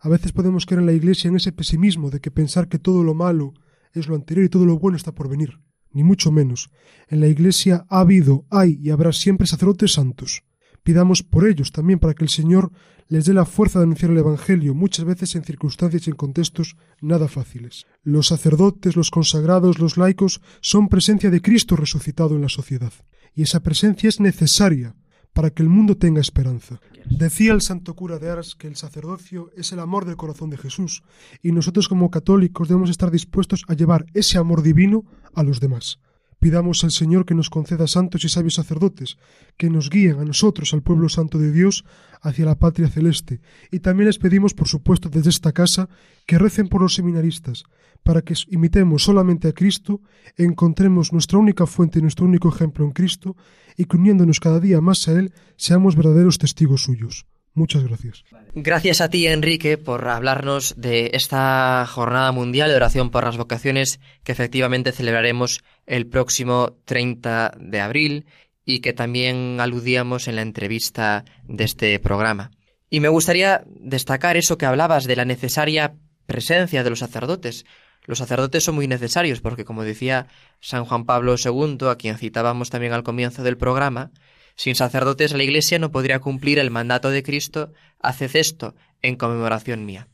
A 0.00 0.08
veces 0.10 0.32
podemos 0.32 0.66
caer 0.66 0.80
en 0.80 0.86
la 0.86 0.92
Iglesia 0.92 1.28
en 1.28 1.36
ese 1.36 1.52
pesimismo 1.52 2.10
de 2.10 2.20
que 2.20 2.30
pensar 2.30 2.68
que 2.68 2.78
todo 2.78 3.02
lo 3.02 3.14
malo 3.14 3.54
es 3.92 4.08
lo 4.08 4.14
anterior 4.14 4.44
y 4.44 4.50
todo 4.50 4.66
lo 4.66 4.78
bueno 4.78 4.96
está 4.98 5.12
por 5.12 5.30
venir. 5.30 5.58
Ni 5.90 6.04
mucho 6.04 6.30
menos. 6.30 6.70
En 7.08 7.20
la 7.20 7.28
Iglesia 7.28 7.86
ha 7.88 8.00
habido, 8.00 8.44
hay 8.50 8.78
y 8.82 8.90
habrá 8.90 9.12
siempre 9.12 9.46
sacerdotes 9.46 9.94
santos. 9.94 10.44
Pidamos 10.82 11.22
por 11.22 11.48
ellos 11.48 11.72
también 11.72 11.98
para 11.98 12.12
que 12.12 12.24
el 12.24 12.30
Señor 12.30 12.70
les 13.08 13.24
dé 13.24 13.32
la 13.32 13.46
fuerza 13.46 13.78
de 13.78 13.84
anunciar 13.84 14.10
el 14.10 14.18
Evangelio, 14.18 14.74
muchas 14.74 15.04
veces 15.04 15.34
en 15.34 15.44
circunstancias 15.44 16.06
y 16.06 16.10
en 16.10 16.16
contextos 16.16 16.76
nada 17.00 17.26
fáciles. 17.26 17.86
Los 18.02 18.28
sacerdotes, 18.28 18.96
los 18.96 19.10
consagrados, 19.10 19.78
los 19.78 19.96
laicos 19.96 20.42
son 20.60 20.88
presencia 20.88 21.30
de 21.30 21.40
Cristo 21.40 21.74
resucitado 21.74 22.36
en 22.36 22.42
la 22.42 22.48
sociedad, 22.48 22.92
y 23.36 23.42
esa 23.42 23.60
presencia 23.60 24.08
es 24.08 24.18
necesaria 24.18 24.96
para 25.32 25.50
que 25.50 25.62
el 25.62 25.68
mundo 25.68 25.98
tenga 25.98 26.22
esperanza. 26.22 26.80
Decía 27.04 27.52
el 27.52 27.60
santo 27.60 27.94
cura 27.94 28.18
de 28.18 28.30
Ars 28.30 28.56
que 28.56 28.66
el 28.66 28.74
sacerdocio 28.74 29.50
es 29.54 29.70
el 29.70 29.80
amor 29.80 30.06
del 30.06 30.16
corazón 30.16 30.48
de 30.48 30.56
Jesús, 30.56 31.04
y 31.42 31.52
nosotros 31.52 31.88
como 31.88 32.10
católicos 32.10 32.68
debemos 32.68 32.88
estar 32.88 33.10
dispuestos 33.10 33.64
a 33.68 33.74
llevar 33.74 34.06
ese 34.14 34.38
amor 34.38 34.62
divino 34.62 35.04
a 35.34 35.42
los 35.42 35.60
demás. 35.60 36.00
Pidamos 36.38 36.84
al 36.84 36.90
Señor 36.90 37.26
que 37.26 37.34
nos 37.34 37.50
conceda 37.50 37.86
santos 37.86 38.24
y 38.24 38.30
sabios 38.30 38.54
sacerdotes, 38.54 39.18
que 39.58 39.68
nos 39.68 39.90
guíen 39.90 40.20
a 40.20 40.24
nosotros, 40.24 40.72
al 40.72 40.82
pueblo 40.82 41.08
santo 41.08 41.38
de 41.38 41.52
Dios, 41.52 41.84
hacia 42.22 42.46
la 42.46 42.58
patria 42.58 42.88
celeste. 42.88 43.40
Y 43.70 43.80
también 43.80 44.06
les 44.06 44.18
pedimos, 44.18 44.54
por 44.54 44.68
supuesto, 44.68 45.08
desde 45.10 45.30
esta 45.30 45.52
casa, 45.52 45.88
que 46.26 46.38
recen 46.38 46.68
por 46.68 46.80
los 46.80 46.94
seminaristas, 46.94 47.64
para 48.06 48.22
que 48.22 48.34
imitemos 48.48 49.02
solamente 49.02 49.48
a 49.48 49.52
Cristo, 49.52 50.00
encontremos 50.36 51.12
nuestra 51.12 51.38
única 51.38 51.66
fuente 51.66 51.98
y 51.98 52.02
nuestro 52.02 52.24
único 52.24 52.48
ejemplo 52.48 52.84
en 52.84 52.92
Cristo, 52.92 53.36
y 53.76 53.84
que 53.84 53.96
uniéndonos 53.96 54.38
cada 54.38 54.60
día 54.60 54.80
más 54.80 55.08
a 55.08 55.12
Él, 55.12 55.32
seamos 55.56 55.96
verdaderos 55.96 56.38
testigos 56.38 56.84
suyos. 56.84 57.26
Muchas 57.54 57.82
gracias. 57.82 58.22
Gracias 58.54 59.00
a 59.00 59.08
ti, 59.08 59.26
Enrique, 59.26 59.76
por 59.76 60.06
hablarnos 60.08 60.74
de 60.76 61.10
esta 61.14 61.84
jornada 61.88 62.30
mundial 62.30 62.70
de 62.70 62.76
oración 62.76 63.10
por 63.10 63.24
las 63.24 63.38
vocaciones 63.38 63.98
que 64.22 64.32
efectivamente 64.32 64.92
celebraremos 64.92 65.64
el 65.86 66.06
próximo 66.06 66.76
30 66.84 67.56
de 67.58 67.80
abril 67.80 68.26
y 68.64 68.80
que 68.80 68.92
también 68.92 69.58
aludíamos 69.58 70.28
en 70.28 70.36
la 70.36 70.42
entrevista 70.42 71.24
de 71.48 71.64
este 71.64 71.98
programa. 71.98 72.52
Y 72.88 73.00
me 73.00 73.08
gustaría 73.08 73.64
destacar 73.66 74.36
eso 74.36 74.58
que 74.58 74.66
hablabas 74.66 75.06
de 75.06 75.16
la 75.16 75.24
necesaria 75.24 75.96
presencia 76.26 76.84
de 76.84 76.90
los 76.90 76.98
sacerdotes. 76.98 77.64
Los 78.06 78.18
sacerdotes 78.18 78.64
son 78.64 78.76
muy 78.76 78.86
necesarios 78.86 79.40
porque, 79.40 79.64
como 79.64 79.84
decía 79.84 80.28
San 80.60 80.84
Juan 80.84 81.04
Pablo 81.04 81.34
II, 81.36 81.88
a 81.88 81.96
quien 81.96 82.16
citábamos 82.18 82.70
también 82.70 82.92
al 82.92 83.02
comienzo 83.02 83.42
del 83.42 83.56
programa, 83.56 84.12
sin 84.54 84.74
sacerdotes 84.74 85.32
la 85.32 85.42
Iglesia 85.42 85.78
no 85.78 85.90
podría 85.90 86.20
cumplir 86.20 86.58
el 86.58 86.70
mandato 86.70 87.10
de 87.10 87.22
Cristo, 87.22 87.72
haced 88.00 88.34
esto 88.36 88.74
en 89.02 89.16
conmemoración 89.16 89.84
mía. 89.84 90.08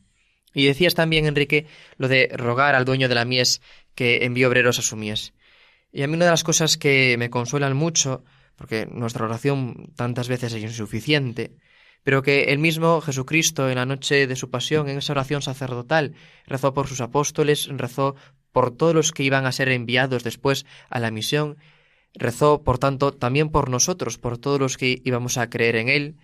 Y 0.53 0.65
decías 0.65 0.95
también, 0.95 1.25
Enrique, 1.25 1.67
lo 1.97 2.07
de 2.07 2.29
rogar 2.33 2.75
al 2.75 2.85
dueño 2.85 3.09
de 3.09 3.15
la 3.15 3.25
mies 3.25 3.61
que 3.95 4.25
envíe 4.25 4.45
obreros 4.45 4.79
a 4.79 4.81
su 4.81 4.95
mies. 4.95 5.33
Y 5.91 6.03
a 6.03 6.07
mí 6.07 6.15
una 6.15 6.25
de 6.25 6.31
las 6.31 6.43
cosas 6.43 6.77
que 6.77 7.15
me 7.17 7.29
consuelan 7.29 7.75
mucho, 7.75 8.23
porque 8.55 8.87
nuestra 8.91 9.25
oración 9.25 9.93
tantas 9.95 10.27
veces 10.27 10.53
es 10.53 10.61
insuficiente, 10.61 11.55
pero 12.03 12.21
que 12.21 12.45
el 12.45 12.59
mismo 12.59 13.01
Jesucristo 13.01 13.69
en 13.69 13.75
la 13.75 13.85
noche 13.85 14.27
de 14.27 14.35
su 14.35 14.49
pasión, 14.49 14.89
en 14.89 14.97
esa 14.97 15.13
oración 15.13 15.41
sacerdotal, 15.41 16.13
rezó 16.45 16.73
por 16.73 16.87
sus 16.87 17.01
apóstoles, 17.01 17.67
rezó 17.69 18.15
por 18.51 18.75
todos 18.75 18.93
los 18.93 19.11
que 19.11 19.23
iban 19.23 19.45
a 19.45 19.51
ser 19.51 19.69
enviados 19.69 20.23
después 20.23 20.65
a 20.89 20.99
la 20.99 21.11
misión, 21.11 21.57
Rezó, 22.15 22.63
por 22.63 22.77
tanto, 22.77 23.11
también 23.11 23.49
por 23.49 23.69
nosotros, 23.69 24.17
por 24.17 24.37
todos 24.37 24.59
los 24.59 24.77
que 24.77 25.01
íbamos 25.03 25.37
a 25.37 25.49
creer 25.49 25.75
en 25.75 25.89
Él, 25.89 26.17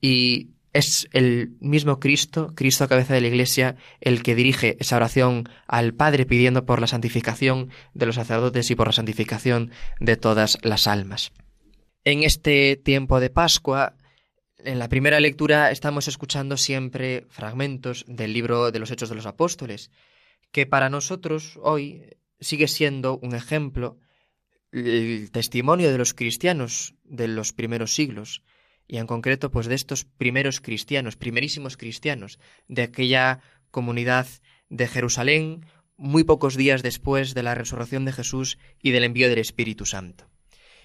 y 0.00 0.50
es 0.72 1.08
el 1.12 1.56
mismo 1.60 1.98
Cristo, 1.98 2.52
Cristo 2.54 2.88
cabeza 2.88 3.14
de 3.14 3.20
la 3.20 3.28
Iglesia, 3.28 3.76
el 4.00 4.22
que 4.22 4.34
dirige 4.34 4.76
esa 4.80 4.96
oración 4.96 5.48
al 5.66 5.94
Padre 5.94 6.26
pidiendo 6.26 6.66
por 6.66 6.80
la 6.80 6.86
santificación 6.86 7.70
de 7.94 8.06
los 8.06 8.16
sacerdotes 8.16 8.70
y 8.70 8.74
por 8.74 8.88
la 8.88 8.92
santificación 8.92 9.70
de 10.00 10.16
todas 10.16 10.58
las 10.62 10.86
almas. 10.86 11.32
En 12.04 12.22
este 12.22 12.76
tiempo 12.76 13.18
de 13.18 13.30
Pascua, 13.30 13.96
en 14.64 14.78
la 14.78 14.88
primera 14.88 15.20
lectura 15.20 15.70
estamos 15.70 16.08
escuchando 16.08 16.56
siempre 16.56 17.26
fragmentos 17.28 18.04
del 18.08 18.32
libro 18.32 18.70
de 18.70 18.78
los 18.78 18.90
Hechos 18.90 19.08
de 19.08 19.14
los 19.14 19.26
Apóstoles, 19.26 19.90
que 20.52 20.66
para 20.66 20.88
nosotros 20.88 21.58
hoy 21.62 22.16
sigue 22.40 22.68
siendo 22.68 23.18
un 23.18 23.34
ejemplo 23.34 23.98
el 24.72 25.30
testimonio 25.30 25.92
de 25.92 25.98
los 25.98 26.14
cristianos 26.14 26.94
de 27.04 27.28
los 27.28 27.52
primeros 27.52 27.94
siglos, 27.94 28.42
y 28.88 28.96
en 28.96 29.06
concreto 29.06 29.50
pues 29.50 29.66
de 29.66 29.74
estos 29.74 30.04
primeros 30.04 30.60
cristianos, 30.60 31.16
primerísimos 31.16 31.76
cristianos, 31.76 32.38
de 32.66 32.82
aquella 32.82 33.40
comunidad 33.70 34.26
de 34.68 34.88
Jerusalén, 34.88 35.66
muy 35.96 36.24
pocos 36.24 36.56
días 36.56 36.82
después 36.82 37.34
de 37.34 37.42
la 37.42 37.54
resurrección 37.54 38.04
de 38.04 38.12
Jesús 38.12 38.58
y 38.82 38.90
del 38.90 39.04
envío 39.04 39.28
del 39.28 39.38
Espíritu 39.38 39.86
Santo. 39.86 40.28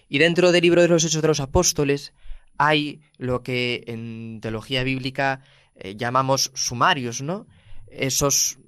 Y 0.07 0.19
dentro 0.19 0.51
del 0.51 0.61
libro 0.61 0.81
de 0.81 0.87
los 0.87 1.03
Hechos 1.03 1.21
de 1.21 1.27
los 1.27 1.39
Apóstoles 1.39 2.13
hay 2.59 3.01
lo 3.17 3.41
que 3.41 3.83
en 3.87 4.39
teología 4.41 4.83
bíblica 4.83 5.41
eh, 5.75 5.95
llamamos 5.95 6.51
sumarios, 6.53 7.21
¿no? 7.21 7.47
Esos 7.87 8.59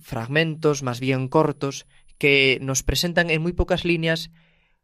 fragmentos 0.00 0.82
más 0.82 1.00
bien 1.00 1.28
cortos 1.28 1.86
que 2.18 2.58
nos 2.62 2.82
presentan 2.82 3.30
en 3.30 3.42
muy 3.42 3.52
pocas 3.52 3.84
líneas 3.84 4.30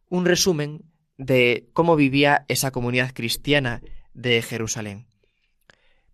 un 0.08 0.26
resumen 0.26 0.82
de 1.16 1.68
cómo 1.72 1.96
vivía 1.96 2.44
esa 2.48 2.72
comunidad 2.72 3.12
cristiana 3.14 3.80
de 4.12 4.42
Jerusalén. 4.42 5.06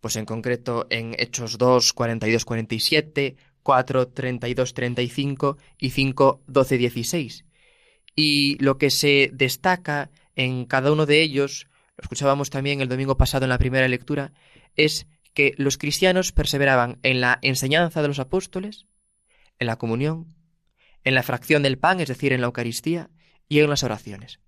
Pues 0.01 0.17
en 0.17 0.27
concreto 0.27 0.87
en 0.91 1.15
Hechos 1.19 1.57
2, 1.57 1.95
42, 1.95 2.45
47, 2.45 3.37
4, 3.63 4.09
32, 4.09 4.75
35 4.75 5.57
y 5.79 5.91
5, 5.91 6.43
12, 6.47 6.79
16. 6.79 7.45
Y 8.15 8.63
lo 8.63 8.77
que 8.77 8.91
se 8.91 9.31
destaca 9.33 10.11
en 10.37 10.67
cada 10.67 10.93
uno 10.93 11.07
de 11.07 11.23
ellos, 11.23 11.69
lo 11.97 12.03
escuchábamos 12.03 12.51
también 12.51 12.81
el 12.81 12.89
domingo 12.89 13.17
pasado 13.17 13.45
en 13.45 13.51
la 13.51 13.59
primera 13.59 13.89
lectura, 13.89 14.33
es 14.77 15.07
que 15.33 15.55
los 15.57 15.79
cristianos 15.79 16.33
perseveraban 16.33 16.99
en 17.03 17.21
la 17.21 17.39
enseñanza 17.43 18.03
de 18.03 18.09
los 18.09 18.19
apóstoles, 18.19 18.87
en 19.59 19.67
la 19.67 19.77
comunión, 19.77 20.35
en 21.03 21.15
la 21.15 21.23
fracción 21.23 21.63
del 21.63 21.79
pan, 21.79 22.01
es 22.01 22.09
decir, 22.09 22.33
en 22.33 22.41
la 22.41 22.47
Eucaristía, 22.47 23.11
y 23.49 23.61
en 23.61 23.71
las 23.71 23.83
oraciones. 23.83 24.41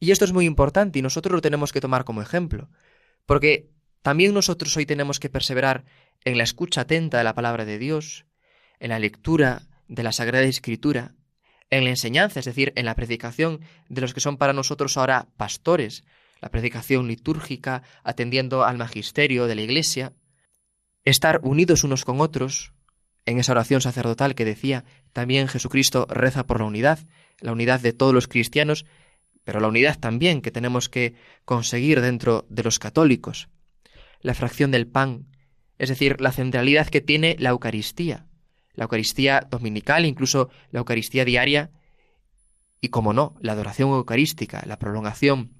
Y 0.00 0.12
esto 0.12 0.24
es 0.24 0.32
muy 0.32 0.46
importante 0.46 0.98
y 0.98 1.02
nosotros 1.02 1.32
lo 1.32 1.40
tenemos 1.40 1.72
que 1.72 1.80
tomar 1.80 2.04
como 2.04 2.22
ejemplo, 2.22 2.70
porque 3.26 3.70
también 4.02 4.32
nosotros 4.32 4.76
hoy 4.76 4.86
tenemos 4.86 5.20
que 5.20 5.28
perseverar 5.28 5.84
en 6.24 6.38
la 6.38 6.44
escucha 6.44 6.82
atenta 6.82 7.18
de 7.18 7.24
la 7.24 7.34
palabra 7.34 7.64
de 7.64 7.78
Dios, 7.78 8.26
en 8.78 8.90
la 8.90 8.98
lectura 8.98 9.62
de 9.88 10.02
la 10.02 10.12
Sagrada 10.12 10.44
Escritura, 10.44 11.14
en 11.70 11.84
la 11.84 11.90
enseñanza, 11.90 12.40
es 12.40 12.46
decir, 12.46 12.72
en 12.76 12.86
la 12.86 12.94
predicación 12.94 13.60
de 13.88 14.00
los 14.00 14.14
que 14.14 14.20
son 14.20 14.36
para 14.36 14.52
nosotros 14.52 14.96
ahora 14.96 15.28
pastores, 15.36 16.04
la 16.40 16.50
predicación 16.50 17.08
litúrgica, 17.08 17.82
atendiendo 18.04 18.64
al 18.64 18.78
magisterio 18.78 19.46
de 19.46 19.54
la 19.54 19.62
Iglesia, 19.62 20.12
estar 21.04 21.40
unidos 21.42 21.84
unos 21.84 22.04
con 22.04 22.20
otros, 22.20 22.72
en 23.26 23.38
esa 23.38 23.52
oración 23.52 23.80
sacerdotal 23.80 24.34
que 24.34 24.44
decía 24.44 24.84
también 25.12 25.48
Jesucristo 25.48 26.06
reza 26.08 26.46
por 26.46 26.60
la 26.60 26.66
unidad, 26.66 27.00
la 27.40 27.52
unidad 27.52 27.80
de 27.80 27.92
todos 27.92 28.14
los 28.14 28.26
cristianos, 28.26 28.86
pero 29.44 29.60
la 29.60 29.68
unidad 29.68 29.98
también 29.98 30.40
que 30.40 30.50
tenemos 30.50 30.88
que 30.88 31.14
conseguir 31.44 32.00
dentro 32.00 32.46
de 32.48 32.62
los 32.62 32.78
católicos. 32.78 33.48
La 34.20 34.34
fracción 34.34 34.70
del 34.70 34.86
pan, 34.86 35.26
es 35.78 35.90
decir, 35.90 36.20
la 36.20 36.32
centralidad 36.32 36.88
que 36.88 37.00
tiene 37.00 37.36
la 37.38 37.50
Eucaristía, 37.50 38.26
la 38.74 38.84
Eucaristía 38.84 39.46
dominical, 39.50 40.06
incluso 40.06 40.50
la 40.70 40.78
Eucaristía 40.78 41.24
diaria, 41.24 41.70
y 42.80 42.88
como 42.88 43.12
no, 43.12 43.34
la 43.40 43.52
adoración 43.52 43.90
eucarística, 43.90 44.62
la 44.66 44.78
prolongación 44.78 45.57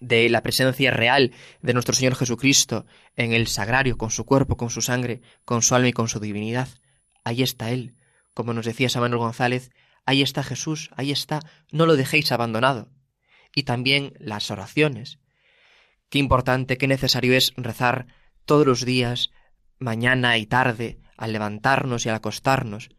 de 0.00 0.28
la 0.28 0.42
presencia 0.42 0.90
real 0.90 1.32
de 1.62 1.72
nuestro 1.74 1.94
Señor 1.94 2.16
Jesucristo 2.16 2.86
en 3.16 3.32
el 3.32 3.46
sagrario, 3.46 3.96
con 3.96 4.10
su 4.10 4.24
cuerpo, 4.24 4.56
con 4.56 4.70
su 4.70 4.80
sangre, 4.82 5.20
con 5.44 5.62
su 5.62 5.74
alma 5.74 5.88
y 5.88 5.92
con 5.92 6.08
su 6.08 6.20
divinidad. 6.20 6.68
Ahí 7.24 7.42
está 7.42 7.70
Él, 7.70 7.94
como 8.34 8.54
nos 8.54 8.66
decía 8.66 8.88
San 8.88 9.10
González, 9.10 9.70
ahí 10.06 10.22
está 10.22 10.42
Jesús, 10.42 10.90
ahí 10.96 11.10
está, 11.12 11.40
no 11.70 11.86
lo 11.86 11.96
dejéis 11.96 12.32
abandonado. 12.32 12.88
Y 13.54 13.64
también 13.64 14.14
las 14.18 14.50
oraciones. 14.50 15.18
Qué 16.08 16.18
importante, 16.18 16.78
qué 16.78 16.86
necesario 16.86 17.34
es 17.34 17.52
rezar 17.56 18.06
todos 18.44 18.66
los 18.66 18.84
días, 18.84 19.30
mañana 19.78 20.38
y 20.38 20.46
tarde, 20.46 21.00
al 21.16 21.32
levantarnos 21.32 22.06
y 22.06 22.08
al 22.08 22.16
acostarnos. 22.16 22.90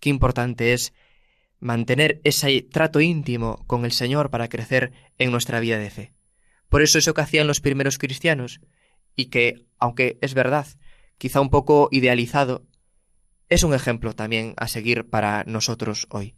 Qué 0.00 0.10
importante 0.10 0.72
es 0.72 0.92
mantener 1.60 2.20
ese 2.24 2.62
trato 2.62 3.00
íntimo 3.00 3.64
con 3.66 3.84
el 3.84 3.92
Señor 3.92 4.30
para 4.30 4.48
crecer 4.48 4.92
en 5.18 5.30
nuestra 5.30 5.60
vida 5.60 5.78
de 5.78 5.90
fe. 5.90 6.17
Por 6.68 6.82
eso 6.82 6.98
eso 6.98 7.14
que 7.14 7.20
hacían 7.20 7.46
los 7.46 7.60
primeros 7.60 7.98
cristianos, 7.98 8.60
y 9.14 9.26
que, 9.26 9.66
aunque 9.78 10.18
es 10.20 10.34
verdad, 10.34 10.66
quizá 11.18 11.40
un 11.40 11.50
poco 11.50 11.88
idealizado, 11.90 12.66
es 13.48 13.62
un 13.62 13.74
ejemplo 13.74 14.14
también 14.14 14.54
a 14.56 14.68
seguir 14.68 15.08
para 15.08 15.44
nosotros 15.44 16.06
hoy. 16.10 16.36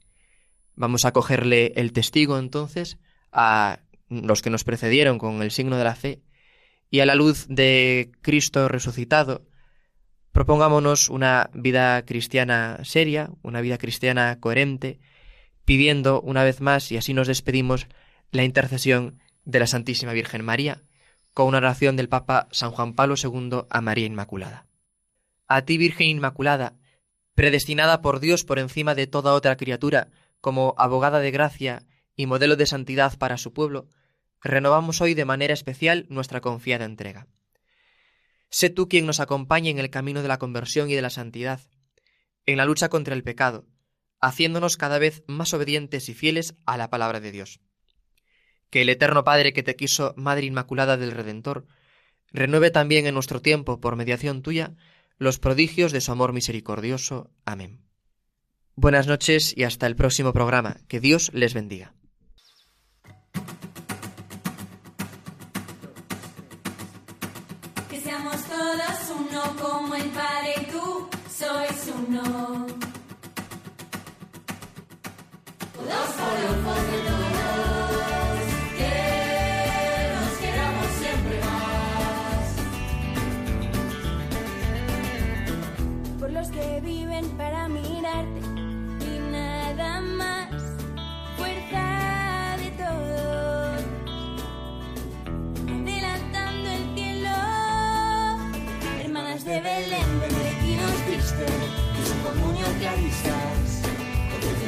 Vamos 0.77 1.05
a 1.05 1.13
cogerle 1.13 1.73
el 1.77 1.93
testigo 1.93 2.39
entonces 2.39 2.99
a 3.33 3.81
los 4.09 4.43
que 4.43 4.51
nos 4.51 4.65
precedieron 4.65 5.19
con 5.19 5.43
el 5.43 5.51
signo 5.51 5.77
de 5.77 5.85
la 5.85 5.95
fe 5.95 6.23
y 6.91 7.01
a 7.01 7.07
la 7.07 7.15
luz 7.15 7.47
de 7.49 8.11
Cristo 8.23 8.69
resucitado, 8.69 9.47
propongámonos 10.33 11.09
una 11.09 11.51
vida 11.53 12.05
cristiana 12.05 12.79
seria, 12.83 13.31
una 13.43 13.61
vida 13.61 13.79
cristiana 13.79 14.39
coherente, 14.41 15.01
pidiendo 15.65 16.21
una 16.21 16.45
vez 16.45 16.61
más, 16.61 16.91
y 16.91 16.97
así 16.97 17.15
nos 17.15 17.29
despedimos, 17.29 17.87
la 18.33 18.45
intercesión 18.45 19.21
de 19.45 19.59
la 19.61 19.67
Santísima 19.67 20.13
Virgen 20.13 20.45
María, 20.45 20.83
con 21.35 21.47
una 21.47 21.59
oración 21.59 21.97
del 21.97 22.09
Papa 22.09 22.49
San 22.51 22.71
Juan 22.71 22.95
Pablo 22.95 23.15
II 23.23 23.63
a 23.71 23.81
María 23.81 24.07
Inmaculada. 24.07 24.67
A 25.47 25.63
ti, 25.63 25.79
Virgen 25.79 26.09
Inmaculada, 26.09 26.75
predestinada 27.35 28.03
por 28.03 28.21
Dios 28.21 28.45
por 28.45 28.59
encima 28.59 28.95
de 28.95 29.07
toda 29.07 29.35
otra 29.35 29.57
criatura, 29.57 30.09
como 30.41 30.75
abogada 30.79 31.21
de 31.21 31.31
gracia 31.31 31.85
y 32.17 32.27
modelo 32.27 32.57
de 32.57 32.67
santidad 32.67 33.17
para 33.19 33.39
su 33.39 33.53
pueblo, 33.53 33.89
renovamos 34.43 35.01
hoy 35.01 35.15
de 35.15 35.25
manera 35.25 35.55
especial 35.55 36.07
nuestra 36.09 36.41
confiada 36.41 36.85
entrega. 36.85 37.27
Sé 38.51 38.69
tú 38.69 38.89
quien 38.89 39.07
nos 39.07 39.21
acompañe 39.21 39.71
en 39.71 39.79
el 39.79 39.91
camino 39.91 40.23
de 40.23 40.29
la 40.29 40.39
conversión 40.39 40.91
y 40.91 40.95
de 40.95 41.03
la 41.03 41.11
santidad, 41.11 41.61
en 42.47 42.57
la 42.57 42.65
lucha 42.65 42.89
contra 42.89 43.15
el 43.15 43.23
pecado, 43.23 43.67
haciéndonos 44.21 44.77
cada 44.77 44.99
vez 44.99 45.23
más 45.27 45.55
obedientes 45.55 46.09
y 46.09 46.15
fieles 46.15 46.55
a 46.67 46.77
la 46.77 46.91
palabra 46.91 47.21
de 47.21 47.33
Dios. 47.33 47.61
Que 48.71 48.83
el 48.83 48.89
Eterno 48.89 49.25
Padre 49.25 49.53
que 49.53 49.63
te 49.63 49.77
quiso 49.77 50.15
Madre 50.17 50.47
Inmaculada 50.47 50.97
del 50.97 51.13
Redentor, 51.13 51.67
renueve 52.33 52.71
también 52.71 53.07
en 53.07 53.15
nuestro 53.15 53.43
tiempo, 53.43 53.81
por 53.81 53.97
mediación 53.97 54.43
tuya, 54.43 54.75
los 55.19 55.39
prodigios 55.39 55.93
de 55.93 56.01
su 56.01 56.13
amor 56.13 56.33
misericordioso. 56.33 57.31
Amén. 57.45 57.83
Buenas 58.77 59.07
noches 59.07 59.53
y 59.57 59.65
hasta 59.65 59.87
el 59.87 59.97
próximo 59.97 60.33
programa. 60.33 60.79
Que 60.89 61.01
Dios 61.01 61.31
les 61.35 61.53
bendiga. 61.53 61.93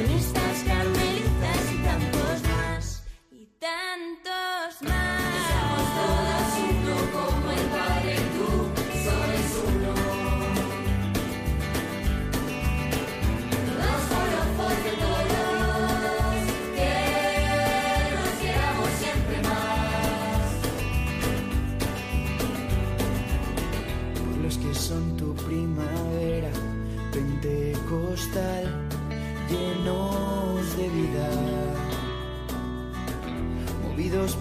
en 0.03 0.11
estas. 0.11 0.82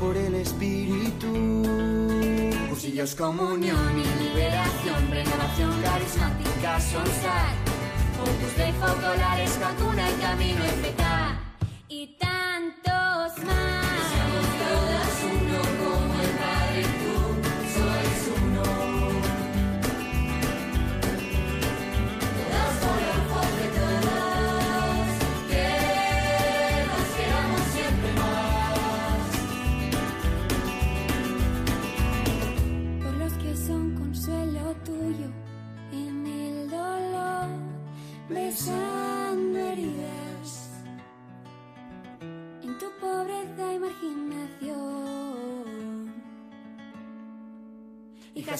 Por 0.03 0.16
el 0.16 0.34
Espíritu. 0.34 1.32
Cursillos, 2.68 3.14
comunión 3.14 3.92
y 3.98 4.24
liberación, 4.24 5.11
renovación 5.11 5.70
carismática, 5.82 6.80
solstar. 6.80 7.55
Opus 8.20 8.57
Dei, 8.57 8.72
focolares, 8.72 9.59
vacuna 9.61 10.11
y 10.11 10.14
camino 10.14 10.64
FK. 10.64 11.03
Y 11.03 11.22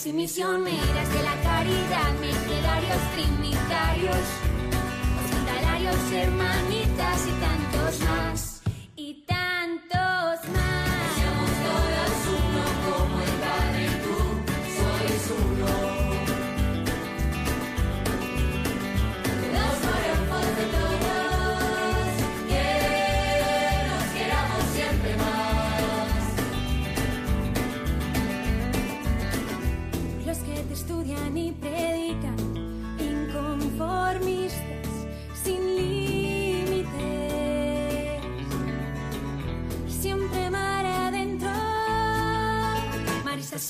Y 0.05 0.13
misioneras 0.13 1.13
de 1.13 1.23
la 1.23 1.41
caridad, 1.43 2.13
mercedarios, 2.21 2.99
trinitarios, 3.15 4.17
hospitalarios, 5.23 6.13
hermanitas 6.13 7.27
y 7.29 7.31
tantos 7.41 7.62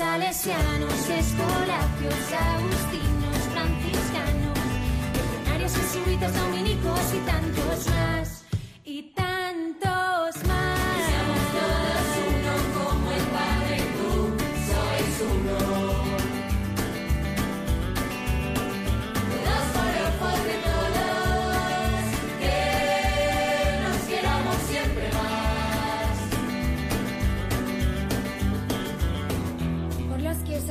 salesianos, 0.03 1.09
escolapios, 1.09 2.33
agustinos, 2.51 3.39
franciscanos, 3.53 4.59
legionarios, 5.15 5.73
jesuitas, 5.77 6.35
dominicos 6.35 7.15
y 7.15 7.19
tantos 7.19 7.87
más. 7.91 8.32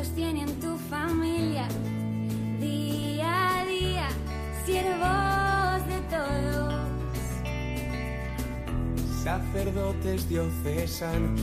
Sostienen 0.04 0.48
tu 0.60 0.76
familia 0.90 1.68
día 2.60 3.60
a 3.60 3.66
día, 3.66 4.08
siervos 4.66 5.86
de 5.92 6.00
todos. 6.10 6.74
sacerdotes 9.24 10.28
diocesanos, 10.28 11.42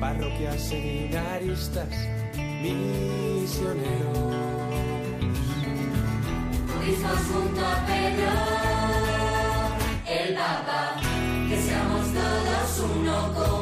parroquias 0.00 0.62
seminaristas, 0.62 1.90
misioneros. 2.62 4.18
Mismos 6.80 7.20
junto 7.30 7.60
a 7.60 7.86
Pedro, 7.86 8.32
el 10.08 10.34
Papa, 10.34 10.96
que 11.46 11.56
seamos 11.60 12.06
todos 12.14 12.90
uno 12.96 13.16
como 13.34 13.61